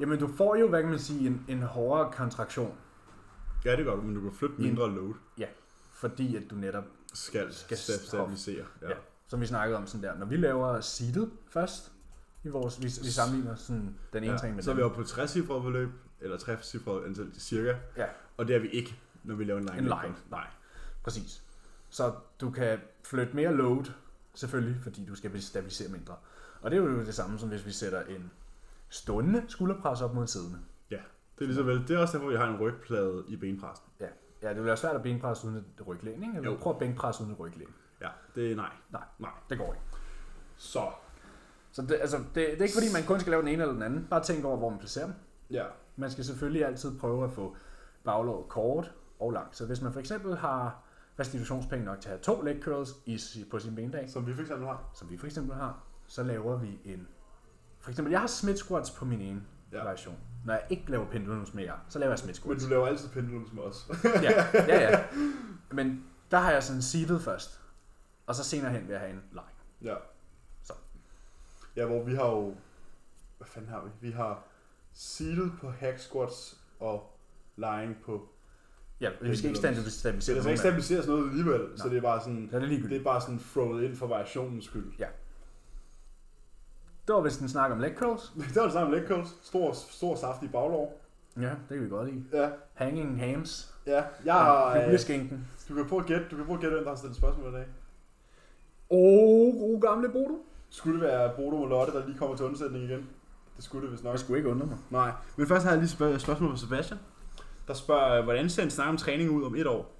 [0.00, 2.74] Jamen, du får jo, hvad kan man sige, en, en hårdere kontraktion,
[3.64, 5.14] Ja, det gør du, men du kan flytte mindre load.
[5.92, 6.84] fordi at du netop,
[7.14, 8.64] Skal, Skal stabilisere.
[8.82, 8.88] Ja.
[8.88, 8.94] Ja.
[9.26, 11.92] som vi snakkede om sådan der, når vi laver seated først,
[12.44, 14.38] i vores, vi, vi sammenligner sådan den ene ja.
[14.38, 15.90] træning med Så er vi oppe på 60 cifre beløb,
[16.20, 17.74] eller 60 cifre antal cirka.
[17.96, 18.06] Ja.
[18.36, 19.78] Og det er vi ikke, når vi laver en line.
[19.78, 20.16] En line.
[20.30, 20.46] Nej.
[21.04, 21.42] Præcis.
[21.90, 23.84] Så du kan flytte mere load,
[24.36, 26.16] selvfølgelig, fordi du skal stabilisere mindre.
[26.60, 28.30] Og det er jo det samme, som hvis vi sætter en
[28.88, 30.58] stående skulderpres op mod siddende.
[31.38, 31.88] Det er, lige så vel.
[31.88, 33.86] det er også derfor, vi har en rygplade i benpressen.
[34.00, 34.06] Ja,
[34.42, 36.36] ja det vil være svært at benpresse uden et ryglæn, ikke?
[36.36, 37.68] Eller prøv at bænkpresse uden et ryglæn.
[38.00, 38.70] Ja, det er nej.
[38.92, 39.02] Nej.
[39.18, 39.30] Nej.
[39.50, 39.86] Det går ikke.
[40.56, 40.90] Så.
[41.72, 43.72] Så det, altså, det, det er ikke fordi, man kun skal lave den ene eller
[43.72, 44.06] den anden.
[44.10, 45.14] Bare tænk over, hvor man placerer dem.
[45.50, 45.64] Ja.
[45.96, 47.56] Man skal selvfølgelig altid prøve at få
[48.04, 49.56] baglåret kort og langt.
[49.56, 50.82] Så hvis man for eksempel har
[51.18, 54.40] restitutionspenge nok til at have to leg curls i, på sin bendag, Som vi for
[54.42, 54.90] eksempel har.
[54.94, 57.08] som vi for eksempel har, så laver vi en...
[57.80, 59.78] For eksempel, jeg har Smith squats på min ene Ja.
[59.78, 60.16] variation.
[60.44, 62.64] Når jeg ikke laver pendulums med jer, så laver jeg Smith Men squats.
[62.64, 63.90] du laver altid pendulums med os.
[64.04, 65.04] ja, ja, ja.
[65.70, 67.60] Men der har jeg sådan seated først.
[68.26, 69.42] Og så senere hen vil jeg have en line.
[69.82, 69.94] ja.
[70.62, 70.72] Så.
[71.76, 72.54] Ja, hvor vi har jo...
[73.38, 73.90] Hvad fanden har vi?
[74.00, 74.42] Vi har
[74.92, 77.18] seated på hack squats og
[77.56, 78.28] lying på...
[79.00, 81.60] Ja, vi skal ikke stabilisere Så stabilisere der skal ikke nogen af stabiliseres noget alligevel,
[81.76, 81.90] så Nej.
[81.90, 82.48] det er bare sådan...
[82.50, 82.92] Så er det ligegyldigt.
[83.00, 84.92] Det er bare sådan throwet ind for variationens skyld.
[87.06, 88.32] Det var vist en snak om leg curls.
[88.48, 89.28] Det var det samme leg curls.
[89.42, 91.00] Stor, stor saftig baglov.
[91.36, 92.24] Ja, det kan vi godt lide.
[92.32, 92.48] Ja.
[92.74, 93.74] Hanging hams.
[93.86, 94.76] Ja, jeg har...
[94.78, 95.46] Øh, Juleskinken.
[95.68, 97.52] du kan prøve at gætte, du kan prøve at gætte, hvem der har stillet spørgsmål
[97.52, 97.64] i dag.
[98.90, 98.98] Åh,
[99.54, 100.38] oh, gode gamle Bodo.
[100.70, 103.06] Skulle det være Bodo og Lotte, der lige kommer til undsætning igen?
[103.56, 104.12] Det skulle det vist nok.
[104.12, 104.78] Jeg skulle ikke undre mig.
[104.90, 105.10] Nej.
[105.36, 106.98] Men først har jeg lige spørg- spørgsmål fra Sebastian.
[107.68, 109.92] Der spørger, hvordan ser en snak om træning ud om et år?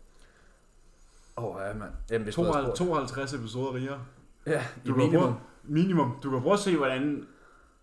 [1.37, 1.91] Åh, oh, ja, mand.
[2.11, 3.99] Jamen, hvis du havde 52, spurgt- 52 episoder rigere.
[4.47, 5.23] Ja, i Du kan minimum.
[5.23, 5.35] prøve,
[5.65, 6.19] minimum.
[6.23, 7.27] Du kan prøve at se, hvordan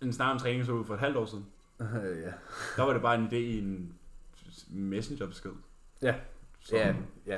[0.02, 1.46] en snak om træning så ud for et halvt år siden.
[1.82, 1.88] Øh,
[2.26, 2.32] ja.
[2.78, 3.94] Der var det bare en idé i en
[4.70, 5.52] messengerbesked.
[6.02, 6.16] Ja.
[6.60, 6.94] Så, Ja,
[7.28, 7.38] ja.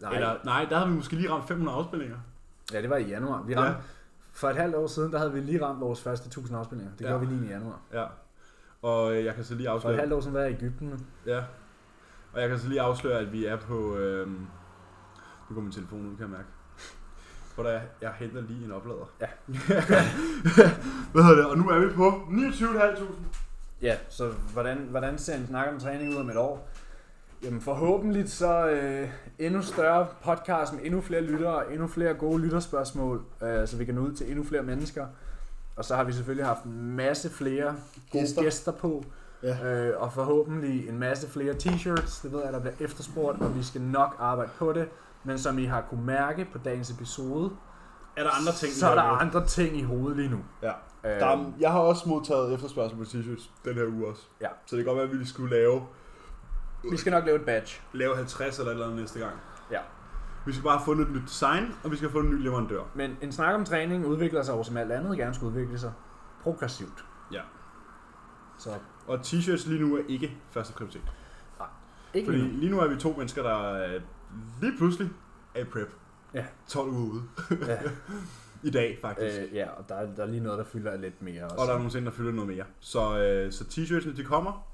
[0.00, 0.14] Nej.
[0.14, 2.16] Eller, nej, der havde vi måske lige ramt 500 afspilninger.
[2.72, 3.42] ja, det var i januar.
[3.42, 3.60] Vi Ja.
[3.60, 3.80] ramte,
[4.32, 6.92] For et halvt år siden, der havde vi lige ramt vores første 1000 afspilninger.
[6.96, 7.08] Det Ja.
[7.08, 7.80] gjorde vi lige i januar.
[7.92, 8.06] Ja.
[8.82, 9.96] Og øh, jeg kan så lige For et afsløre...
[9.96, 11.06] halvt år siden var jeg i Ægypten.
[11.26, 11.42] Ja.
[12.36, 13.96] Og jeg kan så lige afsløre, at vi er på...
[13.96, 14.28] Øh,
[15.48, 16.48] nu går min telefon ud, kan jeg mærke.
[17.54, 19.10] Hvor der, jeg henter lige en oplader.
[19.20, 19.26] Ja.
[21.12, 21.46] Hvad hedder det?
[21.46, 23.04] Og nu er vi på 29.500.
[23.82, 26.68] Ja, så hvordan, hvordan ser en snak om træning ud om et år?
[27.42, 29.08] Jamen forhåbentlig så øh,
[29.38, 33.94] endnu større podcast med endnu flere lyttere, endnu flere gode lytterspørgsmål, øh, så vi kan
[33.94, 35.06] nå ud til endnu flere mennesker.
[35.76, 37.76] Og så har vi selvfølgelig haft en masse flere gode
[38.12, 38.42] Gæster.
[38.42, 39.04] gæster, gæster på,
[39.46, 39.74] Ja.
[39.88, 42.22] øh, og forhåbentlig en masse flere t-shirts.
[42.22, 44.88] Det ved jeg, der bliver efterspurgt, og vi skal nok arbejde på det.
[45.24, 47.50] Men som I har kunne mærke på dagens episode,
[48.16, 50.38] Er der andre ting, så er der andre ting i hovedet lige nu.
[50.62, 50.68] Ja.
[51.04, 54.22] Øh, Der er, jeg har også modtaget efterspørgsel på t-shirts den her uge også.
[54.40, 54.48] Ja.
[54.66, 55.82] Så det kan godt være, at vi skulle lave,
[56.90, 57.80] vi skal nok lave et badge.
[57.92, 59.32] lave 50 eller et eller andet næste gang.
[59.70, 59.80] Ja.
[60.46, 62.42] Vi skal bare have fundet et nyt design, og vi skal have fundet en ny
[62.42, 62.82] leverandør.
[62.94, 65.92] Men en snak om træning udvikler sig jo som alt andet gerne skulle udvikle sig
[66.42, 67.04] progressivt.
[67.32, 67.40] Ja.
[68.58, 68.70] Så
[69.06, 71.02] Og t-shirts lige nu er ikke første prioritet.
[72.14, 72.80] ikke Fordi lige nu.
[72.80, 74.00] er vi to mennesker, der øh,
[74.60, 75.10] lige pludselig
[75.54, 75.92] er i prep.
[76.34, 76.44] Ja.
[76.68, 77.22] 12 uger ude.
[77.66, 77.78] Ja.
[78.68, 79.38] I dag, faktisk.
[79.38, 81.56] Øh, ja, og der er, der er lige noget, der fylder lidt mere også.
[81.56, 82.64] og der er nogle ting, der fylder noget mere.
[82.80, 84.66] Så, øh, så t-shirtsene, de kommer,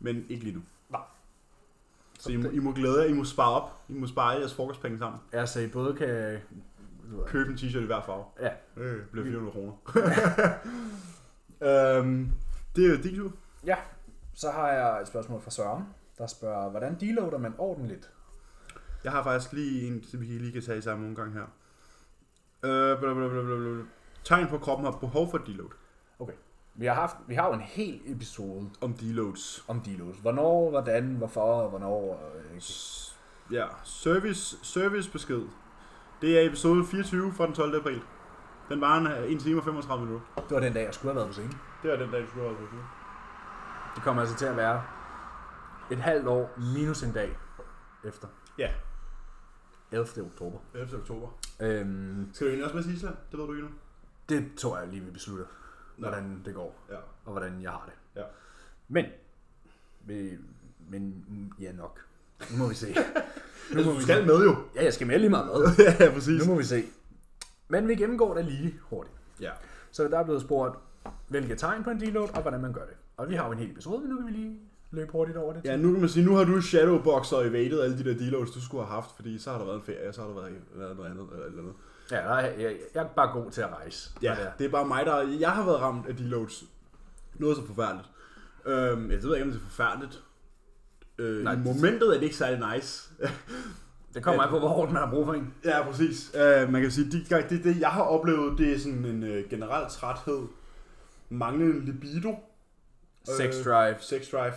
[0.00, 0.62] men ikke lige nu.
[0.90, 1.00] Nej.
[2.18, 3.82] Så I må, I må glæde jer, I må spare op.
[3.88, 5.20] I må spare jeres frokostpenge sammen.
[5.32, 6.38] Ja, så I både kan...
[7.26, 8.24] Køb en t-shirt i hver farve.
[8.40, 8.50] Ja.
[8.82, 9.72] Det bliver 400 kroner.
[11.98, 12.32] øhm,
[12.76, 13.32] det er jo din tur.
[14.34, 15.84] Så har jeg et spørgsmål fra Søren,
[16.18, 18.10] der spørger, hvordan deloader man ordentligt?
[19.04, 21.42] Jeg har faktisk lige en, som vi lige kan tage i samme omgang her.
[22.62, 23.82] Øh, bla, bla, bla, bla, bla.
[24.24, 25.70] Tegn på, kroppen har behov for deload.
[26.74, 29.64] Vi har, haft, vi har jo en hel episode Om deloads.
[29.68, 30.18] om deloads.
[30.18, 32.30] Hvornår, hvordan, hvorfor, hvornår.
[32.54, 33.16] Øh, S-
[33.52, 35.42] Ja, service, servicebesked.
[36.20, 37.76] Det er episode 24 fra den 12.
[37.80, 38.00] april.
[38.68, 39.06] Den var en,
[39.36, 40.26] 1 time og 35 minutter.
[40.36, 41.54] det var den dag, jeg skulle have været på scenen.
[41.82, 42.76] Det var den dag, du skulle have været på.
[43.94, 44.82] Det kommer altså til at være
[45.90, 47.36] et halvt år minus en dag
[48.04, 48.28] efter.
[48.58, 48.70] Ja.
[49.92, 50.06] 11.
[50.26, 50.58] oktober.
[50.74, 50.96] 11.
[50.98, 51.28] oktober.
[51.60, 53.14] Øhm, Skal du egentlig også med til Island?
[53.30, 53.72] Det ved du ikke nu.
[54.28, 55.44] det tror jeg lige, vi beslutter,
[55.96, 56.08] Nå.
[56.08, 56.76] hvordan det går.
[56.90, 56.96] Ja.
[57.24, 58.20] og hvordan jeg har det.
[58.20, 58.26] Ja.
[58.88, 59.04] Men,
[60.00, 60.38] vi,
[60.88, 62.00] men mm, ja nok.
[62.50, 62.86] Nu må vi se.
[62.94, 64.26] nu Altså, må du vi skal se.
[64.26, 64.56] med jo.
[64.74, 65.84] Ja, jeg skal med lige meget med.
[66.00, 66.46] ja, præcis.
[66.46, 66.84] Nu må vi se.
[67.68, 69.16] Men vi gennemgår det lige hurtigt.
[69.40, 69.52] Ja.
[69.90, 70.78] Så der er blevet spurgt,
[71.28, 72.94] hvilke tegn på en deload, og hvordan man gør det.
[73.20, 74.58] Og vi har jo en hel episode, men nu kan vi lige
[74.90, 75.64] løbe hurtigt over det.
[75.64, 78.50] Ja, nu kan man sige, nu har du shadowboxer og evaded alle de der deloads,
[78.50, 80.52] du skulle have haft, fordi så har der været en ferie, så har der været,
[80.74, 81.74] været noget andet eller et eller andet.
[82.10, 84.10] Ja, er, jeg, jeg er bare god til at rejse.
[84.22, 85.22] Ja, det er- det er bare mig, der...
[85.40, 86.64] Jeg har været ramt af deloads.
[87.38, 88.08] Noget så forfærdeligt.
[88.66, 90.22] Øhm, jeg ved ikke, om det er forfærdeligt.
[91.18, 93.10] Øh, Nej, I momentet er det ikke særlig nice.
[94.14, 95.54] Det kommer an på, hvor hårdt man har brug for en.
[95.64, 96.32] ja, præcis.
[96.34, 99.44] Øh, man kan sige, det, det, det, jeg har oplevet, det er sådan en øh,
[99.50, 100.40] generel træthed.
[101.28, 102.34] Manglende libido.
[103.24, 103.94] Sex Øh, drive.
[104.00, 104.52] Sex drive.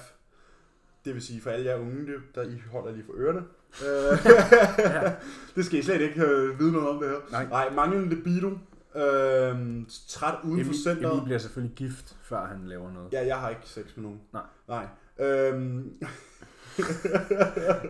[1.06, 3.42] Det vil sige for alle jer unge, det- der I holder lige for ørerne.
[3.86, 4.20] Øh,
[4.94, 5.12] Ja.
[5.56, 7.18] det skal I slet ikke øh, vide noget om det her.
[7.32, 7.46] Nej.
[7.50, 8.48] Nej, manglende libido.
[8.96, 11.12] Øh, træt uden for Emil, centret.
[11.12, 13.14] Emil bliver selvfølgelig gift, før han laver noget.
[13.14, 14.22] Ja, jeg har ikke sex med nogen.
[14.34, 14.42] Nej.
[14.68, 14.86] Nej.
[15.28, 15.94] Øhm,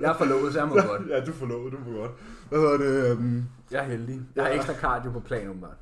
[0.01, 1.09] Jeg er forlovet, så jeg må godt.
[1.09, 2.11] ja, du får lov, du må godt.
[2.49, 3.11] Hvad hedder det?
[3.11, 4.21] Øhm, Jeg er heldig.
[4.35, 4.55] Jeg har Ja.
[4.55, 5.77] ekstra cardio på plan, åbenbart.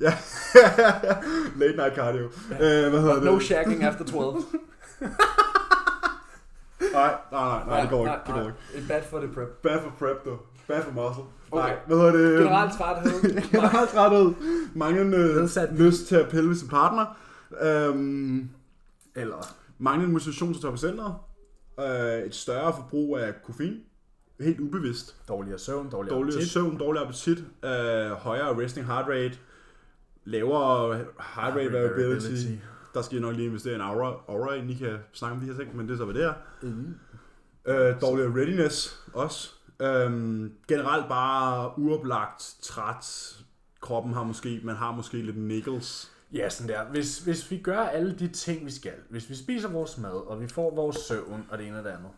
[1.60, 2.24] late night cardio.
[2.24, 3.24] Øh, hvad hedder det?
[3.24, 4.36] No shagging after 12.
[6.92, 8.18] Nej, nej, nej, nej, det går ikke.
[8.26, 8.52] Det går ikke.
[8.74, 8.88] ikke.
[8.88, 9.48] Bad for the prep.
[9.62, 10.36] Bad for prep, du.
[10.68, 11.24] Bad for muscle.
[11.50, 11.64] Okay.
[11.68, 12.38] Nej, hvad hedder det?
[12.38, 13.20] Generelt træthed.
[13.52, 14.34] Generelt træthed.
[14.74, 17.06] Manglende lyst til at pille ved sin partner.
[17.62, 18.48] Øhm,
[19.16, 21.14] Eller manglende motivation til at tage på centret.
[21.80, 23.76] Øh, et større forbrug af koffein.
[24.40, 25.16] Helt ubevidst.
[25.28, 26.52] dårligere søvn, dårligere Dårligere appetit.
[26.52, 29.38] søvn, dårlig appetit, øh, højere resting heart rate,
[30.24, 32.50] lavere heart rate variability.
[32.94, 35.40] Der skal jeg nok lige investere i en aura, aura inden I kan snakke om
[35.40, 36.34] de her ting, men det er så, hvad det er.
[36.62, 36.94] Mm.
[37.66, 39.50] Øh, dårligere readiness også.
[39.80, 43.36] Øhm, generelt bare uoplagt, træt.
[43.80, 46.12] Kroppen har måske, man har måske lidt niggles.
[46.32, 46.84] Ja, sådan der.
[46.84, 50.40] Hvis, hvis vi gør alle de ting, vi skal, hvis vi spiser vores mad, og
[50.40, 52.10] vi får vores søvn, og det ene og det andet,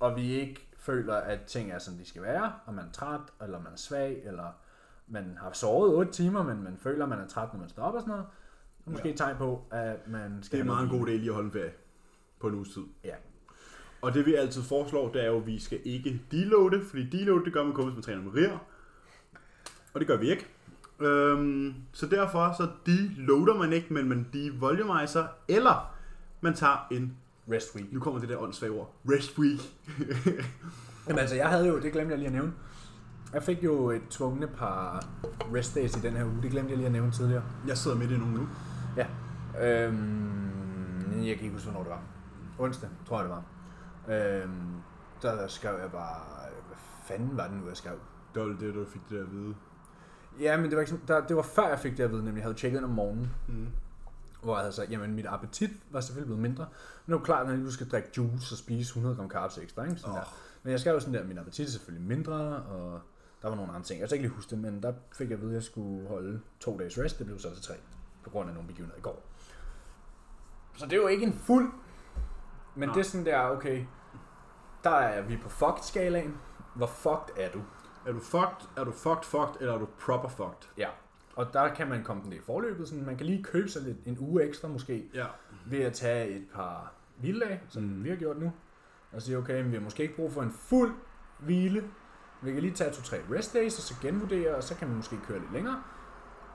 [0.00, 3.20] og vi ikke føler, at ting er, som de skal være, og man er træt,
[3.42, 4.46] eller man er svag, eller
[5.08, 7.94] man har sovet 8 timer, men man føler, man er træt, når man står op
[7.94, 8.26] og sådan noget,
[8.84, 11.28] så måske et tegn på, at man skal Det er meget en god idé lige
[11.28, 11.72] at holde en ferie
[12.40, 12.82] på en uges tid.
[13.04, 13.14] Ja.
[14.02, 17.44] Og det vi altid foreslår, det er jo, at vi skal ikke deloade, fordi deloade,
[17.44, 18.58] det gør man kun, hvis man træner med rier.
[19.94, 20.46] Og det gør vi ikke.
[21.00, 25.94] Øhm, så derfor så deloader man ikke, men man devolumizer, eller
[26.40, 27.16] man tager en,
[27.52, 27.92] rest week.
[27.92, 29.60] nu kommer det der åndssvage ord, rest week.
[31.08, 32.52] Jamen altså, jeg havde jo, det glemte jeg lige at nævne,
[33.32, 35.04] jeg fik jo et tvungne par
[35.54, 37.42] rest days i den her uge, det glemte jeg lige at nævne tidligere.
[37.66, 38.48] Jeg sidder midt i nogen nu.
[38.96, 39.06] Ja.
[39.60, 42.02] Øhm, jeg kan ikke huske, hvornår det var.
[42.58, 43.44] Onsdag, tror jeg det var.
[44.42, 44.74] Øhm,
[45.22, 46.20] der skrev jeg bare,
[46.66, 46.76] hvad
[47.06, 47.94] fanden var det nu, jeg skrev?
[48.34, 49.54] Det var det, du fik det der at vide.
[50.40, 52.36] Ja, men det var, ikke, der, det var før jeg fik det at vide, nemlig
[52.40, 53.66] jeg havde tjekket ind om morgenen, Mm.
[54.42, 56.66] hvor jeg havde sagt, jamen mit appetit var selvfølgelig blevet mindre.
[57.06, 59.84] Men det jo klart, når du skal drikke juice og spise 100 gram carbs ekstra,
[59.84, 59.96] ikke?
[59.96, 60.16] Sådan Åh.
[60.18, 60.34] der.
[60.62, 63.00] Men jeg skrev jo sådan der, min appetit er selvfølgelig mindre, og
[63.42, 64.00] der var nogle andre ting.
[64.00, 66.08] Jeg kan ikke lige huske det, men der fik jeg at vide, at jeg skulle
[66.08, 67.18] holde to dages rest.
[67.18, 67.74] Det blev så til tre,
[68.24, 69.22] på grund af nogle begivenheder i går.
[70.76, 71.72] Så det er jo ikke en fuld,
[72.74, 72.94] men Nej.
[72.94, 73.84] det er sådan der, okay,
[74.84, 76.36] der er vi på fucked-skalaen.
[76.74, 77.62] Hvor fucked er du?
[78.06, 80.68] Er du fucked, er du fucked, fucked, eller er du proper fucked?
[80.78, 80.88] Ja.
[81.36, 82.88] Og der kan man komme den i forløbet.
[82.88, 85.26] Sådan, man kan lige købe sig lidt, en uge ekstra måske, Ja.
[85.66, 87.88] ved at tage et par hviledage, som Mm.
[87.88, 88.04] mm.
[88.04, 88.52] vi har gjort nu.
[89.12, 90.94] Og sige, okay, men vi har måske ikke brug for en fuld
[91.38, 91.84] hvile.
[92.42, 95.16] Vi kan lige tage to-tre rest days, og så genvurdere, og så kan man måske
[95.28, 95.82] køre lidt længere.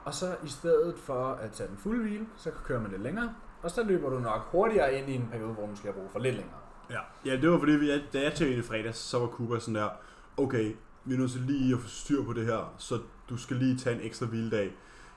[0.04, 3.34] Og så i stedet for at tage den fulde hvile, så kører man lidt længere.
[3.62, 6.12] Og så løber du nok hurtigere ind i en periode, hvor du skal bruge brug
[6.12, 6.58] for lidt længere.
[6.90, 9.74] Ja, ja det var fordi, vi, da jeg tjekkede i fredags, så var Cooper sådan
[9.74, 9.88] der,
[10.36, 12.98] okay, vi er nødt til lige at få styr på det her, så
[13.28, 14.72] du skal lige tage en ekstra hviledag.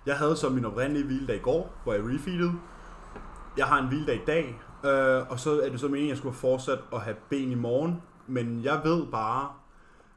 [0.05, 2.53] Jeg havde så min oprindelige hviledag i går, hvor jeg refeedede.
[3.57, 6.17] Jeg har en hviledag i dag, øh, og så er det så meningen, at jeg
[6.17, 8.01] skulle have fortsat at have ben i morgen.
[8.27, 9.49] Men jeg ved bare,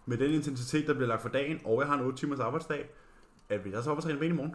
[0.09, 2.91] med den intensitet, der bliver lagt for dagen, og jeg har en 8 timers arbejdsdag,
[3.49, 4.55] at hvis jeg så op og træne ben i morgen,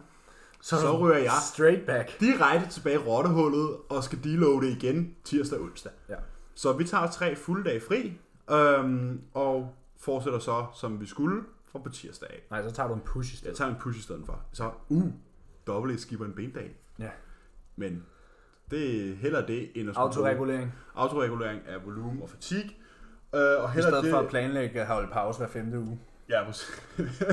[0.60, 1.32] Så, Så ryger jeg.
[1.54, 2.20] Straight back.
[2.20, 5.92] direkte tilbage i rottehullet og skal deloade igen tirsdag og onsdag.
[6.08, 6.14] Ja.
[6.54, 8.18] Så vi tager tre fulde dage fri,
[8.50, 12.42] øhm, og fortsætter så, som vi skulle, fra på tirsdag af.
[12.50, 13.48] Nej, så tager du en push i stedet.
[13.50, 14.40] Jeg tager en push i stedet for.
[14.52, 15.10] Så, uh,
[15.66, 16.76] dobbelt skipper en bendag.
[16.98, 17.10] Ja.
[17.76, 18.04] Men
[18.70, 20.72] det er heller det, end at Autoregulering.
[20.94, 22.70] bruge autoregulering af volumen og fatigue.
[23.34, 25.98] Øh, og I stedet det, for at planlægge at holde pause hver femte uge.
[26.28, 26.82] Ja, præcis.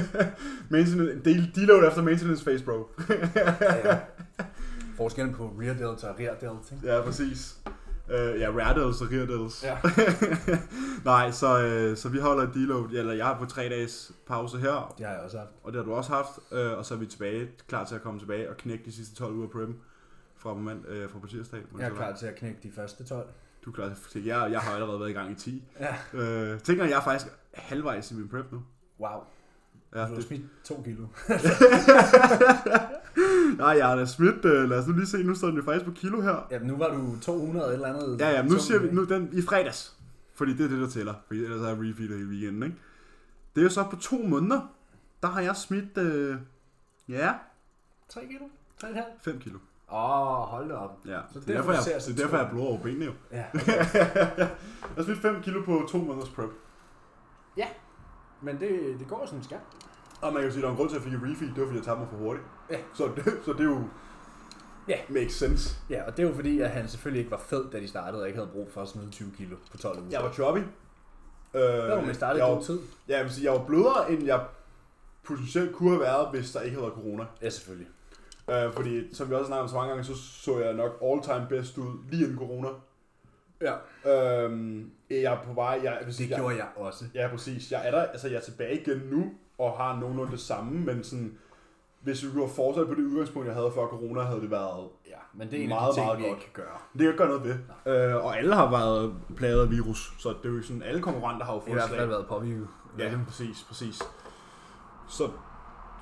[0.70, 2.90] maintenance, del, deload efter maintenance phase, bro.
[3.36, 3.56] Ja,
[3.86, 4.00] ja.
[4.98, 6.36] Forskellen på rear delta og rear
[6.72, 6.94] ikke?
[6.94, 7.58] Ja, præcis.
[8.08, 9.64] Uh, ja, Raddles og Reardles.
[9.64, 9.78] Ja.
[11.12, 14.96] Nej, så, uh, så vi holder deload, eller jeg er på tre dages pause her,
[14.98, 15.50] Det har jeg også haft.
[15.64, 18.02] og det har du også haft, uh, og så er vi tilbage, klar til at
[18.02, 19.80] komme tilbage og knække de sidste 12 uger på prem
[20.36, 21.60] fra, mand, uh, fra på tirsdag.
[21.80, 23.28] Jeg er klar til at knække de første 12.
[23.66, 25.64] Du er klar til jeg, jeg har allerede været i gang i 10.
[25.80, 26.54] Ja.
[26.54, 28.62] Uh, tænker, jeg er faktisk halvvejs i min prep nu.
[29.00, 29.10] Wow.
[29.96, 31.06] Ja, du har det, smidt 2 kilo.
[33.58, 34.46] nej, jeg er da smidt.
[34.46, 36.48] Uh, lad os nu lige se, nu står den jo faktisk på kilo her.
[36.52, 38.20] Ja, nu var du 200 et eller andet.
[38.20, 39.96] Ja, ja, nu siger vi nu den i fredags.
[40.34, 41.14] Fordi det er det, der tæller.
[41.28, 42.76] Fordi ellers har jeg refeedet hele weekenden, ikke?
[43.56, 44.62] Det er jo så på to måneder.
[45.22, 46.36] Der har jeg smidt, øh,
[47.10, 47.34] ja,
[48.10, 48.46] 3 kilo?
[48.84, 49.00] 3,5?
[49.22, 49.60] 5 kilo.
[49.92, 50.98] Åh, oh, hold da op.
[51.06, 52.56] Ja, Så det er derfor jeg, det er derfor, jeg tung.
[52.58, 53.12] blod over benene jo.
[53.32, 53.38] Ja.
[53.54, 54.50] jeg
[54.98, 56.50] har smidt 5 kilo på to måneders prep.
[58.44, 59.58] Men det, det går som det skal.
[60.22, 61.50] Og man kan sige, at der er en grund til, at jeg fik refeed.
[61.50, 62.46] Det var, fordi jeg tabte mig for hurtigt.
[62.70, 62.78] Ja.
[62.94, 63.84] Så det, så det er jo...
[64.88, 64.98] Ja.
[65.10, 65.76] Makes sense.
[65.90, 68.22] Ja, og det er jo fordi, at han selvfølgelig ikke var fed, da de startede,
[68.22, 70.08] og ikke havde brug for at smide 20 kilo på 12 uger.
[70.12, 70.60] Jeg var choppy.
[71.54, 72.80] Øh, Der var man startet i jeg, god var, tid.
[73.08, 74.46] ja, jeg vil sige, jeg var blødere, end jeg
[75.24, 77.26] potentielt kunne have været, hvis der ikke havde været corona.
[77.42, 77.88] Ja, selvfølgelig.
[78.50, 81.22] Øh, fordi, som vi også snakkede om så mange gange, så så jeg nok all
[81.22, 82.68] time bedst ud lige inden corona.
[83.62, 83.74] Ja.
[84.44, 87.06] Øhm, jeg er på vej, jeg, jeg vil sige, Det jeg, gjorde jeg også.
[87.16, 87.72] Ja, præcis.
[87.72, 89.26] Jeg er der, altså jeg er tilbage igen nu,
[89.58, 91.38] og har nogenlunde det samme, men sådan,
[92.02, 94.88] hvis vi kunne have fortsat på det udgangspunkt, jeg havde før corona, havde det været...
[95.08, 96.38] Ja, men det er en Meget, af de ting, meget vi godt.
[96.38, 96.78] ikke kan gøre.
[96.94, 97.44] Det kan jeg ikke gøre noget
[97.86, 98.10] ved.
[98.10, 101.46] Øh, og alle har været plaget af virus, så det er jo sådan, alle konkurrenter
[101.46, 102.00] har jo I fået hvert slag.
[102.00, 102.68] fald været påvirket.
[103.00, 104.02] Ja, præcis, præcis.
[105.10, 105.30] Så,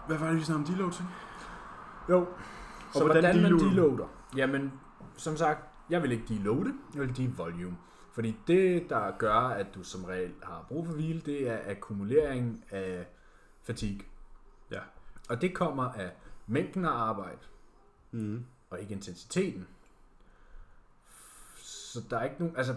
[0.07, 1.05] hvad var det, vi snakkede om deload til?
[2.09, 2.27] Jo.
[2.93, 3.69] Så hvordan hvordan, man deloader du?
[3.69, 4.07] deloader?
[4.35, 4.73] Jamen,
[5.17, 5.59] som sagt,
[5.89, 7.77] jeg vil ikke deloade, jeg vil devolume.
[8.13, 12.63] Fordi det, der gør, at du som regel har brug for hvile, det er akkumulering
[12.71, 13.07] af
[13.63, 14.05] fatigue.
[14.71, 14.79] Ja.
[15.29, 16.11] Og det kommer af
[16.47, 17.37] mængden af arbejde,
[18.11, 18.45] Mm.
[18.69, 19.67] og ikke intensiteten.
[21.55, 22.57] Så der er ikke nogen...
[22.57, 22.75] Altså,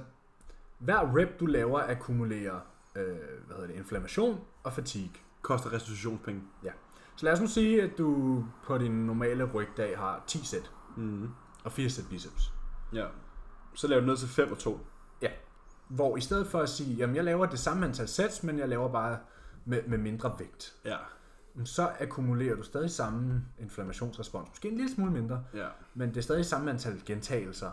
[0.78, 2.60] hver rep, du laver, akkumulerer
[2.96, 3.04] øh,
[3.46, 5.12] hvad hedder det, inflammation og fatigue.
[5.42, 6.42] Koster restitutionspenge.
[7.22, 10.70] Så lad os nu sige, at du på din normale rygdag har 10 sæt.
[10.96, 11.28] Mm.
[11.64, 12.52] og 80 sæt biceps.
[12.92, 13.06] Ja.
[13.74, 14.80] Så laver du ned til 5 og 2.
[15.88, 18.68] Hvor i stedet for at sige, jamen jeg laver det samme antal sets, men jeg
[18.68, 19.18] laver bare
[19.64, 20.96] med, med mindre vægt, Ja.
[21.64, 24.48] så akkumulerer du stadig samme inflammationsrespons.
[24.48, 25.66] Måske en lille smule mindre, Ja.
[25.94, 27.70] men det er stadig samme antal gentagelser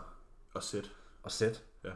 [0.54, 0.92] Og sæt.
[1.22, 1.64] og sæt.
[1.84, 1.90] Ja.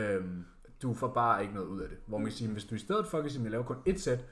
[0.00, 0.44] Øhm,
[0.82, 1.98] du får bare ikke noget ud af det.
[2.06, 3.76] Hvor man kan sige, hvis du i stedet for kan sige, at jeg laver kun
[3.86, 4.24] et sæt,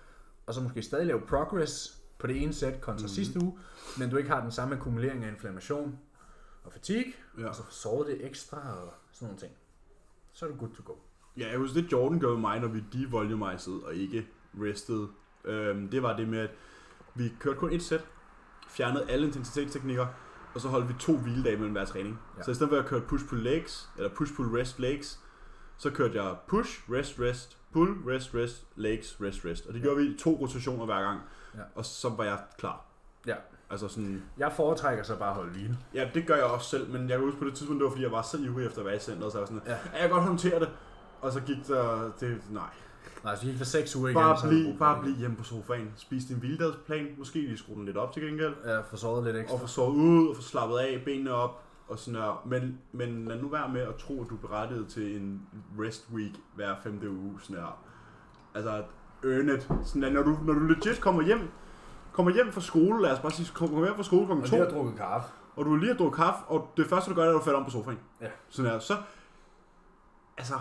[0.47, 3.09] og så måske stadig lave progress på det ene sæt kontra mm-hmm.
[3.09, 3.59] sidste uge,
[3.99, 5.99] men du ikke har den samme akkumulering af inflammation
[6.65, 7.49] og fatigue, Ja.
[7.49, 9.53] og så får sovet det ekstra og sådan nogle ting.
[10.33, 10.93] Så er du good to go.
[11.37, 14.27] Ja, jeg husker det Jordan gjorde med mig, når vi devolumizede og ikke
[14.61, 15.09] restede.
[15.45, 16.51] Øhm, det var det med, at
[17.15, 18.05] vi kørte kun et sæt,
[18.69, 20.07] fjernede alle intensitetsteknikker,
[20.55, 22.19] og så holdt vi to hviledage mellem hver træning.
[22.35, 22.39] Ja.
[22.39, 22.43] Ja.
[22.45, 25.21] Så i stedet for at køre push-pull legs, eller push-pull-rest legs,
[25.77, 29.67] så kørte jeg push, rest, rest, pull, rest, rest, legs, rest, rest.
[29.67, 31.21] Og det gjorde vi i to rotationer hver gang.
[31.55, 31.61] Ja.
[31.75, 32.85] Og så var jeg klar.
[33.27, 33.35] Ja.
[33.71, 35.79] Altså sådan, Jeg foretrækker så bare at holde hvile.
[35.95, 37.91] ja, det gør jeg også selv, men jeg kan huske på det tidspunkt, det var
[37.91, 39.73] fordi, jeg var så ivrig efter at være i centret, så jeg var sådan, Ja.
[39.93, 40.69] jeg kan godt håndtere det.
[41.21, 42.63] Og så gik der, det, nej,
[43.25, 44.15] Nej, så gik for 6 uger igen.
[44.15, 45.93] Bare du bliv, bare bliv hjemme på sofaen.
[45.97, 47.07] Spis din vildadsplan.
[47.19, 48.55] Måske lige skrue den lidt op til gengæld.
[48.65, 49.55] Ja, få sovet lidt ekstra.
[49.55, 51.63] Og få sovet ud og få slappet af, benene op.
[51.89, 52.43] Og sådan der.
[52.47, 55.43] Men, men lad nu være med at tro, at du er berettiget til en
[55.81, 57.41] rest week hver femte uge.
[57.43, 57.83] Sådan der.
[58.55, 58.83] Altså,
[59.25, 59.69] earn it.
[59.85, 61.49] Sådan der, når, du, når du legit kommer hjem,
[62.13, 64.33] kommer hjem fra skole, lad os bare sige, kommer hjem fra skole kl.
[64.33, 65.29] Og 2, lige har drukket kaffe.
[65.57, 67.59] og du lige har drukket kaffe, og det første, du gør, er, at du falder
[67.59, 67.99] om på sofaen.
[68.21, 68.27] Ja.
[68.49, 68.79] Sådan der.
[68.79, 68.97] Så,
[70.39, 70.55] altså,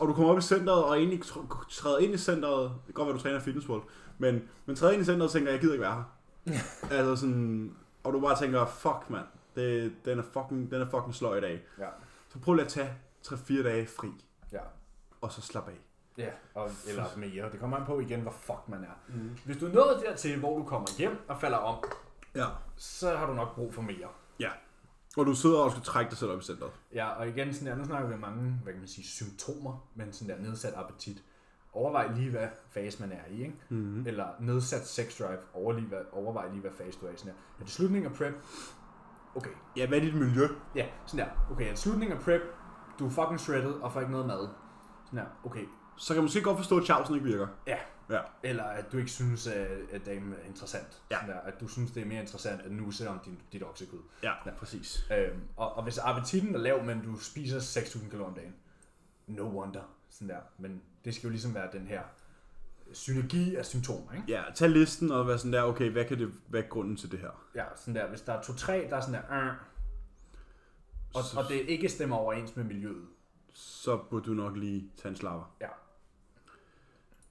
[0.00, 2.94] og du kommer op i centret, og egentlig tr- træder ind i centret, det kan
[2.94, 3.82] godt være, du træner Fitness World,
[4.18, 6.04] men, men træder ind i centret og tænker, jeg gider ikke være
[6.46, 6.54] her.
[6.96, 9.24] altså sådan, og du bare tænker, fuck mand,
[9.56, 11.62] det, den, er fucking, den er fucking sløj i dag.
[11.78, 11.86] Ja.
[12.28, 12.94] Så prøv lige at tage
[13.26, 14.08] 3-4 dage fri,
[14.52, 14.58] Ja.
[15.20, 15.80] og så slap af.
[16.18, 17.50] Ja, og, eller mere.
[17.52, 19.14] Det kommer an på igen, hvor fuck man er.
[19.14, 19.38] Mm.
[19.44, 21.84] Hvis du er nået dertil, hvor du kommer hjem og falder om,
[22.34, 22.46] Ja.
[22.76, 24.08] så har du nok brug for mere.
[25.16, 26.70] Og du sidder og skal trække dig selv op i centret.
[26.94, 29.88] Ja, og igen, sådan der, nu snakker vi om mange, hvad kan man sige, symptomer,
[29.94, 31.22] men sådan der nedsat appetit.
[31.72, 33.54] Overvej lige, hvad fase man er i, ikke?
[33.68, 34.06] Mm.
[34.06, 37.16] Eller nedsat sex drive, overvej, hvad, overvej lige, hvad fase du er i.
[37.16, 37.38] Sådan der.
[37.60, 38.34] Er det slutningen af prep?
[39.34, 39.50] Okay.
[39.76, 40.48] Ja, hvad er dit miljø?
[40.74, 41.32] Ja, sådan der.
[41.50, 42.42] Okay, er det slutningen af prep?
[42.98, 44.48] Du er fucking shredded og får ikke noget mad.
[45.04, 45.24] Sådan der.
[45.44, 45.64] Okay.
[46.00, 47.46] Så kan man måske godt forstå, at Chausen ikke virker.
[47.66, 47.76] Ja.
[48.10, 48.20] Ja.
[48.42, 51.02] Eller at du ikke synes, at, at damen er interessant.
[51.10, 51.16] Ja.
[51.26, 51.34] Der.
[51.34, 53.98] At du synes, det er mere interessant at nusse om din, dit oksekød.
[54.22, 54.50] Ja, Ja.
[54.58, 55.06] præcis.
[55.18, 58.54] Øhm, og, og hvis appetitten er lav, men du spiser 6.000 kalorier om dagen,
[59.26, 59.80] no wonder.
[60.10, 60.40] Sådan der.
[60.58, 62.02] Men det skal jo ligesom være den her
[62.92, 64.24] synergi af symptomer, ikke?
[64.28, 67.10] Ja, tag listen og være sådan der, okay, hvad, kan det, hvad er grunden til
[67.12, 67.44] det her?
[67.54, 68.08] Ja, sådan der.
[68.08, 69.52] Hvis der er to-tre, der er sådan der, øh,
[71.14, 73.06] og, Så- og det ikke stemmer overens med miljøet.
[73.52, 75.54] så burde du nok lige tage en slapper.
[75.60, 75.66] Ja.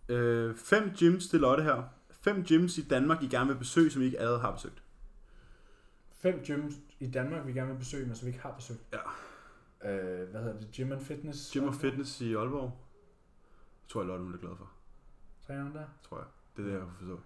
[0.10, 1.84] Øh, fem gyms til Lotte her.
[2.12, 4.84] Fem gyms i Danmark, I gerne vil besøge, som I ikke allerede har besøgt.
[6.12, 8.80] Fem gyms i Danmark, vi gerne vil besøge, men som vi ikke har besøgt.
[8.94, 9.00] Ja.
[9.92, 10.70] Øh, hvad hedder det?
[10.76, 11.52] Gym and Fitness?
[11.54, 12.72] Gym og Fitness i Aalborg.
[13.84, 14.70] Det tror jeg, Lotte hun er glad for.
[15.48, 15.86] Træner der?
[16.04, 16.28] Tror jeg.
[16.58, 17.20] Det er det, jeg kan forstå.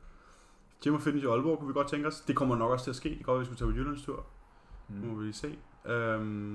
[0.84, 2.22] Gym og Fitness i Aalborg kunne vi godt tænke os.
[2.22, 3.10] Det kommer nok også til at ske.
[3.10, 4.26] Det går, at vi skulle tage på Jyllandstur.
[4.90, 4.96] Mm.
[4.96, 5.60] Nu må vi lige se.
[5.86, 6.54] Øhm,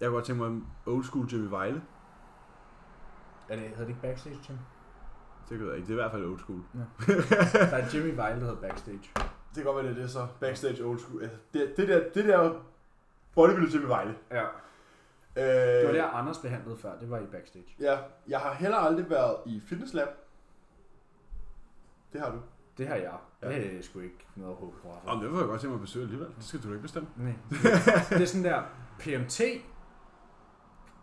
[0.00, 1.82] jeg kunne godt tænke mig old school gym i Vejle.
[3.48, 4.56] Er det, hedder det ikke Backstage Gym?
[5.48, 5.86] Det ved jeg ikke.
[5.86, 6.60] Det er i hvert fald old school.
[7.70, 9.00] Der er i Vejle, der hedder Backstage.
[9.54, 10.26] Det kan godt være, det er det så.
[10.40, 11.22] Backstage old school.
[11.22, 12.60] Altså, Det, det der, det der
[13.34, 14.14] bodybuilder i Vejle.
[14.30, 14.42] Ja.
[14.42, 14.46] Øh,
[15.36, 16.98] Det var der, Anders behandlede før.
[16.98, 17.76] Det var i Backstage.
[17.80, 17.98] Ja,
[18.28, 20.08] jeg har heller aldrig været i Fitness Lab.
[22.12, 22.38] Det har du.
[22.78, 23.14] Det har jeg.
[23.42, 23.48] Ja.
[23.48, 24.88] Det er sgu ikke noget håb på.
[25.06, 26.28] Om det vil jeg godt tænke mig at besøge alligevel.
[26.36, 27.08] Det skal du da ikke bestemme.
[27.16, 27.32] Nej.
[28.10, 28.62] det er sådan der
[28.98, 29.40] PMT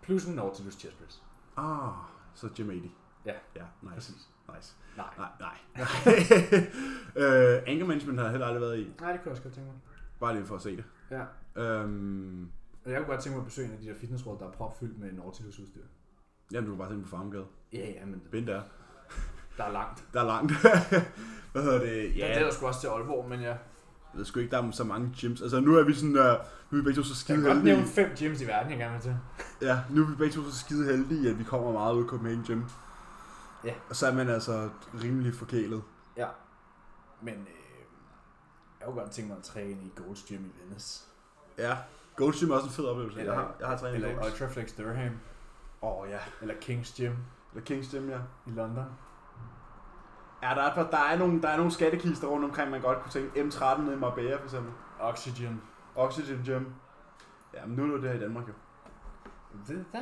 [0.01, 1.23] plus en Nautilus chest press.
[1.57, 1.89] Ah,
[2.33, 2.91] så Gym 80.
[3.27, 3.33] Ja.
[3.55, 3.95] Ja, nice.
[3.95, 4.29] Præcis.
[4.55, 4.73] Nice.
[4.97, 5.05] Nej.
[5.17, 5.57] Nej, nej.
[7.23, 8.91] øh, anger management har jeg heller aldrig været i.
[9.01, 9.79] Nej, det kunne jeg også godt tænke mig.
[10.19, 10.83] Bare lige for at se det.
[11.11, 11.23] Ja.
[11.63, 12.49] Øhm,
[12.85, 14.51] Og jeg kunne godt tænke mig at besøge en af de der fitnessråd, der er
[14.51, 15.81] propfyldt med Nautilus udstyr.
[16.51, 17.45] jamen, du kan bare tænke på Farmgade.
[17.73, 18.61] Ja, ja, men Bind der.
[19.57, 20.03] der er langt.
[20.13, 20.51] Der er langt.
[21.51, 22.17] Hvad hedder det?
[22.17, 22.27] Ja.
[22.27, 23.57] Ja, Det er der sgu også til Aalborg, men jeg, jeg
[24.13, 25.41] ved sgu ikke, der er så mange gyms.
[25.41, 27.45] Altså, nu er vi sådan, uh, nu er vi begge to så jeg skide kan
[27.45, 27.75] godt heldige.
[27.75, 29.15] nævne fem gyms i verden, jeg gerne vil til.
[29.61, 32.09] Ja, nu er vi begge to så skide heldige, at vi kommer meget ud af
[32.09, 32.61] Copenhagen Gym.
[33.63, 33.73] Ja.
[33.89, 34.69] Og så er man altså
[35.03, 35.83] rimelig forkælet.
[36.17, 36.27] Ja.
[37.21, 37.47] Men øh,
[38.79, 41.05] jeg kunne godt tænke mig at træne i Gold's Gym i Venice.
[41.57, 41.77] Ja.
[42.15, 43.19] Gold Gym er også en fed oplevelse.
[43.19, 44.31] Eller- jeg har, jeg har trænet i Eller Gold.
[44.31, 45.19] Ultraflex Durham.
[45.81, 46.19] Åh oh, ja.
[46.41, 47.13] Eller King's Gym
[47.53, 48.19] Eller Kings Gym, ja.
[48.47, 48.85] i London.
[50.43, 53.11] Ja, der er, der, er nogle, der er nogle skattekister rundt omkring, man godt kunne
[53.11, 53.41] tænke.
[53.41, 54.71] M13 nede i Marbella, for eksempel.
[54.99, 55.61] Oxygen.
[55.95, 56.65] Oxygen Gym.
[57.53, 58.53] Ja, men nu er det jo det her i Danmark, jo.
[59.67, 59.99] Det, der,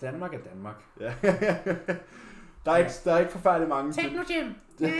[0.00, 0.84] Danmark er Danmark.
[1.00, 1.14] Ja.
[2.64, 3.92] der, er ikke, der er ikke forfærdeligt mange.
[3.92, 4.52] Technogym.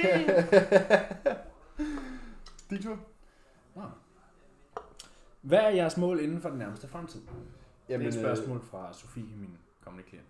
[2.71, 2.99] Diktur?
[5.43, 7.21] Hvad er jeres mål inden for den nærmeste fremtid?
[7.89, 10.27] Jamen, det er et spørgsmål fra Sofie, min kommende klient.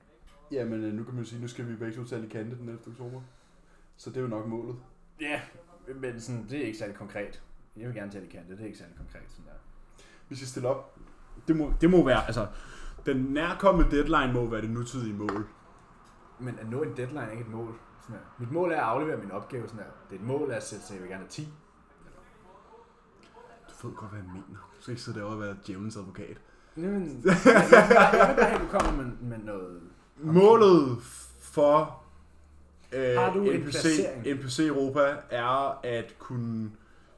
[0.51, 2.57] Øh, jamen, øh, nu kan man jo sige, nu skal vi begge to til Alicante
[2.57, 2.81] den 11.
[2.87, 3.21] oktober.
[3.97, 4.77] Så det er jo nok målet.
[5.21, 5.41] Ja,
[5.95, 7.43] men sådan, det er ikke særlig konkret.
[7.77, 9.23] Jeg vil gerne til Alicante, det er ikke særlig konkret.
[9.29, 9.59] Sådan der.
[10.29, 10.99] Vi skal stille op.
[11.49, 12.47] Det må, det må være, altså,
[13.07, 15.47] den nærkommende deadline må være det nutidige mål.
[16.43, 17.75] Men at nå en deadline er ikke et mål.
[18.03, 18.23] Sådan her.
[18.39, 19.69] Mit mål er at aflevere min opgave.
[19.69, 19.91] Sådan her.
[20.11, 21.49] Det er et mål at sætte sig, jeg vil gerne have 10.
[23.83, 24.69] Du ved godt, hvad jeg mener.
[24.77, 26.37] Du skal ikke sidde derovre og være djævelens advokat.
[26.77, 29.83] Jamen, jeg, jeg, vil bare- jeg vil bare have, at du kommer med, med noget...
[30.17, 30.99] Målet
[31.41, 32.03] for
[32.93, 34.27] øh, Har du en NPC, placering?
[34.39, 36.71] NPC Europa er at kunne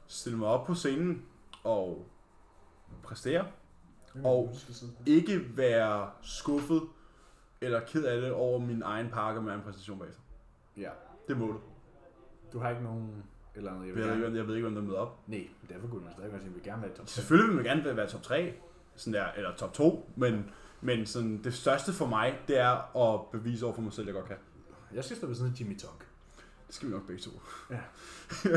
[0.07, 1.21] stille mig op på scenen
[1.63, 2.07] og
[3.03, 3.45] præstere.
[4.23, 4.53] Og
[5.05, 6.81] ikke være skuffet
[7.61, 10.21] eller ked af det over min egen pakke med en præstation bag sig.
[10.77, 10.89] Ja,
[11.27, 11.57] Det er målet.
[12.53, 13.23] du har ikke nogen...
[13.55, 14.25] Eller noget, jeg Jeg vil ved, gerne...
[14.27, 15.19] ikke, jeg ved ikke, hvem der møder op.
[15.27, 17.11] Nej, men derfor kunne man stadig godt sige, at vi gerne vil have top 3.
[17.11, 18.53] Selvfølgelig vil man gerne være top 3,
[18.95, 20.51] sådan der, eller top 2, men,
[20.81, 24.13] men sådan, det største for mig, det er at bevise over for mig selv, at
[24.15, 24.37] jeg godt kan.
[24.93, 26.07] Jeg skal stå ved sådan en Jimmy Tonk.
[26.67, 27.29] Det skal vi nok begge to.
[27.69, 27.79] Ja.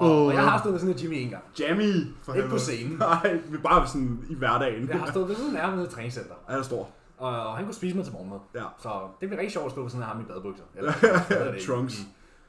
[0.00, 1.44] Og, og jeg har stået ved sådan en Jimmy en gang.
[1.60, 2.06] Jamie!
[2.22, 2.96] For Ikke på scenen.
[2.98, 4.88] Nej, vi bare sådan i hverdagen.
[4.88, 6.34] Jeg har stået ved sådan en nærmere træningscenter.
[6.48, 6.90] Han er stor.
[7.18, 8.38] Og, og han kunne spise mig til morgenmad.
[8.54, 8.64] Ja.
[8.78, 10.64] Så det bliver rigtig sjovt at stå ved sådan en ham i badebukser.
[10.76, 10.92] Eller?
[11.66, 12.00] Trunks.
[12.00, 12.02] I,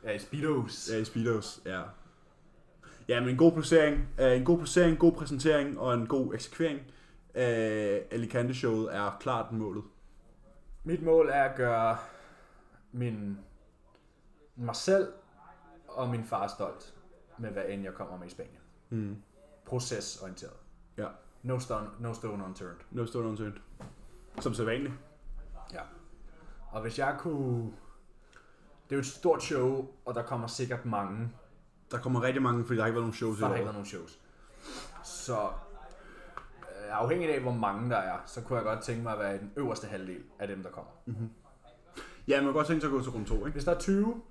[0.04, 0.90] ja, i speedos.
[0.92, 1.82] Ja, i Speedos, ja.
[3.08, 6.34] Ja, men en god placering, øh, en god placering, en god præsentering og en god
[6.34, 6.80] eksekvering
[7.34, 9.84] af Alicante-showet er klart målet.
[10.84, 11.98] Mit mål er at gøre
[12.92, 13.38] min,
[14.56, 15.08] mig selv
[15.88, 16.94] og min far stolt
[17.38, 18.60] med hvad end jeg kommer med i Spanien.
[18.90, 19.16] Mm.
[19.66, 20.54] Procesorienteret.
[20.98, 21.08] Ja.
[21.44, 22.78] No stone, no stone unturned.
[22.92, 23.54] No stone unturned.
[24.42, 24.94] Som sædvanligt.
[25.74, 25.82] Ja.
[26.72, 27.74] Og hvis jeg kunne...
[28.84, 31.30] Det er jo et stort show, og der kommer sikkert mange,
[31.92, 33.66] Der kommer rigtig mange, fordi der har ikke været nogen shows i der har ikke
[33.66, 34.20] været nogen shows.
[35.04, 35.38] Så
[36.58, 39.36] øh, afhængig af, hvor mange der er, så kunne jeg godt tænke mig at være
[39.36, 40.92] i den øverste halvdel af dem, der kommer.
[42.28, 43.52] Ja, man kan godt tænke sig at gå til runde 2, ikke?
[43.52, 44.22] Hvis der er 20,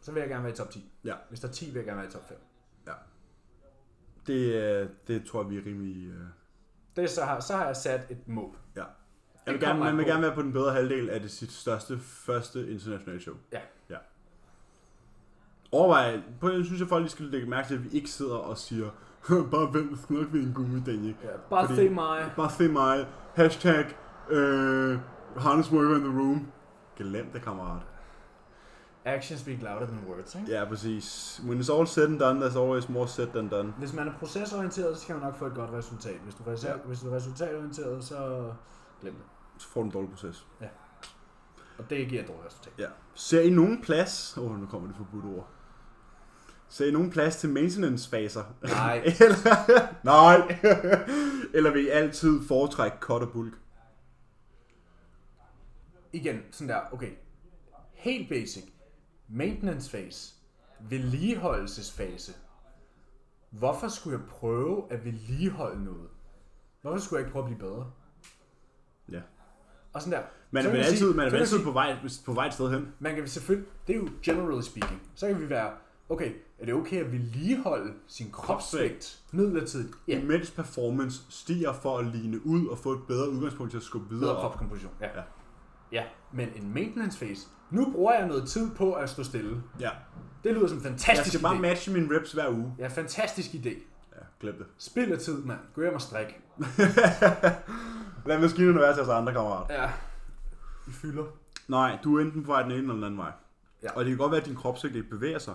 [0.00, 0.92] så vil jeg gerne være i top 10.
[1.04, 1.14] Ja.
[1.28, 2.38] Hvis der er 10, vil jeg gerne være i top 5.
[4.26, 6.10] Det, øh, det tror jeg, vi er rimelig...
[6.10, 6.26] Øh...
[6.96, 8.56] Det så har, så har jeg sat et mål.
[9.46, 11.98] Jeg vil gerne, man vil gerne være på den bedre halvdel af det sit største,
[11.98, 13.34] første internationale show.
[13.52, 13.60] Ja.
[13.90, 13.96] ja.
[15.72, 18.36] Overvej, på den synes jeg folk lige skal lægge mærke til, at vi ikke sidder
[18.36, 18.90] og siger,
[19.52, 20.52] bare skal nok blive en
[20.86, 20.90] idé.
[20.90, 21.16] ikke?
[21.22, 22.32] Ja, bare Fordi- se mig.
[22.36, 23.86] Bare se mig, hashtag,
[24.30, 24.98] øh,
[25.72, 26.46] worker in the room.
[26.96, 27.82] Glem det, kammerat.
[29.04, 30.52] Actions speak louder than words, ikke?
[30.52, 31.40] Ja, præcis.
[31.46, 33.72] When it's all said and done, there's always more said than done.
[33.78, 36.16] Hvis man er procesorienteret, så kan man nok få et godt resultat.
[36.24, 36.72] Hvis du, er Ja.
[36.86, 38.50] hvis du er resultatorienteret, så
[39.00, 39.22] glem det.
[39.58, 40.46] Så får du en dårlig proces.
[41.78, 42.72] Og det giver et dårligt resultat.
[42.78, 42.88] Ja.
[43.14, 44.38] Ser I nogen plads...
[44.38, 45.48] Åh, oh, nu kommer det forbudte ord.
[46.68, 48.44] Ser I nogen plads til maintenance-faser?
[48.62, 48.96] Nej.
[49.24, 50.58] Eller, nej.
[51.54, 53.54] Eller vil I altid foretrække cut og bulk?
[56.12, 57.10] Igen, sådan der, okay.
[57.92, 58.64] Helt basic.
[59.28, 60.34] Maintenance phase.
[60.80, 62.32] Vedligeholdelsesfase.
[63.50, 66.08] Hvorfor skulle jeg prøve at vedligeholde noget?
[66.82, 67.92] Hvorfor skulle jeg ikke prøve at blive bedre?
[69.12, 69.20] Ja.
[69.96, 70.24] Og sådan der.
[70.50, 71.96] Man så er vel sige- altid, man er altid sige- på vej,
[72.26, 72.88] på vej et sted hen.
[72.98, 75.70] Man kan selvfølgelig, det er jo generally speaking, så kan vi være,
[76.08, 79.94] okay, er det okay at vedligeholde sin kropsvægt midlertidigt?
[80.08, 83.82] Ja, Imens performance stiger for at ligne ud og få et bedre udgangspunkt til at
[83.84, 84.42] skubbe videre bedre op.
[84.42, 84.92] kropskomposition.
[85.00, 85.06] Ja.
[85.16, 85.22] Ja.
[85.92, 86.02] ja.
[86.32, 89.62] men en maintenance phase, nu bruger jeg noget tid på at stå stille.
[89.80, 89.90] Ja.
[90.44, 91.60] Det lyder som en Jeg fantastisk skal bare idé.
[91.60, 92.74] matche mine reps hver uge.
[92.78, 93.68] Ja, fantastisk idé.
[94.16, 94.66] Ja, glem det.
[94.78, 95.58] Spild af tid, mand.
[95.74, 96.26] Gå hjem og strik.
[98.26, 99.70] Lad maskinerne være til os andre, kammerat.
[99.70, 99.90] Ja.
[100.88, 101.24] I fylder.
[101.68, 103.32] Nej, du er enten på vej den ene eller den anden vej.
[103.82, 103.92] Ja.
[103.92, 105.54] Og det kan godt være, at din kropsvægt ikke bevæger sig.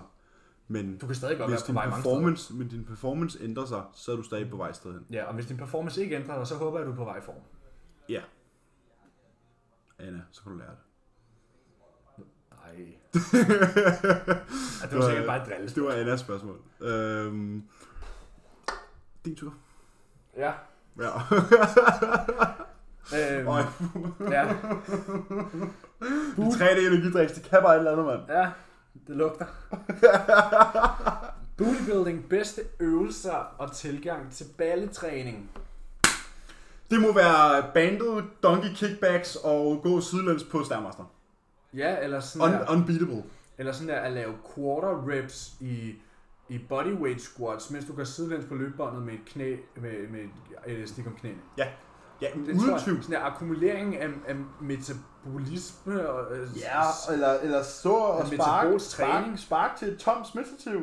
[0.68, 3.64] Men Du kan stadig godt hvis være på din, vej performance, men din performance ændrer
[3.64, 5.06] sig, så er du stadig på vej sted hen.
[5.10, 7.18] Ja, og hvis din performance ikke ændrer dig, så håber jeg, du er på vej
[7.18, 7.36] i form.
[8.08, 8.20] Ja.
[9.98, 10.78] Anna, så kan du lære det.
[12.50, 12.72] Nej.
[14.82, 15.68] ja, det var sikkert bare et drille.
[15.68, 16.60] Det var Annas spørgsmål.
[16.80, 17.62] Øhm,
[19.24, 19.54] din tur.
[20.36, 20.52] Ja.
[21.00, 21.10] Ja.
[23.14, 23.62] Øhm, Øj,
[24.30, 24.44] ja.
[26.36, 28.20] de 3D energidriks, det kan bare et eller andet, mand.
[28.28, 28.50] Ja,
[29.06, 29.44] det lugter.
[31.58, 35.50] Bodybuilding, bedste øvelser og tilgang til balletræning.
[36.90, 41.04] Det må være bandet, donkey kickbacks og gå sidelæns på Stærmaster.
[41.74, 43.22] Ja, eller sådan, Un- der, unbeatable.
[43.58, 45.94] eller sådan der at lave quarter reps i,
[46.48, 50.30] i bodyweight squats, mens du går sidelæns på løbebåndet med et knæ, med, med et
[50.66, 51.38] elastik om knæene.
[51.58, 51.68] Ja,
[52.22, 53.02] ja Det uden tror tvivl.
[53.02, 58.66] Sådan der akkumulering af, af metabolisme og øh, Ja, eller, eller stå og En spark,
[58.80, 59.38] spark, træning.
[59.38, 60.80] spark til et tomt smittativ.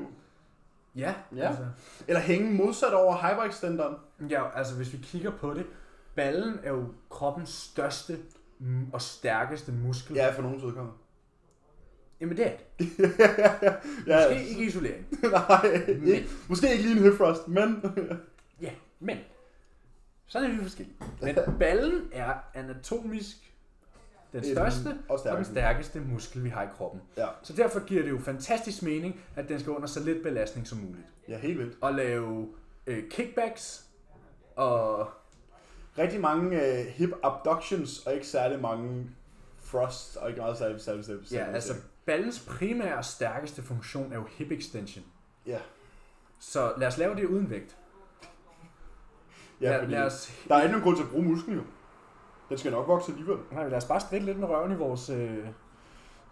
[0.95, 1.47] Ja, Ja.
[1.47, 1.65] Altså,
[2.07, 3.95] Eller hænge modsat over hyperextenderen.
[4.29, 5.65] ja, altså hvis vi kigger på det,
[6.15, 8.17] ballen er jo kroppens største
[8.93, 10.15] og stærkeste muskel.
[10.15, 10.91] Ja, for nogens udkommer.
[12.21, 12.89] Jamen det er det.
[14.07, 15.05] ja, Måske ikke isolering.
[15.31, 17.83] nej, Men- ikke, måske ikke lige en thrust, men...
[18.61, 19.17] Ja, men
[20.27, 20.95] sådan er vi forskellige.
[21.21, 23.35] Men ballen er anatomisk
[24.31, 25.99] den En- største og og den stærkeste.
[25.99, 27.01] muskel, vi har i kroppen.
[27.17, 30.67] ja, Så derfor giver det jo fantastisk mening, at den skal under så lidt belastning
[30.67, 31.05] som muligt.
[31.27, 31.77] ja, helt vildt.
[31.81, 32.47] Og lave
[32.87, 33.85] øh, kickbacks
[34.55, 35.07] og
[35.97, 39.09] Rigtig mange uh, hip abductions, og ikke særlig mange
[39.67, 41.73] thrust, og ikke meget særlig særlig særlig ja, altså
[42.09, 45.05] ballens primære og stærkeste funktion er jo hip extension.
[45.45, 45.59] Ja,
[46.39, 47.77] Så lad os lave det uden vægt.
[49.61, 51.63] ja lad, lad, os, der er ikke nogen grund til at bruge musklen jo.
[52.49, 53.37] Den skal nok vokse alligevel.
[53.51, 55.47] nej, lad os bare strikke lidt med røven i vores øh,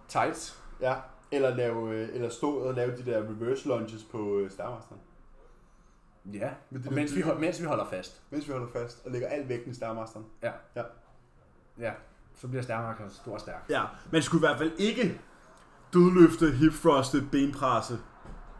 [0.07, 0.63] tights.
[0.81, 0.95] Ja,
[1.31, 5.01] eller, lave, øh, eller stå og lave de der reverse lunges på øh, Starmasteren.
[6.33, 8.21] Ja, Med de og mens vi, hold- mens vi holder fast.
[8.29, 10.25] Mens vi holder fast og lægger al vægten i Starmasteren.
[11.79, 11.91] Ja,
[12.35, 13.65] så bliver stærmarkeren stor og stærk.
[13.69, 15.21] Ja, man skulle i hvert fald ikke
[15.93, 17.99] dødløfte, hip thruste, benpresse,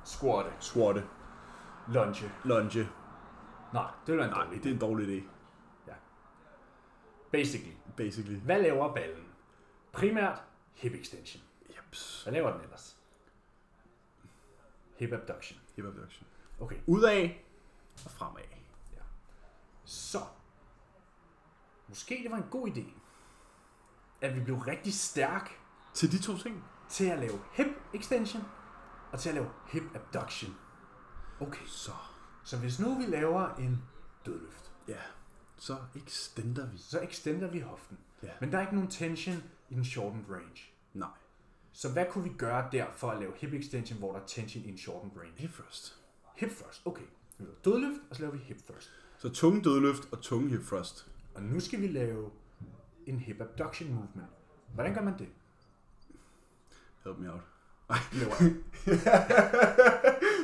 [0.06, 0.52] Squatte.
[0.60, 1.04] squatte,
[1.88, 2.32] Lunge.
[2.44, 2.90] lunge.
[3.74, 5.24] Nej, det vil være en Nej, dårlig det er en dårlig idé,
[7.32, 7.74] Basically.
[7.98, 8.40] basically.
[8.40, 9.26] Hvad laver ballen?
[9.92, 10.44] Primært
[10.74, 11.44] hip extension.
[11.70, 12.24] Jeps.
[12.24, 12.98] Hvad laver den ellers?
[14.98, 15.60] Hip abduction.
[15.76, 16.28] Hip abduction.
[16.60, 17.30] Okay, Udad
[18.06, 18.42] og fremad.
[19.86, 20.20] så.
[21.88, 22.84] Måske det var en god idé,
[24.22, 25.60] at vi blev rigtig stærk
[25.94, 26.64] Til de to ting.
[26.90, 28.44] Til at lave hip extension
[29.12, 30.56] og til at lave hip abduction.
[31.40, 31.92] Okay, Så,
[32.44, 33.82] så hvis nu vi laver en
[34.26, 34.98] dødløft, ja.
[35.60, 36.78] Så extender vi.
[36.78, 37.98] så extender vi hoften.
[38.24, 38.30] Ja.
[38.42, 40.62] Men der er ikke nogen tension i den shortened range.
[40.94, 41.10] Nej.
[41.74, 44.64] Så hvad kunne vi gøre der for at lave hip extension, hvor der er tension
[44.64, 45.34] i en shortened range?
[45.36, 46.02] Hip thrust.
[46.36, 47.04] Hip thrust, okay.
[47.38, 48.92] Vi dødløft, og så laver vi hip thrust.
[49.18, 51.08] Så tunge dødløft og tunge hip thrust.
[51.36, 52.32] Og nu skal vi lave
[53.06, 54.30] en hip abduction movement.
[54.74, 55.28] Hvordan gør man det?
[57.08, 57.42] Help me out.
[58.12, 58.36] Vi laver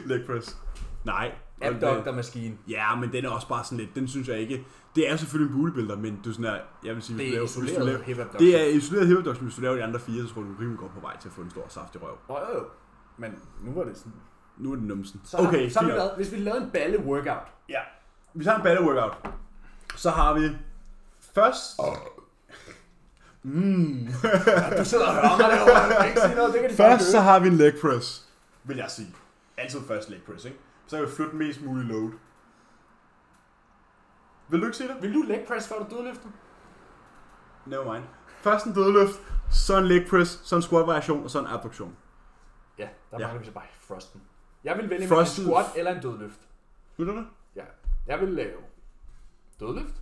[0.09, 0.57] Leg press.
[1.05, 1.31] Nej.
[1.61, 2.57] abductor maskine.
[2.67, 4.65] Ja, men den er også bare sådan lidt, den synes jeg ikke,
[4.95, 7.37] det er selvfølgelig en bodybuilder, men du sådan her, jeg vil sige, hvis Det du
[7.37, 8.39] er laver, hvis du isoleret laver, hip abduction.
[8.39, 10.53] det er isoleret hip abduction, hvis du laver de andre fire, så tror du, du
[10.53, 12.17] er rimelig godt på vej til at få en stor saftig røv.
[12.27, 12.65] Oh, jo, jo.
[13.17, 13.31] Men
[13.61, 14.13] nu var det sådan.
[14.57, 15.21] Nu er det numsen.
[15.23, 17.47] Så har, okay, så har vi lavet, hvis vi lavede en balle workout.
[17.69, 17.79] Ja.
[18.33, 19.29] Vi tager en battle workout.
[19.95, 20.49] Så har vi
[21.35, 21.79] først...
[23.43, 24.07] Mm.
[24.77, 26.07] Du sidder og hører mig derovre.
[26.09, 28.29] Ikke sige noget, det kan de Først så har vi en leg press,
[28.63, 29.15] vil jeg sige.
[29.57, 30.57] Altid først leg press, ikke?
[30.87, 32.11] Så kan vi flytte mest muligt load.
[34.49, 35.01] Vil du ikke sige det?
[35.01, 36.29] Vil du leg press, før du dødløfter?
[37.65, 38.03] Never mind.
[38.41, 39.19] Først en dødløft,
[39.51, 41.95] så en leg press, så en squat variation, og så en abduktion.
[42.77, 43.25] Ja, der Ja.
[43.27, 44.21] mangler vi så bare thrusten.
[44.63, 46.39] Jeg vil vælge mellem en squat eller en dødløft.
[46.97, 47.25] Vil du det?
[47.55, 47.63] Ja.
[48.07, 48.59] Jeg vil lave
[49.59, 49.95] dødløft.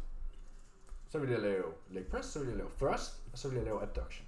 [1.10, 3.66] Så vil jeg lave leg press, så vil jeg lave thrust, og så vil jeg
[3.66, 4.28] lave abduction.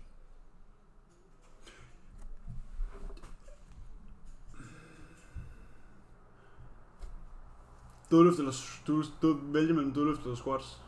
[8.11, 8.51] Dødløft eller...
[8.87, 10.81] Du, du vælger mellem dødløft eller squats.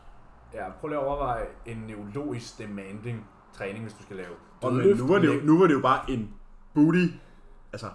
[0.54, 4.98] Ja, prøv lige at overveje en neurologisk demanding træning, hvis du skal lave Og men
[4.98, 6.34] nu var, det jo, nu var det jo bare en
[6.74, 7.06] booty...
[7.74, 7.92] Altså...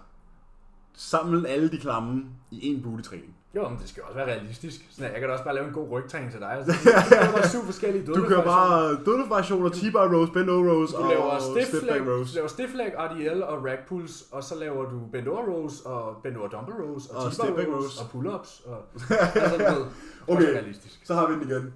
[0.92, 3.36] Samle alle de klamme i en booty-træning.
[3.54, 4.86] Jo, men det skal også være realistisk.
[4.90, 6.50] Sådan, jeg kan da også bare lave en god rygtræning til dig.
[6.50, 6.72] Altså,
[7.10, 8.34] det er bare syv forskellige Du dødløft.
[8.34, 12.30] kan bare dødløft-variationer, T-bar rows, bend over rows Du og laver stiff stiff leg, rows.
[12.30, 15.80] du laver stiff leg, RDL og rack pulls, og så laver du bend over rows
[15.80, 18.00] og bend over dumbbell rows og, Og og back rows, rows.
[18.00, 18.68] og pull-ups.
[18.70, 18.84] Og,
[19.34, 19.86] altså, du ved,
[20.28, 20.52] Okay.
[20.54, 21.00] realistisk.
[21.06, 21.74] Så har vi den igen.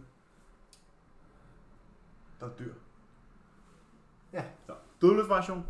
[2.41, 2.73] Der er dyr.
[4.33, 4.43] Ja.
[4.67, 5.65] Så, dødløft-variation.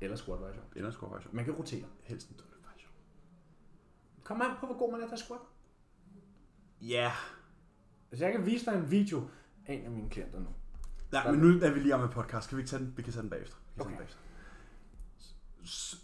[0.00, 0.64] Eller squat variation.
[0.76, 1.36] Eller squat-variation.
[1.36, 1.84] Man kan rotere.
[2.02, 2.53] Helst en dødløft-variation.
[4.24, 5.40] Kom an på, hvor god man er til at squat.
[6.80, 7.12] Ja.
[8.10, 9.28] Altså, jeg kan vise dig en video
[9.66, 10.48] af en af mine klienter nu.
[11.12, 12.48] Nej, men nu er vi lige gang med podcast.
[12.48, 12.94] Kan vi ikke tage den?
[12.96, 13.56] Vi kan tage den bagefter.
[13.56, 13.98] Vi kan tage den Okay.
[13.98, 14.20] bagefter.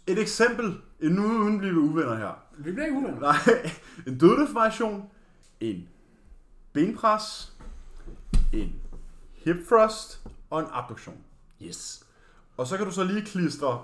[0.07, 2.45] Et eksempel, en nu uden blive uvenner her.
[2.57, 3.19] Vi bliver ikke uvenner.
[3.19, 3.71] Nej,
[4.07, 5.09] en dødløft-variation,
[5.59, 5.89] en
[6.73, 7.57] benpres,
[8.53, 8.81] en
[9.33, 11.23] hip thrust og en abduktion.
[11.61, 12.07] Yes.
[12.57, 13.83] Og så kan du så lige klistre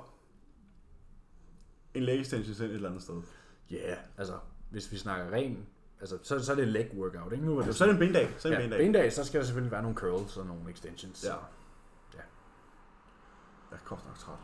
[1.93, 3.21] en leg extension ind et eller andet sted.
[3.71, 4.33] Ja, yeah, altså,
[4.69, 5.65] hvis vi snakker ren,
[5.99, 7.45] altså, så, så er det leg workout, ikke?
[7.45, 8.29] Nu var det Så er det en bendag.
[8.37, 8.85] Så er det ja, en bendag.
[8.85, 11.23] bendag, så skal der selvfølgelig være nogle curls og nogle extensions.
[11.23, 11.29] Ja.
[11.29, 11.35] Så.
[13.71, 14.35] Jeg er godt nok træt.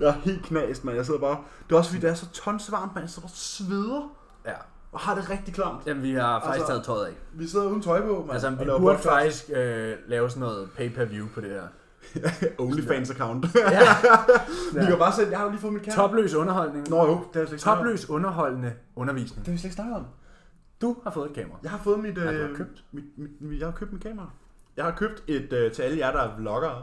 [0.00, 0.96] jeg er helt knast, mand.
[0.96, 1.44] Jeg sidder bare...
[1.68, 3.02] Det er også fordi, det er så tons varmt, mand.
[3.04, 4.16] Jeg sidder bare og sveder.
[4.46, 4.54] Ja.
[4.92, 5.86] Og har det rigtig klamt.
[5.86, 7.12] Jamen, vi har faktisk Altså- taget tøjet af.
[7.32, 8.30] Vi sidder uden tøj på, mand.
[8.32, 9.02] Altså, vi burde podcast.
[9.08, 11.68] faktisk øh, lave sådan noget pay-per-view på det her.
[12.58, 13.46] OnlyFans account.
[13.56, 14.80] Ja.
[14.80, 16.02] Vi kan bare sætte, jeg har jo lige fået mit kamera.
[16.02, 16.90] Topløs underholdning.
[16.90, 17.62] Nå jo, det jeg slet ikke.
[17.62, 19.38] Topløs underholdende undervisning.
[19.38, 20.04] Det har vi slet ikke snakket om.
[20.80, 21.58] Du har fået et kamera.
[21.62, 22.84] Jeg har fået mit, du har øh, købt.
[22.92, 24.30] mit, mit, mit, jeg har købt mit kamera.
[24.76, 26.82] Jeg har købt et, øh, til alle jer, der er vloggere.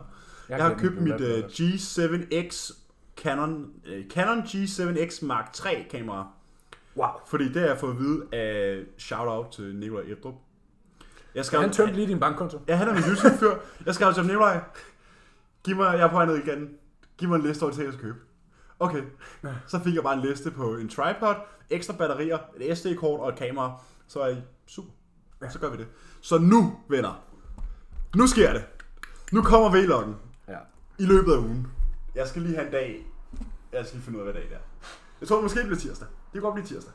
[0.50, 2.74] Jeg, jeg har købt mit er øh, G7X
[3.18, 6.28] Canon, øh, Canon G7X Mark 3 kamera.
[6.98, 7.08] Wow.
[7.28, 10.34] Fordi det har jeg fået at vide af shout-out til Nikolaj Ebdrup.
[11.36, 12.60] Jeg skrev, Han tømte lige din bankkonto.
[12.68, 13.52] Ja, han er min YouTube-fyr.
[13.86, 14.60] Jeg skrev til ham, Nikolaj,
[15.64, 16.70] giv mig, jeg er på vej ned igen.
[17.18, 18.20] Giv mig en liste over til, jeg skal købe.
[18.80, 19.04] Okay.
[19.68, 21.36] Så fik jeg bare en liste på en tripod,
[21.70, 23.82] ekstra batterier, et SD-kort og et kamera.
[24.08, 24.92] Så er I super.
[25.50, 25.88] Så gør vi det.
[26.22, 27.24] Så nu, venner.
[28.16, 28.66] Nu sker det.
[29.32, 30.16] Nu kommer vloggen
[30.48, 30.58] Ja.
[31.00, 31.68] i løbet af ugen.
[32.16, 33.06] Jeg skal lige have en dag.
[33.72, 34.62] Jeg skal lige finde ud af, hvad dag det er.
[35.20, 36.08] Jeg tror måske, det bliver tirsdag.
[36.08, 36.94] Det kan godt blive tirsdag.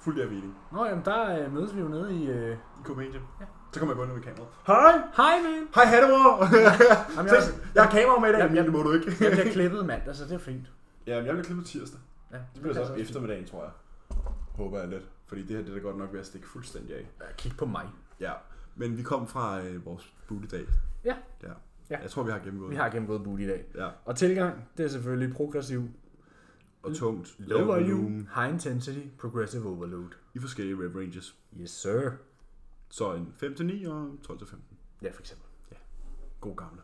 [0.00, 0.54] Fuld af meeting.
[0.72, 2.26] Nå, jamen der øh, mødes vi jo nede i...
[2.30, 2.52] Øh...
[2.56, 3.22] I Copenhagen.
[3.40, 3.44] Ja.
[3.72, 4.48] Så kommer jeg gå ind med kameraet.
[4.66, 4.92] Hej!
[5.16, 5.68] Hej, man!
[5.74, 6.44] Hej, hattemor!
[7.16, 7.42] Jamen, jeg,
[7.74, 9.06] jeg har kamera med i dag, Jamen, men det må du ikke.
[9.24, 10.66] jeg bliver klippet mandag, så det er fint.
[11.06, 12.00] Ja, men jeg bliver klippet tirsdag.
[12.32, 13.72] Ja, Det bliver så op eftermiddagen, tror jeg.
[14.54, 15.08] Håber jeg lidt.
[15.26, 17.06] Fordi det her det er da godt nok ved at stikke fuldstændig af.
[17.20, 17.86] Ja, Kig på mig.
[18.20, 18.32] Ja,
[18.76, 20.66] men vi kom fra øh, vores boot i dag.
[21.04, 21.14] Ja.
[21.42, 21.48] ja.
[21.90, 21.98] Ja.
[22.02, 22.70] Jeg tror, vi har gennemgået.
[22.70, 23.64] Vi har gennemgået boot i dag.
[23.74, 23.88] Ja.
[24.04, 25.88] Og tilgang, det er selvfølgelig progressiv.
[26.82, 27.34] Og tungt.
[27.38, 30.08] Low volume, high intensity, progressive overload.
[30.34, 31.36] I forskellige rep ranges.
[31.60, 32.10] Yes, sir.
[32.90, 34.56] Så en 5-9 og 12-15.
[35.02, 35.46] Ja, for eksempel.
[36.40, 36.80] God gamle.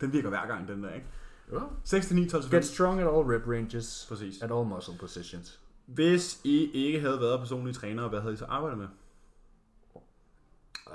[0.00, 1.06] Den virker hver gang, den der, ikke?
[1.52, 1.58] Ja.
[1.58, 1.62] 6-9,
[2.36, 2.50] 12-15.
[2.56, 4.06] Get strong at all rep ranges.
[4.08, 4.42] Præcis.
[4.42, 5.60] At all muscle positions.
[5.86, 8.88] Hvis I ikke havde været personlige trænere, hvad havde I så arbejdet med?
[10.86, 10.92] Uh,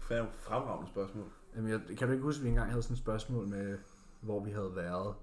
[0.00, 1.24] Færre fremragende spørgsmål.
[1.56, 3.78] jamen, jeg, kan du ikke huske, at vi engang havde sådan et spørgsmål med,
[4.20, 5.14] hvor vi havde været,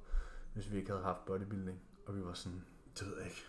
[0.54, 1.80] hvis vi ikke havde haft bodybuilding?
[2.06, 2.64] Og vi var sådan,
[3.00, 3.44] Det ved jeg ikke.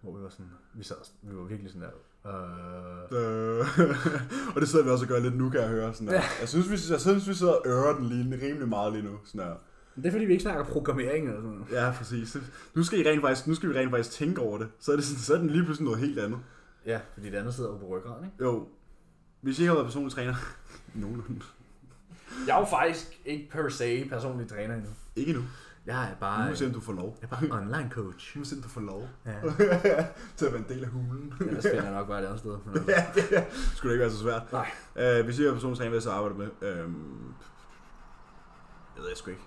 [0.00, 1.94] hvor vi var sådan, vi, sad, vi var virkelig sådan der,
[2.26, 2.32] øh,
[3.12, 3.60] Øh,
[4.54, 5.94] og det sidder vi også og gør lidt nu, kan jeg høre.
[5.94, 6.22] Sådan der.
[6.40, 9.18] Jeg, synes, vi, jeg synes, vi sidder og ører den lige, rimelig meget lige nu.
[9.24, 9.54] Sådan der.
[9.96, 11.72] det er fordi, vi ikke snakker programmering eller sådan noget.
[11.72, 12.36] Ja, præcis.
[12.74, 14.68] Nu skal, I rent faktisk, nu skal vi rent faktisk tænke over det.
[14.80, 16.38] Så er, det sådan, så er den lige pludselig noget helt andet.
[16.86, 18.36] Ja, fordi det andet sidder jo på ryggraden, ikke?
[18.44, 18.68] Jo,
[19.40, 20.34] hvis I ikke har været personlig træner,
[20.94, 21.40] nogenlunde.
[22.46, 24.90] Jeg er jo faktisk ikke per se personlig træner endnu.
[25.16, 25.40] Ikke nu.
[25.86, 27.18] Jeg er Nu bare, må se, om du får lov.
[27.22, 28.36] jeg er bare online coach.
[28.36, 29.32] Nu må se, om du får lov Ja.
[30.36, 31.34] til at være en del af hulen.
[31.40, 32.50] Ellers finder jeg nok bare et andet sted.
[32.66, 32.90] Men altså.
[32.96, 33.46] ja, det
[33.76, 34.52] skulle ikke være så svært.
[34.52, 34.70] Nej.
[35.18, 36.46] Uh, hvis I har personlig træner, hvad jeg så arbejde med?
[36.84, 37.34] Um,
[38.96, 39.42] jeg ved jeg sgu ikke.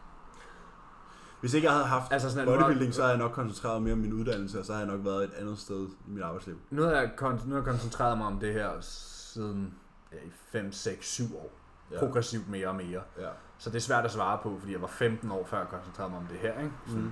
[1.42, 3.94] Hvis ikke jeg havde haft Altså sådan, nu, bodybuilding, så havde jeg nok koncentreret mere
[3.94, 6.60] om min uddannelse, og så havde jeg nok været et andet sted i mit arbejdsliv.
[6.70, 9.74] nu, har jeg, kon- nu har jeg koncentreret mig om det her siden
[10.12, 11.57] ja, i 5, 6, 7 år.
[11.92, 12.00] Ja.
[12.00, 13.02] Progressivt mere og mere.
[13.20, 13.30] Ja.
[13.58, 16.10] Så det er svært at svare på, fordi jeg var 15 år før jeg koncentrerede
[16.12, 16.60] mig om det her.
[16.60, 16.72] Ikke?
[16.88, 17.12] Sådan, Mm.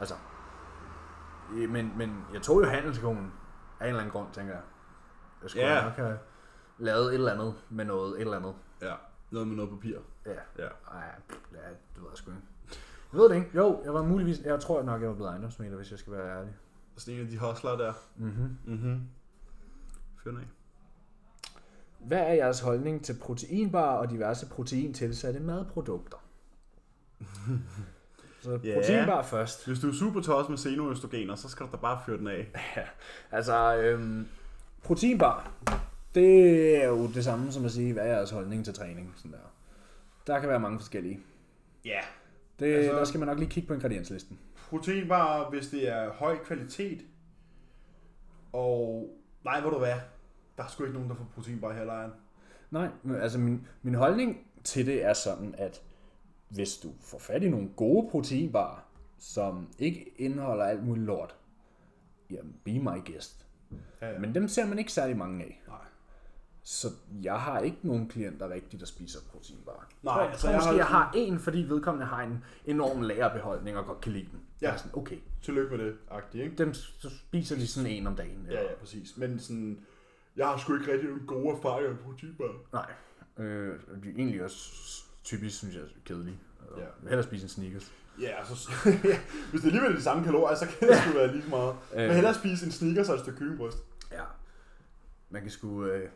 [0.00, 0.14] Altså,
[1.68, 3.32] men, men jeg tog jo handelsskolen
[3.80, 4.62] af en eller anden grund, tænker jeg.
[5.42, 5.84] Jeg skulle Ja.
[5.84, 6.18] nok have
[6.78, 8.54] lavet et eller andet med noget, et eller andet.
[8.82, 8.94] ja.
[9.30, 9.98] Noget med noget papir.
[10.26, 10.30] Ja.
[10.58, 10.68] Ja.
[10.92, 11.02] Ej,
[11.52, 12.42] ja, det ved jeg sgu ikke.
[13.12, 13.50] Jeg ved det ikke.
[13.54, 14.40] Jo, jeg var muligvis...
[14.44, 16.54] Jeg tror nok, jeg var blevet ejendomsmægler, hvis jeg skal være ærlig.
[16.96, 17.92] Sådan en af de hustler der.
[18.16, 19.08] Mhm.
[20.24, 20.46] Fyr den af.
[22.06, 26.16] Hvad er jeres holdning til proteinbar og diverse proteintilsatte madprodukter?
[28.40, 28.74] Så Ja.
[28.74, 29.66] proteinbar først.
[29.66, 32.46] Hvis du er super tosset med xenoøstrogener, så skal du da bare fyre den af.
[33.32, 34.26] Altså, øhm,
[34.82, 35.50] proteinbar,
[36.14, 39.12] det er jo det samme som at sige, hvad er jeres holdning til træning?
[39.16, 39.38] Sådan der.
[40.26, 41.20] der kan være mange forskellige.
[41.84, 42.00] Ja.
[42.58, 44.38] Det, Altså- altså, der skal man nok lige kigge på ingredienslisten.
[44.70, 47.00] Proteinbar, hvis det er høj kvalitet.
[48.52, 49.08] Og
[49.44, 49.94] nej, hvor du hvad?
[50.62, 52.10] Der er sgu ikke nogen, der får proteinbar her, lejren.
[52.70, 55.82] Nej, men altså min, min holdning til det er sådan, at
[56.48, 58.84] hvis du får fat i nogle gode proteinbarer,
[59.18, 61.36] som ikke indeholder alt muligt lort,
[62.30, 63.46] jamen be my guest.
[64.00, 64.18] Ja, ja.
[64.18, 65.62] Men dem ser man ikke særlig mange af.
[65.68, 65.76] Nej.
[66.62, 66.88] Så
[67.22, 69.88] jeg har ikke nogen klienter rigtigt, der spiser proteinbar.
[70.02, 73.76] Nej, jeg altså, jeg måske, har- jeg har en, fordi vedkommende har en enorm lagerbeholdning
[73.76, 74.40] og godt kan lide den.
[74.60, 74.66] Ja.
[74.66, 76.56] Jeg er sådan, okay, Tillykke med det, agtigt, ikke?
[76.56, 78.46] dem så spiser de sådan en om dagen.
[78.50, 79.16] Ja, ja, præcis.
[79.16, 79.78] Men sådan,
[80.36, 82.52] jeg har sgu ikke rigtig nogen gode erfaringer med proteinbar.
[82.72, 82.92] Nej.
[83.46, 84.72] Øh, de er egentlig også
[85.24, 86.38] typisk, synes jeg, kedelige.
[86.76, 86.80] Ja.
[86.80, 87.92] Jeg vil hellere spise en Snickers.
[88.20, 88.72] Ja, altså,
[89.50, 91.74] hvis det alligevel er de samme kalorier, så kan det sgu være lige meget.
[91.94, 93.78] Vil hellere spise en sneakers og et stykke kyllingbryst.
[94.12, 94.22] Ja.
[95.30, 95.84] Man kan sgu...
[95.84, 96.08] Øh,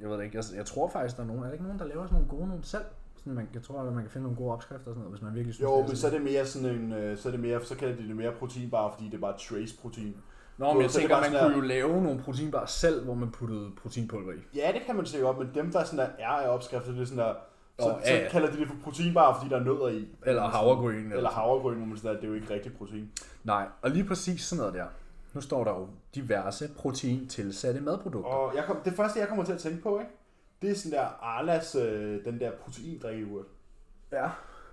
[0.00, 0.36] jeg ved det ikke.
[0.36, 1.42] Jeg, jeg tror faktisk, der er nogen...
[1.42, 2.84] Er der ikke nogen, der laver sådan nogle gode nogle selv?
[3.16, 5.22] Sådan, man, jeg tror, at man kan finde nogle gode opskrifter og sådan noget, hvis
[5.22, 7.30] man virkelig synes, Jo, det men så er det mere sådan en, øh, så er
[7.30, 10.16] det mere, så kalder de det mere proteinbar, fordi det er bare trace protein.
[10.58, 13.30] Nå, men jeg så er tænker, man kunne jo lave nogle proteinbar selv, hvor man
[13.30, 14.36] puttede proteinpulver i.
[14.54, 17.00] Ja, det kan man se op, men dem, der sådan der er af opskrifter, det
[17.00, 17.34] er sådan der,
[17.78, 18.24] så, Åh, ja, ja.
[18.24, 20.08] så kalder de det for proteinbar, fordi der er nødder i.
[20.26, 20.94] Eller havregryn.
[20.94, 23.10] Eller, eller havregryn, hvor man sådan der, det er jo ikke rigtig protein.
[23.44, 24.86] Nej, og lige præcis sådan noget der.
[25.34, 28.30] Nu står der jo diverse protein tilsatte madprodukter.
[28.30, 30.10] Og jeg kom, det første, jeg kommer til at tænke på, ikke?
[30.62, 33.46] det er sådan der Arlas, øh, den der proteindrikkeurt.
[34.12, 34.28] Ja.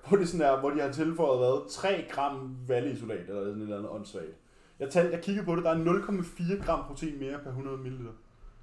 [0.07, 1.69] Hvor det sådan der, hvor de har tilføjet hvad?
[1.69, 4.35] 3 gram valleisolat, eller sådan et eller andet åndssvagt.
[4.81, 8.07] Jeg, talte, jeg kiggede på det, der er 0,4 gram protein mere per 100 ml.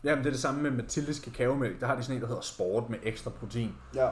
[0.05, 1.81] Jamen, det er det samme med Mathildes kakaomælk.
[1.81, 3.75] Der har de sådan en, der hedder Sport med ekstra protein.
[3.95, 4.09] Ja,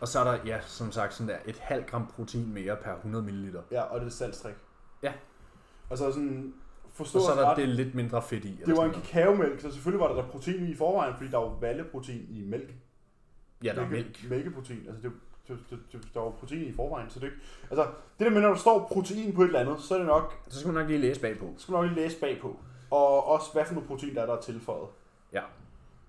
[0.00, 2.94] Og så er der, ja, som sagt, sådan der et halvt gram protein mere per
[2.96, 3.56] 100 ml.
[3.70, 4.54] ja, og det er salgstrik.
[5.02, 5.12] Ja.
[5.90, 6.54] Og så sådan,
[6.92, 8.60] forstå Og så er der det lidt mindre fedt i.
[8.66, 11.58] det var en kakaomælk, så selvfølgelig var der, der protein i forvejen, fordi der var
[11.60, 12.74] valleprotein i mælk.
[13.64, 14.30] Ja, der er mælk.
[14.30, 15.12] Mælkeprotein, altså det,
[15.48, 15.58] det,
[15.92, 17.38] det, der var protein i forvejen, så det ikke-
[17.70, 17.82] Altså,
[18.18, 20.34] det der med, når der står protein på et eller andet, så er det nok,
[20.48, 21.52] Så skal man nok lige læse bagpå.
[21.56, 22.56] så skal man nok lige læse bagpå.
[22.90, 24.88] Og også, hvad for noget protein der er, der er tilføjet.
[25.32, 25.42] Ja.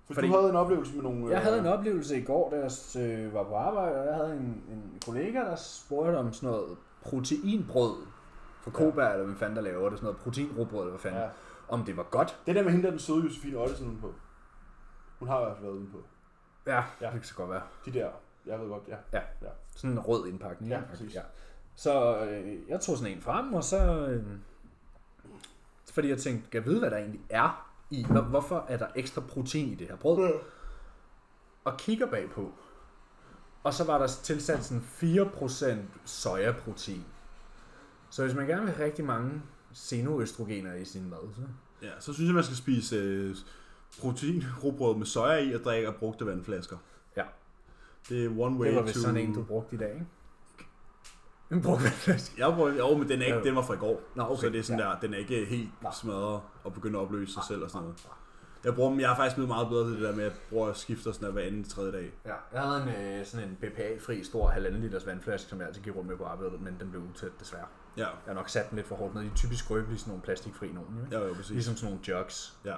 [0.07, 1.29] For Fordi- du havde en oplevelse med nogle...
[1.29, 2.71] Jeg havde øh, en oplevelse i går, da jeg
[3.09, 6.77] øh, var på arbejde, og jeg havde en, en kollega, der spurgte om sådan noget
[7.03, 7.95] proteinbrød
[8.61, 11.25] fra Koba, eller hvad fanden der laver det, sådan noget proteinrobrød, eller hvad fanden, Ja.
[11.25, 11.31] ja.
[11.69, 12.39] om det var godt.
[12.45, 14.13] Det der med hende, der er den søde Josefine Ottesen udenpå.
[15.19, 15.97] Hun har i hvert fald været udenpå.
[16.65, 16.83] Ja, Ja.
[17.01, 17.05] ja.
[17.05, 17.61] det kan så godt være.
[17.85, 18.09] De der,
[18.45, 19.19] jeg ved godt, ja.
[19.75, 20.71] Sådan en rød indpakning.
[20.71, 20.89] Ja, ikke?
[20.89, 21.15] præcis.
[21.15, 21.21] ja.
[21.75, 24.07] Så øh, jeg tog sådan en frem, og så...
[24.07, 24.23] Øh,
[25.91, 28.05] fordi jeg tænkte, kan jeg vide, hvad der egentlig er i?
[28.09, 30.33] Hvor- Hvorfor er der ekstra protein i det her brød?
[31.63, 32.51] Og kigger bagpå.
[33.63, 37.05] Og så var der tilsat sådan 4% sojaprotein.
[38.09, 39.41] Så hvis man gerne vil have rigtig mange
[39.75, 41.41] xenoøstrogener i sin mad, så...
[41.81, 43.35] Ja, så synes jeg, man skal spise øh,
[44.01, 46.77] protein, rugbrød med soja i og drikke af brugte vandflasker.
[48.09, 48.85] Det er one way Det var to...
[48.85, 50.05] vist sådan en, du brugte i dag, ikke?
[51.51, 52.35] En brugt vandflaske.
[52.47, 54.01] Jeg bruger, jo, men den, er ikke, den var fra i går.
[54.15, 54.35] Nå, okay.
[54.41, 54.85] Så det er sådan Ja.
[54.85, 58.07] der, den er ikke helt smadret og begynder at opløse sig selv og sådan noget.
[58.63, 60.39] Jeg bruger dem, jeg er faktisk blevet meget bedre til det der med, at jeg
[60.49, 62.11] bruger at skifte sådan der hver anden tredje dag.
[62.25, 65.81] Ja, jeg havde en, øh, sådan en BPA-fri stor halvanden liters vandflaske, som jeg altid
[65.81, 67.65] gik rundt med på arbejdet, men den blev utæt desværre.
[67.97, 69.21] Ja, Jeg har nok sat den lidt for hårdt ned.
[69.23, 70.99] De er typisk skrøbelige, sådan nogle plastikfri nogen.
[71.05, 71.17] Ikke?
[71.17, 71.49] ja, jo, præcis.
[71.51, 72.57] Ligesom sådan nogle jugs.
[72.65, 72.75] Ja.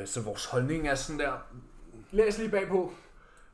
[0.00, 1.32] Øh, så vores holdning er sådan der...
[2.10, 2.92] Læs lige bagpå.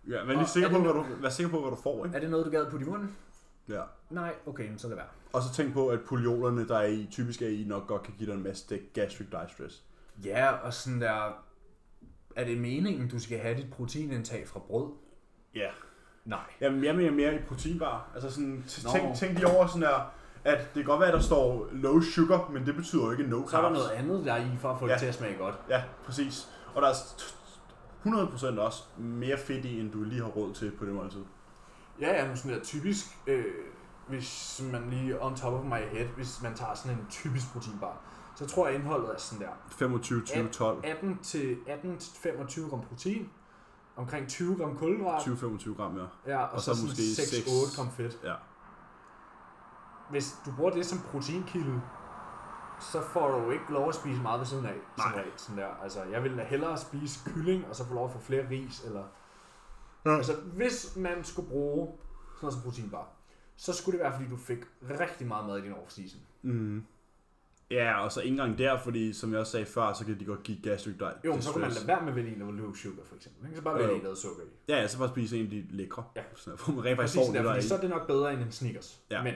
[0.08, 1.76] Ja, vær lige Og sikker er på, det hvad du, vær sikker på, hvad du
[1.82, 2.16] får, ikke?
[2.16, 3.16] Er det noget, du gad putte i munden?
[3.68, 3.82] Ja.
[4.10, 5.06] Nej, okay, så lad være.
[5.32, 8.14] Og så tænk på, at poliolerne, der er i, typisk er i, nok godt kan
[8.18, 9.82] give dig en masse gastric distress.
[10.24, 11.44] Ja, og sådan der...
[12.36, 14.90] Er det meningen, du skal have dit proteinindtag fra brød?
[15.54, 15.68] Ja.
[16.24, 16.38] Nej.
[16.60, 18.10] Jamen, jeg mener mere i proteinbar.
[18.14, 18.90] Altså sådan, t- Nå.
[18.98, 20.12] tænk, tænk lige over sådan der,
[20.44, 23.22] at det kan godt være, at der står low sugar, men det betyder jo ikke
[23.22, 23.50] no carbs.
[23.50, 24.92] Så er der noget andet, der er i, for at få Ja.
[24.92, 25.54] det til at smage godt.
[25.68, 26.48] Ja, præcis.
[26.74, 27.37] Og der er s-
[28.14, 31.24] 100% også mere fedt i, end du lige har råd til på det måltid.
[32.00, 33.44] Ja, ja, men sådan der typisk, øh,
[34.08, 38.00] hvis man lige on top of my head, hvis man tager sådan en typisk proteinbar,
[38.36, 42.68] så tror jeg indholdet er sådan der 25, 20, 12, 18 til 18 til 25
[42.68, 43.30] gram protein,
[43.96, 46.04] omkring 20 gram kulhydrat, 20-25 gram, ja.
[46.26, 48.18] ja, og, og så, så måske måske seks- 6-8 gram fedt.
[48.24, 48.34] Ja.
[50.10, 51.80] Hvis du bruger det som proteinkilde,
[52.80, 54.74] så får du ikke lov at spise meget ved siden af.
[54.98, 55.12] Nej.
[55.14, 55.82] regel, sådan der.
[55.82, 58.84] Altså, jeg vil da hellere spise kylling, og så få lov at få flere ris,
[58.84, 59.04] eller...
[60.04, 60.16] Ja.
[60.16, 63.08] Altså, hvis man skulle bruge sådan noget som proteinbar,
[63.56, 64.58] så skulle det være, fordi du fik
[65.00, 66.18] rigtig meget mad i din off-season.
[66.42, 66.84] Mm.
[67.70, 70.24] Ja, og så ikke engang der, fordi som jeg også sagde før, så kan de
[70.24, 71.16] godt give gastric distress.
[71.24, 73.46] Jo, men så kunne man lade være med der var low sugar, for eksempel.
[73.46, 73.56] ikke?
[73.56, 74.46] Så bare vælge havde sukker i.
[74.68, 76.04] Ja, ja, så bare spise en af de lækre.
[76.16, 76.22] Ja.
[76.34, 78.52] Sådan, hvor man rent faktisk får det der, så er det nok bedre end en
[78.52, 79.00] Snickers.
[79.10, 79.22] Ja.
[79.22, 79.34] Men,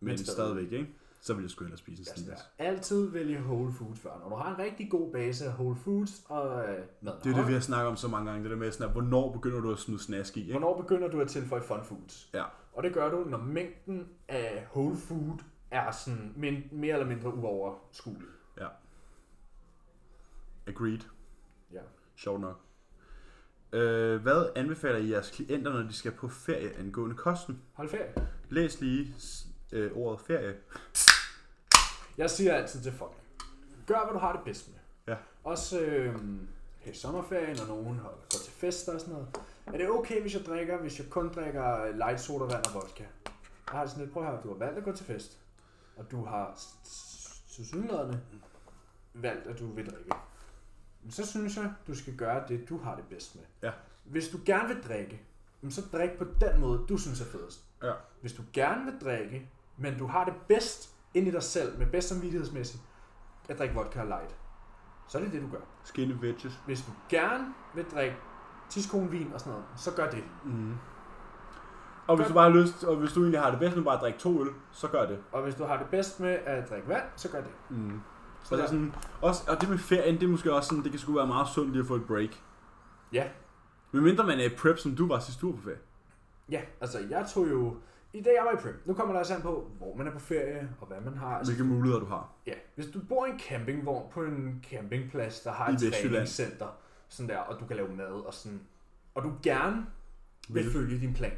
[0.00, 0.32] Men stadig.
[0.32, 0.94] stadigvæk, ikke?
[1.26, 2.40] Så vil jeg sgu hellere spise en ja, Snickers.
[2.58, 4.18] altid vælge whole foods før.
[4.18, 7.12] Når du har en rigtig god base af whole foods og øh, mad.
[7.24, 8.42] Det er det, vi har snakket om så mange gange.
[8.42, 10.52] Det der med, sådan, at, hvornår begynder du at smide snask i, ikke?
[10.52, 12.30] Hvornår begynder du at tilføje fun foods?
[12.34, 12.44] Ja.
[12.72, 15.38] Og det gør du, når mængden af whole food
[15.70, 18.28] er sådan min, mere eller mindre uoverskuelig.
[20.66, 21.00] Agreed.
[21.72, 21.80] Ja.
[22.16, 22.60] Sjovt nok.
[23.72, 27.62] Øh, hvad anbefaler I jeres klienter, når de skal på ferie angående kosten?
[27.72, 28.28] Hold ferie.
[28.50, 29.14] Læs lige
[29.72, 30.56] øh, ordet ferie.
[32.18, 33.12] Jeg siger altid til folk,
[33.86, 34.78] gør hvad du har det bedst med.
[35.14, 35.16] Ja.
[35.44, 36.14] Også øh,
[36.78, 39.28] her i sommerferien, når nogen holder, går til fester og sådan noget.
[39.66, 43.04] Er det okay, hvis jeg drikker, hvis jeg kun drikker light soda, vand og vodka?
[43.04, 43.32] Jeg
[43.68, 45.38] har det sådan lidt, prøv at høre, du har valgt at gå til fest,
[45.96, 46.58] og du har
[47.50, 48.20] tilsyneladende
[49.14, 50.10] valgt, at du vil drikke.
[51.02, 53.44] Men så synes jeg, du skal gøre det, du har det bedst med.
[53.62, 53.70] Ja.
[54.04, 55.22] Hvis du gerne vil drikke,
[55.70, 57.60] så drik på den måde, du synes er fedest.
[57.82, 57.92] Ja.
[58.20, 61.86] Hvis du gerne vil drikke, men du har det bedst ind i dig selv, med
[61.86, 62.82] bedst samvittighedsmæssigt,
[63.48, 64.36] at drikke vodka og light,
[65.08, 65.60] så er det det, du gør.
[65.84, 66.60] Skinny bitches.
[66.66, 67.44] Hvis du gerne
[67.74, 68.16] vil drikke
[68.70, 70.24] tiskonvin og sådan noget, så gør det.
[70.44, 70.74] Mm.
[72.06, 73.94] Og hvis du bare har lyst, og hvis du egentlig har det bedst med bare
[73.94, 75.18] at drikke to øl, så gør det.
[75.32, 77.50] Og hvis du har det bedst med at drikke vand, så gør det.
[77.70, 78.00] Mm.
[78.42, 80.84] Så Så det er sådan, også, og det med ferien, det er måske også sådan,
[80.84, 82.30] det kan sgu være meget sundt lige at få et break.
[83.12, 83.28] Ja.
[83.92, 85.78] Men mindre man er i prep, som du var sidste uge på ferie.
[86.50, 87.76] Ja, altså jeg tog jo...
[88.16, 88.86] I dag jeg var i prep.
[88.86, 91.38] Nu kommer der altså an på, hvor man er på ferie, og hvad man har.
[91.38, 92.32] Altså, Hvilke muligheder du har.
[92.46, 96.66] ja, hvis du bor i en campingvogn på en campingplads, der har I et træningscenter,
[97.08, 98.60] sådan der, og du kan lave mad, og sådan,
[99.14, 99.86] og du gerne
[100.48, 100.72] vil Vil.
[100.72, 101.32] følge din plan,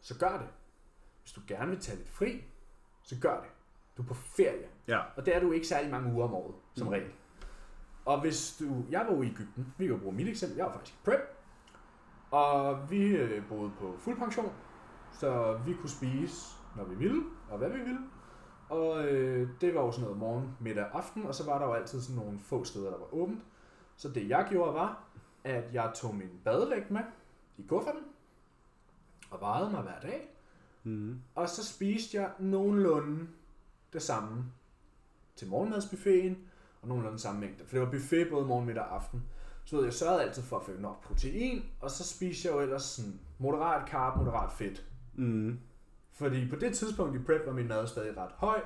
[0.00, 0.48] så gør det.
[1.22, 2.44] Hvis du gerne vil tage lidt fri,
[3.02, 3.48] så gør det.
[3.96, 5.00] Du er på ferie, Ja.
[5.16, 6.90] og det er du ikke særlig mange uger om året, som Mm.
[6.92, 7.10] regel.
[8.04, 8.84] Og hvis du...
[8.90, 9.74] Jeg var jo i Ægypten.
[9.78, 10.56] Vi kan bruge mit eksempel.
[10.56, 11.20] Jeg var faktisk i prep.
[12.30, 14.52] Og vi øh, boede på fuld pension.
[15.20, 18.00] Så vi kunne spise, når vi ville, og hvad vi ville.
[18.68, 21.26] Og øh, det var jo sådan noget morgen, middag, aften.
[21.26, 23.42] Og så var der jo altid sådan nogle få steder, der var åbent.
[23.96, 25.04] Så det jeg gjorde var,
[25.44, 27.00] at jeg tog min badevægt med
[27.58, 28.02] i kufferten.
[29.30, 30.28] Og vejede mig hver dag.
[30.82, 31.20] Mm.
[31.34, 33.26] Og så spiste jeg nogenlunde
[33.92, 34.44] det samme
[35.36, 36.38] til morgenmadsbuffeten,
[36.82, 37.64] og nogenlunde samme mængde.
[37.66, 39.22] For det var buffet både morgen, middag og aften.
[39.64, 42.60] Så ved jeg, sørgede altid for at få nok protein, og så spiste jeg jo
[42.60, 44.84] ellers sådan moderat carb, moderat fedt.
[45.16, 45.58] Mm.
[46.12, 48.60] Fordi på det tidspunkt i prep var min mad stadig ret høj,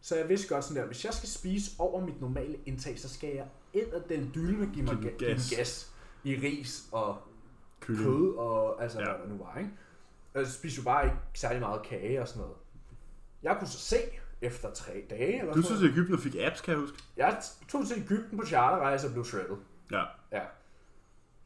[0.00, 3.08] så jeg vidste godt sådan der, hvis jeg skal spise over mit normale indtag, så
[3.08, 3.46] skal jeg
[3.94, 5.50] og den dylme give mig Give den ga- give gas.
[5.56, 5.92] gas
[6.24, 7.16] i ris og
[7.80, 8.04] Kylling.
[8.04, 9.04] kød og altså Ja.
[9.04, 9.70] hvad der nu var, ikke?
[10.34, 12.56] Jeg spiste jo bare ikke særlig meget kage og sådan noget.
[13.42, 13.96] Jeg kunne så se
[14.40, 16.98] efter tre dage, eller Du synes, at Ægypten fik apps, kan jeg huske?
[17.16, 19.56] Jeg tog til Ægypten på charterrejse og blev shredded.
[19.92, 20.02] Ja.
[20.32, 20.42] Ja.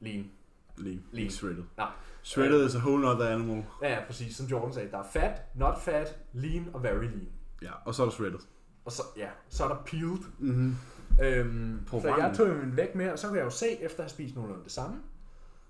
[0.00, 0.30] Lean.
[0.76, 1.02] Lean.
[1.12, 1.22] Lean.
[1.22, 1.64] Ikke shredded.
[1.76, 1.90] Nej.
[2.22, 3.64] Shredded is a whole other animal.
[3.82, 4.36] Ja, ja, præcis.
[4.36, 7.28] Som Jordan sagde, der er fat, not fat, lean og very lean.
[7.62, 8.38] Ja, og så er der shredded.
[8.84, 10.18] Og så, ja, så er der peeled.
[10.38, 10.76] Mm-hmm.
[11.22, 13.98] Øhm, På så jeg tog min vægt med, og så kunne jeg jo se, efter
[13.98, 14.96] at have spist nogenlunde det samme.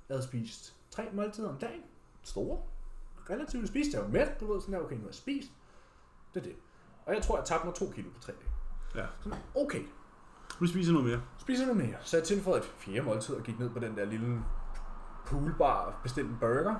[0.09, 1.81] Jeg havde spist tre måltider om dagen.
[2.23, 2.59] Store.
[3.31, 4.41] Relativt spiste jeg jo mæt.
[4.41, 5.49] Du ved sådan der, okay, nu har jeg spist.
[6.35, 6.55] Det er det.
[7.07, 9.03] Og jeg tror, jeg tabte mig to kilo på tre dage.
[9.03, 9.09] Ja.
[9.23, 9.83] Sådan, okay,
[10.61, 11.21] Du spiser noget mere.
[11.39, 11.97] spiser noget mere.
[12.01, 14.41] Så jeg tilføjede et fjerde måltid og gik ned på den der lille
[15.27, 16.75] poolbar bestilte en burger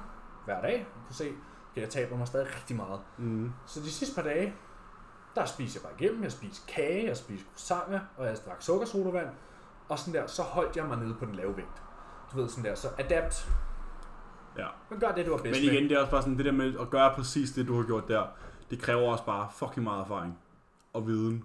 [0.45, 0.73] hver dag.
[0.79, 1.33] Jeg kunne se,
[1.73, 3.01] okay, jeg taber mig stadig rigtig meget.
[3.19, 3.53] Mm.
[3.67, 4.55] Så de sidste par dage,
[5.35, 6.23] der spiste jeg bare igennem.
[6.23, 9.29] Jeg spiste kage, jeg spiste croissanter, og jeg drak sukkersodavand.
[9.89, 11.83] Og sådan der, så holdt jeg mig nede på den lave vægt.
[12.33, 13.49] Du ved sådan der, så adapt.
[14.59, 14.67] Ja.
[14.91, 15.91] Men gør det, du var bedst Men igen, med.
[15.91, 18.09] det er også bare sådan, det der med at gøre præcis det, du har gjort
[18.09, 18.27] der,
[18.71, 20.39] det kræver også bare fucking meget erfaring
[20.93, 21.45] og viden.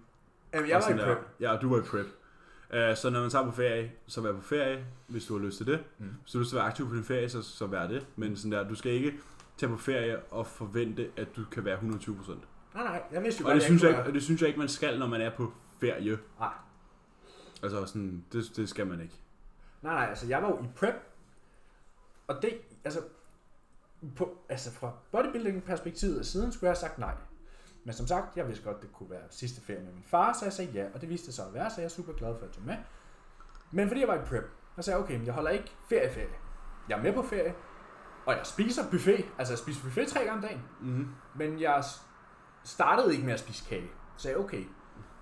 [0.53, 1.27] Jamen, jeg Og var i sådan der- prep.
[1.39, 2.05] Ja, du var i prep.
[2.73, 5.57] Uh, så når man tager på ferie, så vær på ferie, hvis du har lyst
[5.57, 5.83] til det.
[5.97, 6.05] Mm.
[6.21, 8.07] Hvis du har lyst til at være aktiv på din ferie, så, så vær det.
[8.15, 9.13] Men sådan der, du skal ikke
[9.57, 11.81] tage på ferie og forvente, at du kan være 120%.
[12.73, 14.69] Nej, nej, jeg vidste jo Og det, synes jeg, og det synes jeg ikke, man
[14.69, 16.19] skal, når man er på ferie.
[16.39, 16.53] Nej.
[17.63, 19.15] Altså sådan, det, det skal man ikke.
[19.81, 20.95] Nej, nej, altså jeg var jo i prep,
[22.27, 22.99] og det, altså,
[24.15, 27.13] på, altså fra bodybuilding-perspektivet af siden skulle jeg have sagt nej.
[27.83, 30.45] Men som sagt, jeg vidste godt, det kunne være sidste ferie med min far, så
[30.45, 32.45] jeg sagde ja, og det viste sig at være, så jeg er super glad for
[32.45, 32.77] at jeg tog med.
[33.71, 36.35] Men fordi jeg var i prep, så sagde jeg, okay, men jeg holder ikke ferie-ferie.
[36.89, 37.55] Jeg er med på ferie,
[38.25, 40.61] og jeg spiser buffet, altså jeg spiser buffet tre gange om dagen.
[40.81, 41.07] Mm-hmm.
[41.35, 41.83] Men jeg
[42.63, 43.89] startede ikke med at spise kage.
[44.17, 44.65] Så sagde jeg, okay,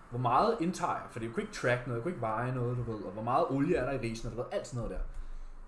[0.10, 1.04] hvor meget indtager jeg?
[1.12, 3.04] For jeg kunne ikke track noget, jeg kunne ikke veje noget, du ved.
[3.04, 5.04] Og hvor meget olie er der i risen, og du ved, alt sådan noget der.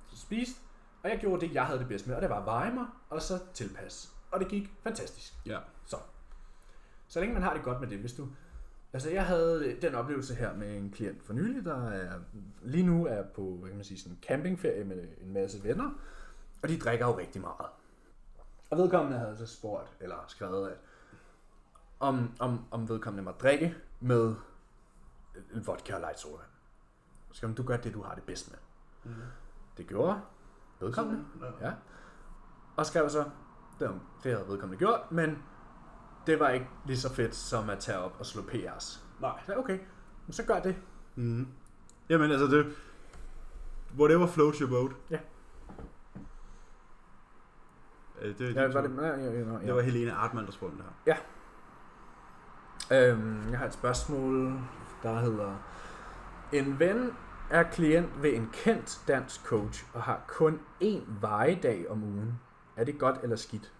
[0.07, 0.61] Så spiste,
[1.03, 2.85] og jeg gjorde det, jeg havde det bedst med, og det var at veje mig,
[3.09, 4.09] og så tilpasse.
[4.31, 5.34] Og det gik fantastisk.
[5.45, 5.59] Ja.
[5.85, 5.97] Så.
[7.11, 8.27] Så længe man har det godt med det, hvis du...
[8.93, 12.19] Altså, jeg havde den oplevelse her med en klient for nylig, der er,
[12.61, 15.91] lige nu er på, hvad kan man sige, sådan en campingferie med en masse venner,
[16.63, 17.69] og de drikker jo rigtig meget.
[18.69, 20.77] Og vedkommende havde så spurgt, eller skrevet, at
[21.99, 24.35] om, om, om vedkommende må drikke med
[25.53, 26.43] en vodka og light soda.
[27.31, 28.59] Så skal man, du gør det, du har det bedst med.
[29.03, 29.21] Mm.
[29.77, 30.21] Det gjorde
[30.79, 31.25] vedkommende.
[31.61, 31.73] Ja.
[32.75, 33.29] Og skrev så,
[33.79, 33.89] det
[34.23, 35.43] havde vedkommende gjort, men
[36.27, 38.99] det var ikke lige så fedt som at tage op og slå PR's.
[39.22, 39.39] Nej.
[39.45, 39.80] Så okay,
[40.30, 40.76] så gør det.
[41.15, 41.48] Mm.
[42.10, 42.65] Jamen altså det...
[43.99, 44.91] Whatever floats your boat.
[45.10, 45.19] Ja.
[48.22, 49.65] Øh, Det, Ja, var det, ja, ja, ja, ja.
[49.65, 51.15] det var Helene Artmann, der spurgte det her.
[52.91, 54.60] Øhm, jeg har et spørgsmål,
[55.03, 55.56] der hedder...
[56.52, 57.11] En ven
[57.49, 62.39] er klient ved en kendt dansk coach og har kun én vejedag om ugen.
[62.76, 63.73] Er det godt eller skidt?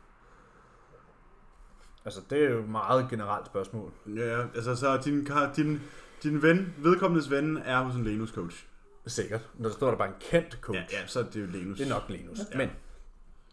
[2.06, 3.94] Altså, det er jo et meget generelt spørgsmål.
[4.16, 5.80] Ja, altså så din, din,
[6.24, 8.66] din ven, vedkommendes ven, er hos en Lenus coach.
[9.08, 9.50] Sikkert.
[9.58, 10.80] Når der står der bare en kendt coach.
[10.94, 11.78] Ja, ja, så er det jo Lenus.
[11.78, 12.40] Det er nok Lenus.
[12.52, 12.58] Ja.
[12.58, 12.70] Men,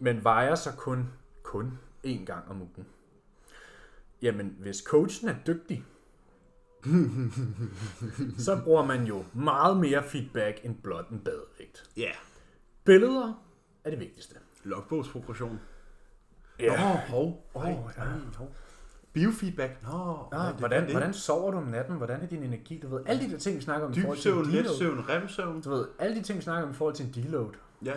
[0.00, 1.08] men vejer så kun,
[1.42, 2.86] kun én gang om ugen.
[4.22, 5.84] Jamen, hvis coachen er dygtig,
[8.46, 11.90] så bruger man jo meget mere feedback end blot en badevægt.
[11.96, 12.10] Ja.
[12.84, 13.44] Billeder
[13.84, 14.34] er det vigtigste.
[14.64, 15.60] Logbogsprogression.
[16.60, 16.76] Ja.
[16.92, 17.44] Nå, hov.
[17.54, 18.02] Åh, Ej, ja.
[18.38, 18.48] hov.
[19.12, 19.82] Biofeedback.
[19.82, 21.96] Nå, Nå, hvad er det, hvordan, er hvordan sover du om natten?
[21.96, 22.78] Hvordan er din energi?
[22.82, 24.46] Du ved, alle de der ting, vi snakker om i Dyb forhold til en søvn,
[24.46, 24.78] let deload.
[24.78, 25.60] søvn, rem-søvn.
[25.60, 27.52] Du ved, alle de ting, vi snakker om i forhold til en deload.
[27.84, 27.94] Ja.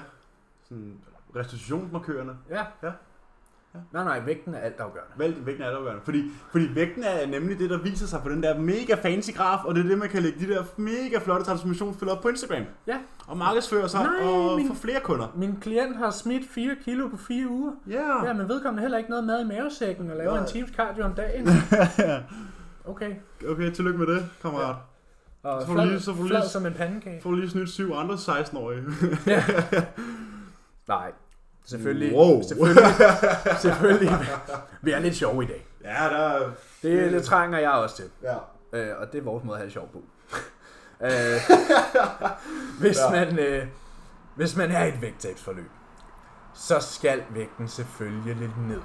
[0.63, 0.97] Sådan
[1.35, 2.37] restitutionsmarkørerne.
[2.49, 2.65] Ja.
[2.83, 2.91] Ja.
[3.93, 5.11] Nej, nej, vægten er alt afgørende.
[5.17, 6.01] Vægten, vægten er altafgørende.
[6.05, 9.65] Fordi, fordi vægten er nemlig det, der viser sig på den der mega fancy graf,
[9.65, 12.63] og det er det, man kan lægge de der mega flotte transformationsbilleder op på Instagram.
[12.87, 12.97] Ja.
[13.27, 15.27] Og markedsføre sig Nej, og min- få flere kunder.
[15.35, 17.71] Min klient har smidt 4 kilo på 4 uger.
[17.89, 18.25] Ja.
[18.27, 20.41] Ja, men vedkommende heller ikke noget mad i mavesækken og laver Nej.
[20.41, 21.47] en times cardio om dagen.
[22.85, 23.15] Okay.
[23.49, 24.75] Okay, tillykke med det, kammerat.
[25.43, 27.21] Og Så får flad, lige- så får flad lige- som en pandekage.
[27.21, 28.81] Får lige snydt syv andre 16-årige.
[30.87, 31.11] Nej.
[31.65, 32.13] Selvfølgelig.
[32.15, 32.41] Wow.
[32.47, 32.83] Selvfølgelig.
[33.61, 34.11] selvfølgelig.
[34.81, 35.67] Vi er lidt sjove i dag.
[35.83, 36.51] ja, der
[36.81, 38.05] Det, det trænger jeg også til.
[38.23, 38.35] Ja.
[38.73, 39.97] Øh, og det er vores måde at have det sjovt på.
[41.05, 41.09] øh,
[42.79, 43.11] hvis, Ja.
[43.11, 43.67] man, øh,
[44.35, 45.69] hvis man er i et vægttabsforløb,
[46.53, 48.81] så skal vægten selvfølgelig lidt ned.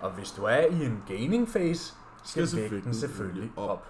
[0.00, 1.92] Og hvis du er i en gaining phase,
[2.24, 3.86] skal Skal vægten selvfølgelig op.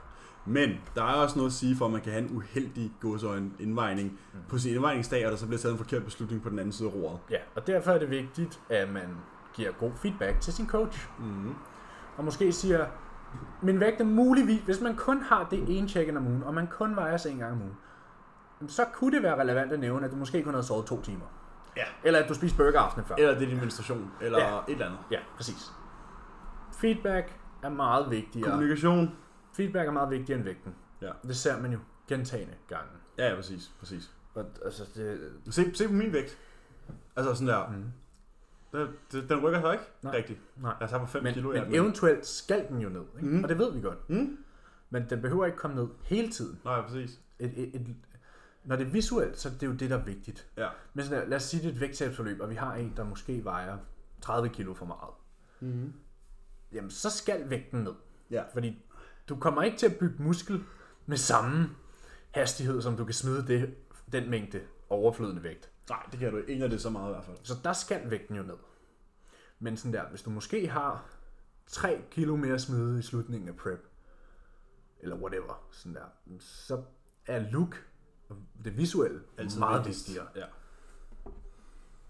[0.47, 3.51] Men der er også noget at sige for, at man kan have en uheldig godsøjne
[3.59, 4.39] indvejning Mm.
[4.48, 6.89] på sin indvejningsdag, og der så bliver taget en forkert beslutning på den anden side
[6.89, 7.18] af roret.
[7.31, 9.09] Ja, og derfor er det vigtigt, at man
[9.55, 11.09] giver god feedback til sin coach.
[11.18, 11.55] Mm.
[12.16, 12.86] Og måske siger,
[13.62, 16.66] min vægt er muligvis, hvis man kun har det ene check-in om ugen, og man
[16.66, 17.74] kun vejer sig en gang om ugen,
[18.68, 21.27] så kunne det være relevant at nævne, at du måske kun havde sovet to timer.
[21.77, 21.82] Ja.
[22.05, 23.14] Eller at du spiste burger aftenen før.
[23.14, 24.59] Eller det er din menstruation, eller Ja.
[24.59, 24.98] et eller andet.
[25.10, 25.73] Ja, præcis.
[26.73, 28.51] Feedback er meget vigtigere.
[28.51, 29.16] Kommunikation.
[29.57, 30.74] Feedback er meget vigtigere end vægten.
[31.03, 31.12] Ja.
[31.23, 31.78] Det ser man jo
[32.09, 32.91] gentagende gange.
[33.19, 34.11] Ja, ja, præcis, præcis.
[34.35, 36.39] Og, altså, det, Se, se på min vægt.
[37.16, 37.93] Altså sådan der, mm.
[39.12, 40.16] den, den, rykker sig ikke Nej.
[40.16, 40.41] rigtigt.
[40.57, 40.74] Nej.
[40.81, 41.53] Jeg tager på 5 men, kilo.
[41.53, 43.05] men eventuelt skal den jo ned.
[43.16, 43.28] Ikke?
[43.28, 43.43] Mhm.
[43.43, 44.11] Og det ved vi godt.
[44.11, 44.39] Mm?
[44.91, 46.61] Men den behøver ikke komme ned hele tiden.
[46.65, 47.20] Nej, præcis.
[47.39, 47.97] Et, et, et,
[48.65, 50.49] når det er visuelt, så er det jo det, der er vigtigt.
[50.57, 50.69] Ja.
[50.95, 53.05] Men sådan der, lad os sige, det er et vægttabsforløb, og vi har en, der
[53.05, 53.78] måske vejer
[54.20, 55.15] 30 kilo for meget.
[55.61, 55.93] Mm-hmm.
[56.73, 57.95] Jamen, så skal vægten ned.
[58.31, 58.43] Ja.
[58.53, 58.85] Fordi
[59.28, 60.65] du kommer ikke til at bygge muskel
[61.07, 61.70] med samme
[62.31, 63.74] hastighed, som du kan smide det,
[64.12, 65.70] den mængde overflydende vægt.
[65.89, 66.65] Nej, det kan du ikke.
[66.65, 67.36] Af det så meget i hvert fald.
[67.43, 68.57] Så der skal vægten jo ned.
[69.59, 71.05] Men sådan der, hvis du måske har
[71.66, 73.89] 3 kilo mere smide i slutningen af prep,
[75.01, 76.82] eller whatever, sådan der, så
[77.27, 77.86] er look,
[78.28, 80.27] og det visuelle, Altid meget vigtigere.
[80.36, 80.44] Ja.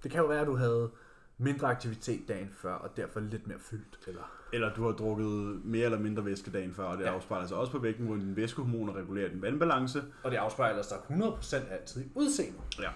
[0.02, 0.90] Det kan jo være, at du havde
[1.38, 3.98] mindre aktivitet dagen før, og derfor lidt mere fyldt.
[4.06, 4.22] Eller...
[4.56, 7.14] Eller du har drukket mere eller mindre væske dagen før, og det Ja.
[7.14, 10.02] afspejler sig også på vægten, hvor dine væskehormoner regulerer din vandbalance.
[10.24, 12.58] Og det afspejler sig 100% altid i udseende.
[12.80, 12.88] Ja.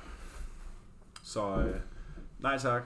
[1.23, 1.81] Så øh,
[2.39, 2.83] nej tak.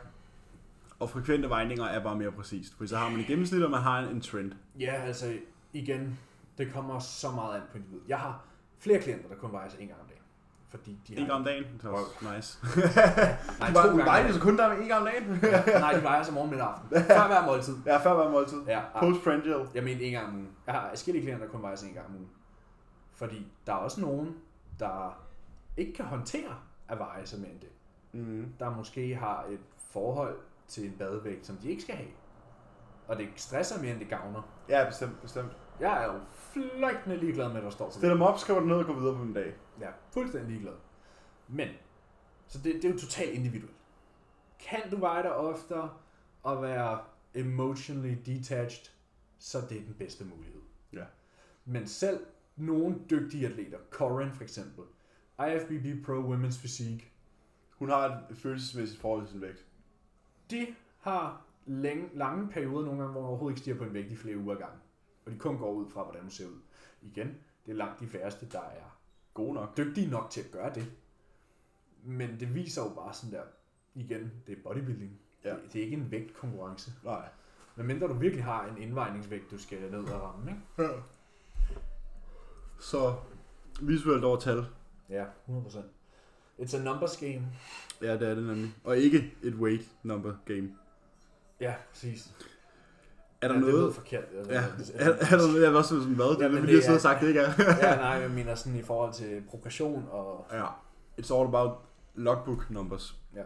[0.98, 2.74] Og frekvente vejninger er bare mere præcist.
[2.78, 4.52] For så har man i gennemsnit, og man har en, en trend.
[4.80, 5.32] Ja, altså
[5.72, 6.18] igen,
[6.59, 8.02] det kommer så meget an på individet.
[8.09, 8.44] Jeg har
[8.78, 10.01] flere klienter, der kun vejer sig en gang.
[10.74, 11.16] Fordi de.
[11.16, 11.64] En gang om dagen.
[11.82, 12.59] Det er også nice.
[13.60, 14.05] Nej, to gange.
[14.05, 14.40] dagen.
[14.40, 15.38] kun der en gang om dagen.
[15.80, 16.88] Nej, de vejer sig morgen, middag aften.
[16.90, 17.76] Før hver måltid.
[17.86, 18.62] ja, før hver måltid.
[18.66, 19.68] Ja, Post-prandial.
[19.74, 20.48] jeg mener en gang om ugen.
[20.66, 22.28] Jeg har forskellige klienter, der kun vejer sig en gang om ugen.
[23.14, 24.36] Fordi der er også nogen,
[24.78, 25.18] der
[25.76, 26.55] ikke kan håndtere
[26.88, 27.68] at veje sig mere end det.
[28.12, 28.52] Mm.
[28.59, 29.59] Der måske har et
[29.90, 30.36] forhold
[30.68, 32.09] til en badevægt, som de ikke skal have.
[33.09, 34.42] Og det stresser mere, end det gavner.
[34.68, 35.52] Ja, bestemt, bestemt.
[35.80, 38.68] Jeg er jo fløjtende ligeglad med, at der står på Stil dem op, skriver det
[38.68, 39.55] ned og gå videre på en dag.
[39.80, 40.74] Ja, fuldstændig ligeglad.
[41.48, 41.68] Men,
[42.46, 43.76] så det, det er jo totalt individuelt.
[44.59, 45.96] Kan du veje dig oftere
[46.42, 48.92] og være emotionally detached,
[49.38, 50.60] så det er den bedste mulighed.
[50.92, 51.05] Ja.
[51.64, 52.26] Men selv
[52.56, 54.84] nogle dygtige atleter, Corin for eksempel,
[55.38, 57.10] IFBB Pro Women's Physique,
[57.70, 59.66] Hun har et følelsesmæssigt forhold til sin vægt.
[60.51, 60.66] de
[60.98, 64.16] har længe, lange perioder nogle gange, hvor hun overhovedet ikke stiger på en vægt i
[64.16, 64.80] flere uger ad gangen.
[65.26, 66.60] Og de kun går ud fra, hvordan hun ser ud.
[67.02, 68.93] Igen, det er langt de færreste, der er
[69.35, 69.77] God nok.
[69.77, 70.93] dygtige nok til at gøre det.
[72.02, 73.43] Men det viser jo bare sådan der,
[73.94, 75.20] igen, det er bodybuilding.
[75.44, 75.51] Ja.
[75.51, 76.93] Det, det er ikke en vægtkonkurrence.
[77.05, 77.28] Nej.
[77.77, 81.02] Men mindre du virkelig har en indvejningsvægt, du skal ned og ramme, ikke?
[82.81, 83.16] Så
[83.82, 84.66] visuelt over tal.
[85.09, 85.78] Ja, 100%.
[86.59, 87.43] It's a numbers game.
[88.02, 88.74] Ja, det er det nemlig.
[88.85, 90.77] Og ikke et weight number game.
[91.61, 92.35] Ja, præcis.
[93.44, 93.74] Er der ja, Det noget...
[93.84, 94.24] lyder forkert.
[94.38, 94.58] Altså, Ja,
[94.94, 96.26] er, er der noget, jeg også sådan, hvad?
[96.38, 97.52] Det er lidt, fordi det jeg er- og sagt, det ikke er.
[97.82, 100.46] ja, nej, jeg mener sådan i forhold til progression og...
[100.52, 100.64] ja.
[101.20, 101.70] It's all about
[102.14, 103.16] logbook numbers.
[103.34, 103.42] Ja.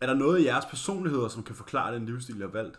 [0.00, 2.78] Er der noget i jeres personligheder, som kan forklare den livsstil, jeg har valgt?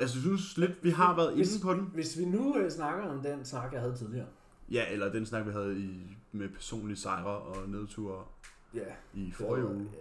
[0.00, 1.90] Altså, jeg synes lidt, vi har været Hvis- inde på den.
[1.94, 4.26] Hvis vi nu øh, snakker om den snak, jeg havde tidligere.
[4.70, 8.24] Ja, eller den snak, vi havde i, med personlige sejre og nedture
[8.74, 8.80] Ja.
[9.14, 9.90] i forrige uge.
[9.92, 9.98] Ja,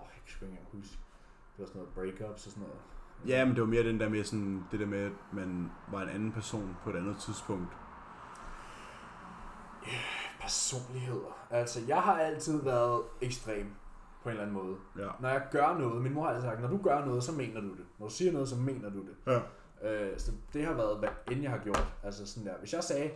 [0.00, 0.98] åh, jeg kan ikke huske.
[1.56, 2.78] Det var sådan noget breakups og sådan noget.
[3.26, 6.02] Ja, men det var mere den der med sådan, det der med, at man var
[6.02, 7.68] en anden person på et andet tidspunkt.
[10.40, 11.46] Personligheder.
[11.50, 13.66] Altså, jeg har altid været ekstrem
[14.22, 14.76] på en eller anden måde.
[14.98, 15.08] Ja.
[15.20, 17.60] Når jeg gør noget, min mor har altid sagt, når du gør noget, så mener
[17.60, 17.86] du det.
[17.98, 19.16] Når du siger noget, så mener du det.
[19.26, 19.40] Ja.
[19.90, 21.88] Øh, så det har været, hvad end jeg har gjort.
[22.02, 23.10] Altså sådan der, hvis jeg sagde,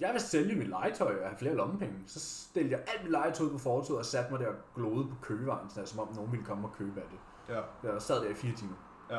[0.00, 3.48] jeg vil sælge mit legetøj og have flere lommepenge, så stillede jeg alt mit legetøj
[3.48, 6.32] på fortovet og satte mig der og glodede på køvevejen, sådan der, som om nogen
[6.32, 7.18] ville komme og købe af det.
[7.54, 7.92] Ja.
[7.92, 8.74] Jeg sad der i fire timer.
[9.10, 9.18] Ja.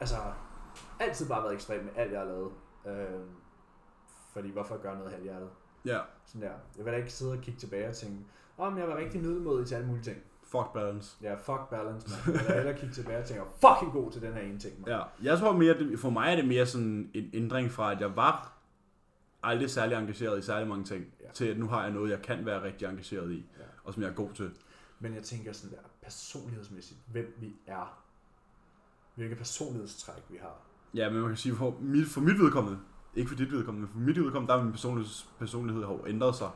[0.00, 0.16] Altså,
[1.00, 2.52] altid bare været ekstrem med alt, jeg har lavet.
[2.86, 3.20] Øh,
[4.32, 5.48] fordi hvorfor gøre noget halvhjertet?
[5.84, 6.00] Ja.
[6.26, 6.52] Sådan der.
[6.76, 8.24] Jeg vil da ikke sidde og kigge tilbage og tænke,
[8.58, 10.16] om jeg var rigtig middelmodig til alle mulige ting.
[10.42, 11.16] Fuck balance.
[11.22, 12.34] Ja, fuck balance, man.
[12.36, 14.88] Jeg vil hellere kigge tilbage og tænke, fucking god til den her ene ting, man.
[14.90, 18.00] Ja, jeg tror mere, det, for mig er det mere sådan en ændring fra, at
[18.00, 18.52] jeg var
[19.42, 21.30] aldrig særlig engageret i særlig mange ting, ja.
[21.34, 23.64] til at nu har jeg noget, jeg kan være rigtig engageret i, Ja.
[23.84, 24.50] og som jeg er god til.
[24.98, 28.02] Men jeg tænker sådan der, personlighedsmæssigt, hvem vi er.
[29.20, 30.56] Hvilke personlighedstræk vi har.
[30.94, 32.78] Ja, men man kan sige, for mit, for mit vedkommende,
[33.14, 36.36] ikke for dit vedkommende, men for mit vedkommende, der er min personlighed, personlighed har ændret
[36.36, 36.50] sig.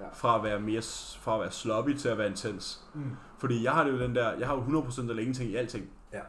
[0.00, 0.08] Ja.
[0.12, 0.82] Fra at være mere,
[1.20, 2.84] fra at være sloppy til at være intens.
[2.94, 3.10] Mm.
[3.38, 5.90] Fordi jeg har det jo den der, jeg har jo 100% eller ingenting i alting.
[6.12, 6.20] Ja.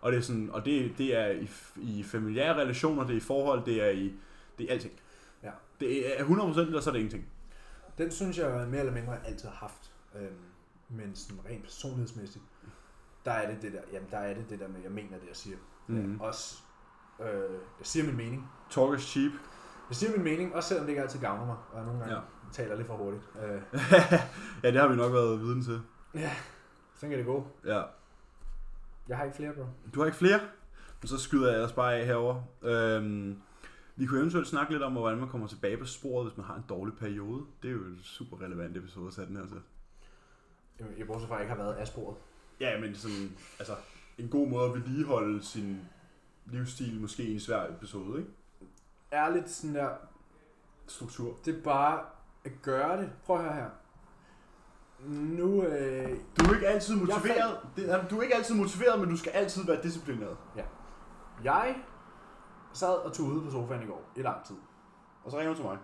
[0.00, 3.20] Og det er sådan, og det, det er i, i familiære relationer, det er i
[3.20, 4.12] forhold, det er i,
[4.58, 4.92] det er alting.
[5.42, 5.50] Ja.
[5.80, 7.26] Det er 100% eller så er det ingenting.
[7.98, 9.92] Den synes jeg mere eller mindre altid har haft.
[10.14, 10.32] Øhm,
[10.88, 12.44] men sådan rent personlighedsmæssigt,
[13.24, 15.28] der er det det der, jamen der er det det der med, jeg mener det,
[15.28, 15.56] jeg siger.
[15.86, 16.20] Mhm.
[16.20, 16.58] Også,
[17.20, 17.26] øh,
[17.78, 18.50] jeg siger min mening.
[18.70, 19.32] Talk is cheap.
[19.88, 22.20] Jeg siger min mening, også selvom det ikke altid gavner mig, og nogle gange Ja.
[22.20, 22.24] ja.
[22.52, 23.22] taler lidt for hurtigt.
[23.42, 23.62] Øh,
[24.62, 25.80] ja, det har vi nok været viden til.
[26.14, 26.30] ja,
[26.94, 27.46] sådan kan det gå.
[27.66, 27.82] Ja.
[29.08, 29.64] Jeg har ikke flere, bro.
[29.94, 30.40] Du har ikke flere?
[31.00, 32.42] Men så skyder jeg ellers bare af herover.
[32.62, 33.42] Øhm,
[33.96, 36.54] vi kunne eventuelt snakke lidt om, hvordan man kommer tilbage på sporet, hvis man har
[36.54, 37.42] en dårlig periode.
[37.62, 39.60] Det er jo en super relevant episode at sætte den her til.
[40.78, 42.16] Jeg, jeg bortset fra, at jeg ikke har været af sporet.
[42.62, 43.72] Ja, men sådan, altså,
[44.18, 45.80] en god måde at vedligeholde sin
[46.46, 48.30] livsstil, måske i en svær episode, ikke?
[49.12, 49.90] Ærligt sådan der,
[50.86, 51.36] Struktur.
[51.44, 52.00] det er bare
[52.44, 53.12] at gøre det.
[53.24, 53.70] Prøv at høre her.
[55.08, 57.58] Nu, øh, Du er ikke altid motiveret.
[57.76, 60.36] Det, du er ikke altid motiveret, men du skal altid være disciplineret.
[61.44, 61.76] jeg
[62.72, 64.56] sad og tudede på sofaen i går i lang tid.
[65.24, 65.78] Og så ringer du til mig.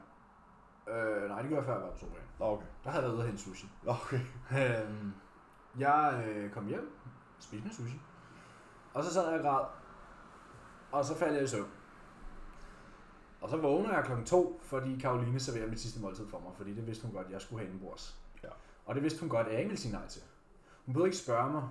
[0.95, 2.25] Øh, nej, det gjorde jeg før, jeg var på sofaen.
[2.39, 2.67] Nå, okay.
[2.85, 3.69] Der havde jeg været ude og hente sushi.
[3.83, 4.21] Nå, okay.
[4.53, 5.13] Øhm,
[5.79, 6.93] jeg øh, kom hjem,
[7.39, 8.01] spiste min sushi,
[8.95, 9.67] og så sad jeg og græd,
[10.93, 11.71] og så faldt jeg i søvn.
[13.41, 16.75] Og så vågner jeg klokken to, fordi Karoline serverer mit sidste måltid for mig, fordi
[16.75, 18.21] det vidste hun godt, jeg skulle have indenbords.
[18.43, 18.49] Ja.
[18.87, 20.23] Og det vidste hun godt, at jeg ikke ville sige nej til.
[20.87, 21.69] Hun behøvede ikke spørge mig,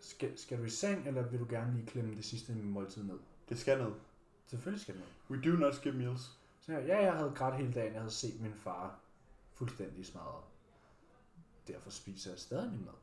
[0.00, 3.18] skal, skal du i seng, eller vil du gerne lige klemme det sidste måltid ned?
[3.48, 3.92] Det skal ned.
[4.46, 5.36] Selvfølgelig skal det ned.
[5.36, 6.38] We do not skip meals.
[6.60, 8.98] Så jeg, ja, jeg havde grædt hele dagen, jeg havde set min far
[9.54, 10.44] fuldstændig smadret.
[11.68, 12.94] Derfor spiser jeg stadig min mad.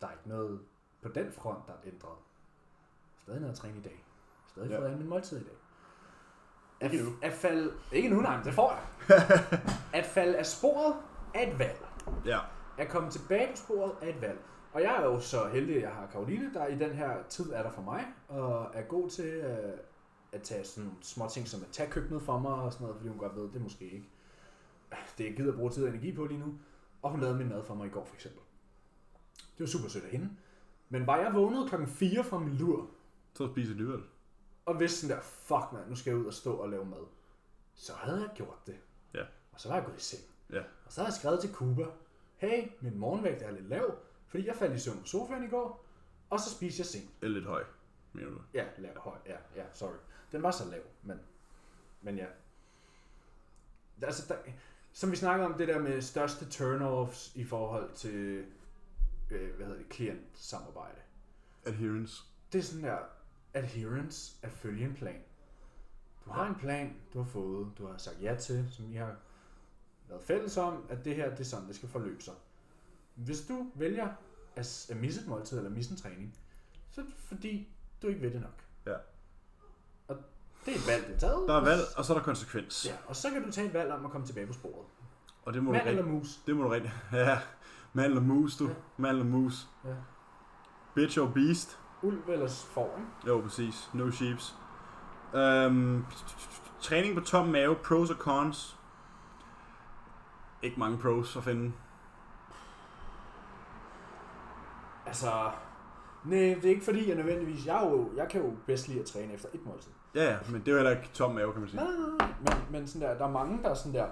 [0.00, 0.60] Der er ikke noget
[1.02, 2.18] på den front, der er ændret.
[3.18, 4.04] Stadig noget at træne i dag.
[4.48, 4.78] Stadig Ja.
[4.78, 5.56] fået af min måltid i dag.
[6.80, 7.10] At, Ikke nu.
[7.22, 8.82] at falde, ikke nu, nej, men det får jeg.
[10.00, 10.96] at falde af sporet
[11.34, 11.78] er et valg.
[12.26, 12.38] Ja.
[12.78, 14.38] At komme tilbage på sporet er et valg.
[14.72, 17.52] Og jeg er jo så heldig, at jeg har Karoline, der i den her tid
[17.52, 19.78] er der for mig, og er god til øh,
[20.32, 22.96] at tage sådan nogle små ting, som at tage køkkenet for mig og sådan noget,
[22.96, 24.08] fordi hun godt ved, det måske ikke
[25.18, 26.58] det, jeg gider at bruge tid og energi på lige nu.
[27.02, 28.40] Og hun lavede min mad for mig i går, for eksempel.
[29.36, 30.30] Det var super sødt af hende.
[30.88, 32.90] Men var jeg vågnet klokken 4 fra min lur,
[33.34, 34.02] Så spiser du vel.
[34.66, 37.06] og vidste sådan der, fuck mand, nu skal jeg ud og stå og lave mad.
[37.74, 38.76] Så havde jeg gjort det.
[39.14, 39.22] Ja.
[39.52, 40.22] Og så var jeg gået i seng.
[40.50, 40.62] Ja.
[40.86, 41.84] Og så havde jeg skrevet til Cuba,
[42.36, 43.94] hey, min morgenvægt er lidt lav,
[44.28, 45.84] fordi jeg faldt i søvn på sofaen i går,
[46.30, 47.10] og så spiste jeg sent.
[47.22, 47.64] Eller lidt høj,
[48.12, 48.38] mener du?
[48.54, 49.96] Ja, lav høj, ja, ja, sorry.
[50.32, 51.20] Den var så lav, men,
[52.02, 52.26] men ja.
[54.02, 54.52] Altså, der,
[54.92, 58.44] som vi snakker om, det der med største turn-offs i forhold til,
[59.30, 60.98] øh, hvad hedder det, klientsamarbejde.
[61.66, 62.22] Adherence.
[62.52, 62.98] Det er sådan der
[63.54, 65.20] adherence at følge en plan.
[66.24, 69.16] Du har en plan, du har fået, du har sagt ja til, som I har
[70.08, 72.34] været fælles om, at det her, det er sådan, det skal forløbe sig.
[73.14, 74.08] Hvis du vælger
[74.56, 76.38] at, at misse et måltid eller misse en træning,
[76.90, 77.68] så er det fordi,
[78.02, 78.64] du ikke ved det nok.
[78.86, 78.96] Ja.
[80.64, 81.48] Det er et valg, det er taget.
[81.48, 82.86] Der er valg, og så er der konsekvens.
[82.86, 84.86] Ja, og så kan du tage et valg om at komme tilbage på sporet.
[85.44, 86.40] Og det må Mand du eller mus?
[86.46, 86.92] Det må du rigtig...
[87.12, 87.38] Ja.
[87.92, 88.68] Mand eller mus, du.
[88.68, 88.74] Ja.
[88.96, 89.68] Mand eller mus.
[89.84, 89.94] Ja.
[90.94, 91.78] Bitch or beast.
[92.02, 93.28] Ulv eller får, ikke?
[93.28, 93.90] Jo, præcis.
[93.94, 94.56] No sheeps.
[95.34, 96.06] Um,
[96.80, 98.76] træning på tom mave, pros og cons.
[100.62, 101.72] Ikke mange pros at finde.
[105.06, 105.50] Altså,
[106.24, 107.66] nej, det er ikke fordi, jeg nødvendigvis...
[107.66, 109.92] Jeg, jo, jeg kan jo bedst lide at træne efter et måltid.
[110.14, 111.80] Ja, ja, men det er jo heller ikke tom mave, kan man sige.
[111.84, 112.34] Nej, nej, nej.
[112.40, 114.06] Men, men sådan der, der er mange, der er sådan der,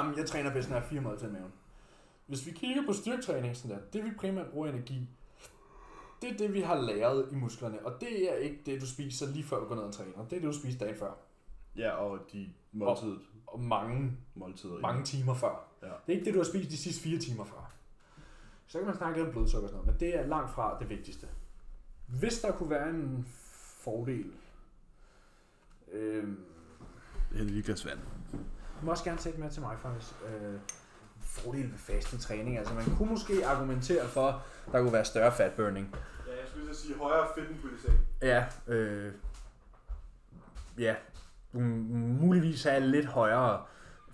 [0.00, 1.52] um, jeg træner bedst, når jeg har fire måltider i maven.
[2.26, 5.08] Hvis vi kigger på styrketræning, sådan der, det vi primært bruger energi,
[6.22, 9.26] det er det, vi har læret i musklerne, og det er ikke det, du spiser
[9.26, 10.12] lige før du går ned og træner.
[10.12, 11.12] Det er det, du spiser dagen før,
[11.76, 13.16] Ja, og de måltid,
[13.46, 14.80] og mange, måltider.
[14.80, 15.64] mange timer før.
[15.82, 15.86] Ja.
[15.86, 17.70] Det er ikke det, du har spist de sidste fire timer før.
[18.66, 20.76] Så kan man snakke lidt om blodsukker og sådan noget, men det er langt fra
[20.80, 21.28] det vigtigste.
[22.06, 23.26] Hvis der kunne være en
[23.84, 24.32] fordel,
[25.92, 26.40] øhm,
[27.32, 27.98] Det er lige glas vand.
[28.80, 30.12] Du må også gerne tage det med til mig, faktisk.
[30.26, 30.54] Øh,
[31.20, 32.58] fordele ved fastet træning.
[32.58, 34.28] Altså man kunne måske argumentere for,
[34.66, 35.94] at der kunne være større fat burning.
[36.26, 37.98] Ja, jeg skulle sige højere fedtmobilisering.
[38.22, 39.12] Ja, øh,
[40.78, 40.94] ja,
[41.52, 41.58] du
[42.20, 43.62] muligvis have lidt højere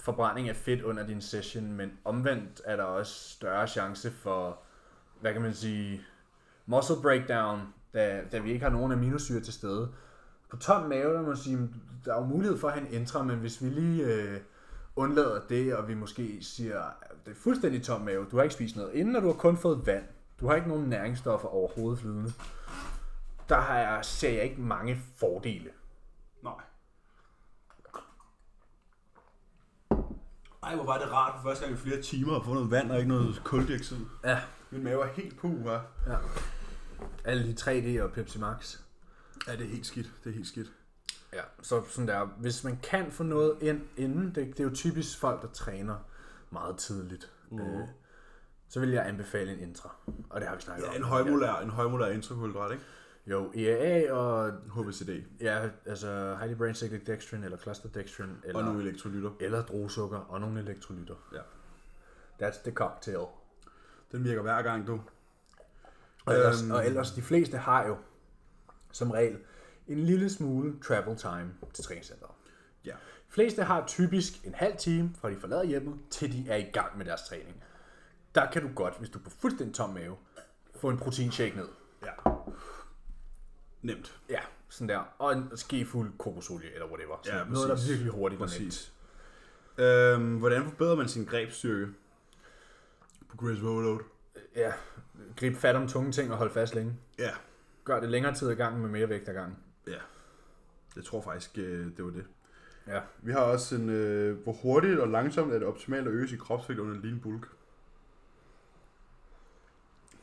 [0.00, 4.58] forbrænding af fedt under din session, men omvendt er der også større chance for,
[5.20, 6.02] hvad kan man sige,
[6.66, 7.60] muscle breakdown,
[7.94, 9.92] da, da vi ikke har nogen aminosyre til stede.
[10.48, 11.70] På tom mave, der må sige,
[12.04, 14.40] der er jo mulighed for at en intra, men hvis vi lige øh,
[14.96, 16.82] undlader det, og vi måske siger,
[17.24, 19.56] det er fuldstændig tom mave, du har ikke spist noget inden, og du har kun
[19.56, 20.04] fået vand,
[20.40, 22.32] du har ikke nogen næringsstoffer overhovedet flydende,
[23.48, 25.70] der har jeg, ser jeg ikke mange fordele.
[26.42, 26.52] Nej.
[30.62, 32.90] Ej, hvor var det rart for første gang i flere timer at få noget vand
[32.90, 33.96] og ikke noget kuldioxid.
[34.24, 34.40] Ja.
[34.70, 36.10] Min mave er helt puh, hva'?
[36.10, 36.16] ja.
[37.24, 38.78] Alle de 3D og Pepsi Max.
[39.46, 40.10] Ja, det er helt skidt.
[40.24, 40.72] Det er helt skidt.
[41.32, 44.74] Ja, så sådan der, hvis man kan få noget ind inden, det, det er jo
[44.74, 45.96] typisk folk, der træner
[46.50, 47.32] meget tidligt.
[47.50, 47.60] Mhm.
[47.60, 47.88] Øh,
[48.68, 49.94] så vil jeg anbefale en intra,
[50.30, 50.92] og det har vi snakket om.
[50.92, 52.84] Ja, en højmolær, en højmolær intrakulhydrat, ikke?
[53.26, 55.10] Jo, EAA og HBCD.
[55.40, 59.30] ja, altså highly brain cyclic dextrin, eller cluster dextrin, eller, Og nogle elektrolytter.
[59.40, 61.14] eller drosukker og nogle elektrolytter.
[61.32, 61.40] Ja.
[62.46, 63.24] That's the cocktail.
[64.12, 65.00] Den virker hver gang, du.
[66.26, 66.70] Og ellers, Øhm.
[66.70, 67.96] og ellers, de fleste har jo
[68.96, 69.38] som regel
[69.88, 72.30] en lille smule travel time til træningscenteret.
[72.84, 72.90] Ja.
[72.90, 76.62] De fleste har typisk en halv time, fra de forlader hjemmet, til de er i
[76.72, 77.62] gang med deres træning.
[78.34, 80.16] Der kan du godt, hvis du er på fuldstændig tom mave,
[80.80, 81.68] få en proteinshake ned.
[82.04, 82.10] Ja.
[83.82, 84.20] Nemt.
[84.30, 85.14] Ja, sådan der.
[85.18, 87.16] Og en skefuld kokosolie eller whatever.
[87.22, 87.90] Sådan Ja, noget, der er præcis.
[87.90, 88.64] virkelig hurtigt og nemt.
[88.64, 88.92] Præcis.
[89.78, 91.86] Øhm, hvordan forbedrer man sin grebsstyrke
[93.28, 93.98] på Chris Overload?
[94.56, 94.72] Ja,
[95.36, 96.96] grib fat om tunge ting og hold fast længe.
[97.18, 97.30] Ja.
[97.86, 99.56] Gør det længere tid ad gangen med mere vægt ad gangen.
[99.86, 99.98] Ja.
[100.96, 102.24] Jeg tror faktisk, øh, det var det.
[102.86, 103.00] Ja.
[103.22, 106.38] Vi har også en, øh, hvor hurtigt og langsomt er det optimalt at øge sin
[106.38, 107.48] kropsvægt under lean bulk?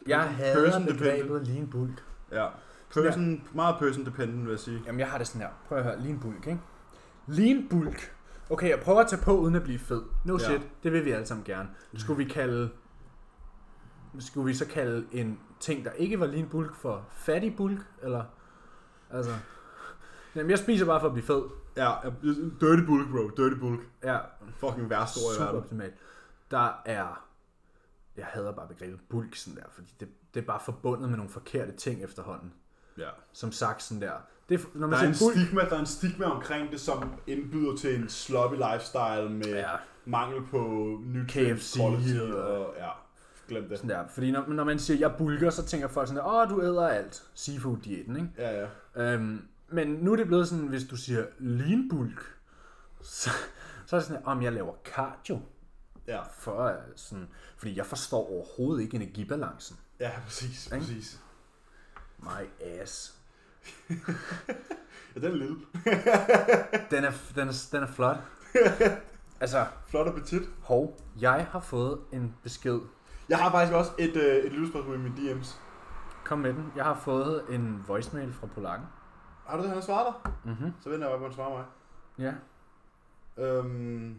[0.08, 2.04] Jeg hader begrebet lean bulk.
[2.32, 2.48] Ja.
[2.94, 4.82] Person, meget person dependent, vil jeg sige.
[4.86, 5.50] Jamen, jeg har det sådan her.
[5.68, 6.00] Prøv at høre.
[6.02, 6.60] Lean bulk, ikke?
[7.28, 8.16] Lean bulk.
[8.50, 10.02] Okay, jeg prøver at tage på, uden at blive fed.
[10.26, 10.40] No Ja.
[10.40, 10.62] shit.
[10.84, 11.70] Det vil vi alle sammen gerne.
[11.98, 12.70] Skulle vi kalde...
[14.20, 17.80] Skulle vi så kalde en ting, der ikke var lean bulk, for fatty bulk?
[18.04, 18.24] Eller...
[19.10, 19.32] Altså...
[20.36, 21.44] Jamen, jeg spiser bare for at blive fed.
[21.78, 21.92] Ja,
[22.62, 23.28] dirty bulk, bro.
[23.44, 23.80] Dirty bulk.
[24.04, 24.18] Ja,
[24.58, 25.62] Fucking værste ord i super verden.
[25.62, 25.94] optimalt.
[26.52, 27.26] Der er...
[28.18, 31.32] Jeg hader bare begrebet bulk sådan der, fordi det, det er bare forbundet med nogle
[31.32, 32.54] forkerte ting efterhånden.
[32.98, 33.10] Ja.
[33.34, 34.12] Som sagt sådan der.
[34.50, 35.36] Det, når man Der er, en bulk...
[35.36, 39.70] stigma, der er en stigma omkring det, som indbyder til en sloppy lifestyle med ja.
[40.06, 40.58] Mangel på
[41.06, 42.90] nutrient KFC quality og- og ja,
[43.48, 43.78] glem det.
[43.78, 44.08] Sådan der.
[44.08, 46.88] Fordi når, når man siger, jeg bulker, så tænker folk sådan der, åh, du æder
[46.88, 47.24] alt.
[47.34, 48.30] Seafood-diæten, ikke?
[48.38, 48.68] Ja, ja.
[49.14, 52.36] Øhm, men nu er det blevet sådan, hvis du siger lean bulk,
[53.02, 53.30] så,
[53.86, 55.40] så er det sådan, om jeg laver cardio.
[56.08, 59.78] Ja, For, øh, sådan, fordi jeg forstår overhovedet ikke energibalancen.
[60.00, 60.78] ja præcis, Ikke?
[60.78, 61.20] præcis.
[62.20, 63.16] My ass.
[65.16, 65.56] Ja, den er lille.
[66.92, 68.18] Den er, den er, den er flot.
[69.42, 70.42] altså, Flot appetit.
[70.62, 72.80] hov, jeg har fået en besked.
[73.34, 75.56] Jeg har faktisk også et, øh, et lytterspørgsmål i mine DM's.
[76.24, 76.72] Kom med den.
[76.76, 78.88] Jeg har fået en voicemail fra Polakken.
[79.46, 80.32] Har du det, han har svaret dig?
[80.44, 80.74] Mhm.
[80.84, 81.66] Så venter jeg bare på, at han svarer mig.
[82.20, 82.34] Ja.
[83.44, 84.16] Øhm,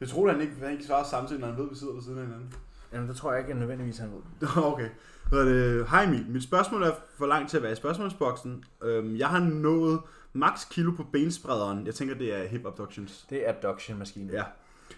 [0.00, 1.92] jeg tror, at han ikke, han ikke svarer samtidig, når han ved, at vi sidder
[1.92, 2.54] ved siden af hinanden.
[2.92, 4.48] Jamen, det tror jeg ikke nødvendigvis, han ved.
[4.72, 4.88] Okay.
[5.30, 8.64] Så er det, Hej Emil, mit spørgsmål er for langt til at være i spørgsmålsboksen.
[8.82, 10.00] Øhm, jeg har nået
[10.32, 11.86] max kilo på bensprederen.
[11.86, 13.26] Jeg tænker, det er hip abductions.
[13.30, 14.30] Det er abduction-maskinen.
[14.30, 14.44] Ja.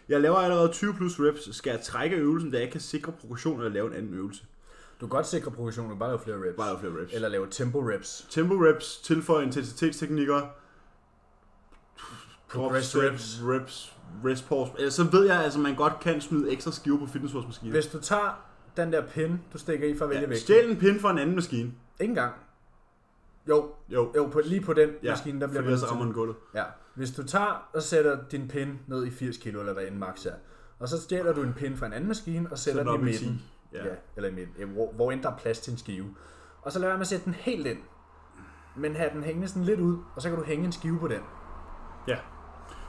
[0.08, 1.56] Jeg laver allerede 20 plus reps.
[1.56, 4.42] Skal jeg trække øvelsen, da jeg kan sikre progression eller lave en anden øvelse?
[5.00, 6.56] Du kan godt sikre progression, du kan bare lave flere reps.
[6.56, 7.12] Bare lave flere reps.
[7.14, 8.26] Eller lave tempo reps.
[8.30, 10.40] Tempo reps, tilføje intensitetsteknikker,
[12.48, 13.40] Progress reps.
[13.42, 13.92] reps,
[14.24, 14.72] rest pause.
[14.78, 17.72] Eller så ved jeg, altså, man godt kan smide ekstra skiver på fitnessmaskinen.
[17.72, 18.44] Hvis du tager
[18.76, 20.42] den der pin, du stikker i for at vælge Ja, vægten.
[20.42, 21.72] stjæl en pin fra en anden maskine.
[22.00, 22.34] Ikke engang.
[23.48, 26.14] Jo, Jo, jo på, lige på den ja, maskine, der bliver fordi ellers rammer den
[26.14, 26.36] gulvet.
[26.54, 26.64] Ja.
[26.94, 30.26] Hvis du tager og sætter din pin ned i 80 kilo, eller hvad en max
[30.26, 30.34] er,
[30.78, 33.02] og så stjæler du en pin fra en anden maskine, og sætter Sæt den i
[33.02, 33.28] i midten.
[33.28, 33.76] 10.
[33.76, 33.84] Ja.
[33.86, 33.94] Ja.
[34.16, 34.54] eller i midten.
[34.58, 36.06] Ja, hvor, hvor end der er plads til en skive.
[36.62, 37.78] Og så lad være med at sætte den helt ind.
[38.76, 41.08] Men have den hængende sådan lidt ud, og så kan du hænge en skive på
[41.08, 41.20] den.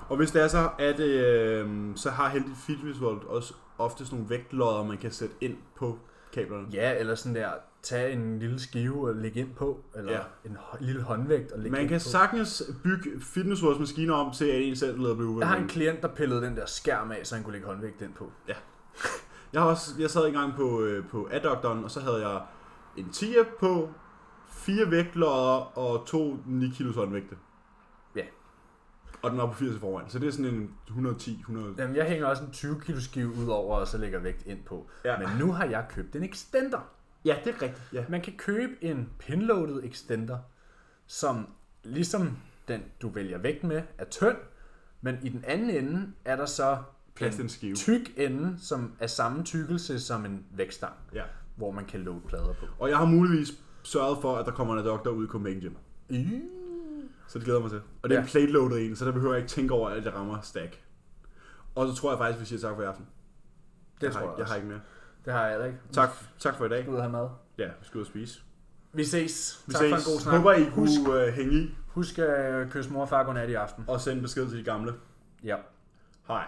[0.10, 4.18] Og hvis det er så, at øh, så har Heldig Fitness World også ofte sådan
[4.18, 6.00] nogle vægtlodder, man kan sætte ind på
[6.34, 6.68] kablerne.
[6.74, 7.50] Ja, eller sådan der,
[7.86, 10.18] tage en lille skive og lægge ind på, eller Ja.
[10.18, 10.50] ja.
[10.50, 12.04] en lille håndvægt og lægge Man ind kan på.
[12.04, 15.68] sagtens bygge Fitness Worlds maskiner om til, at en selv lader blive Jeg har en
[15.68, 18.32] klient, der pillede den der skærm af, så han kunne lægge håndvægt ind på.
[19.54, 22.42] Jeg har også, jeg sad engang på, øh, på adductoren, og så havde jeg
[22.98, 23.90] en 10 på,
[24.50, 27.36] fire vægtlodder og to 9 kilos håndvægte.
[28.16, 28.22] Ja.
[29.22, 30.10] og den var på 80 i forvejen.
[30.10, 31.74] Så det er sådan en 110, 100...
[31.78, 34.60] Jamen, jeg hænger også en 20 kilo skive ud over, og så lægger vægt ind
[34.66, 34.88] på.
[35.06, 35.18] Ja.
[35.20, 36.80] Men nu har jeg købt en extender.
[37.26, 37.94] Ja, det er rigtigt.
[37.94, 38.06] Ja.
[38.10, 40.38] Man kan købe en pinloaded extender,
[41.08, 41.48] som
[41.84, 42.38] ligesom
[42.68, 44.38] den, du vælger vægt med, er tynd,
[45.02, 46.78] men i den anden ende er der så
[47.16, 47.76] Plads en skive.
[47.76, 51.24] tyk ende, som er samme tykkelse som en vægtstang, Ja.
[51.56, 52.66] hvor man kan load plader på.
[52.80, 53.52] Og jeg har muligvis
[53.84, 55.74] sørget for, at der kommer en adapter ud i Copenhagen Gym.
[56.10, 56.42] Mm.
[57.28, 57.82] Så det glæder mig til.
[58.02, 58.26] Og det er Ja.
[58.26, 60.82] en plate loaded en, så der behøver jeg ikke tænke over, at jeg rammer stack.
[61.76, 63.06] Og så tror jeg faktisk, vi siger tak for i aften.
[63.96, 64.80] Det jeg tror har, jeg jeg har ikke mere.
[65.26, 65.78] Det har jeg heller ikke.
[65.94, 66.90] Tak, tak for i dag.
[66.90, 67.30] Ud at have mad.
[67.58, 68.42] Ja, vi skal ud og spise.
[68.94, 69.64] Vi ses.
[69.68, 69.90] Vi tak ses.
[69.90, 70.36] for en god snak.
[70.36, 73.54] Håber, I Husk, kunne uh, hænge i husk at kysse mor og far godnat i
[73.54, 73.84] aften.
[73.88, 74.94] og sende besked til de gamle.
[75.44, 75.56] Ja.
[76.28, 76.46] Hej.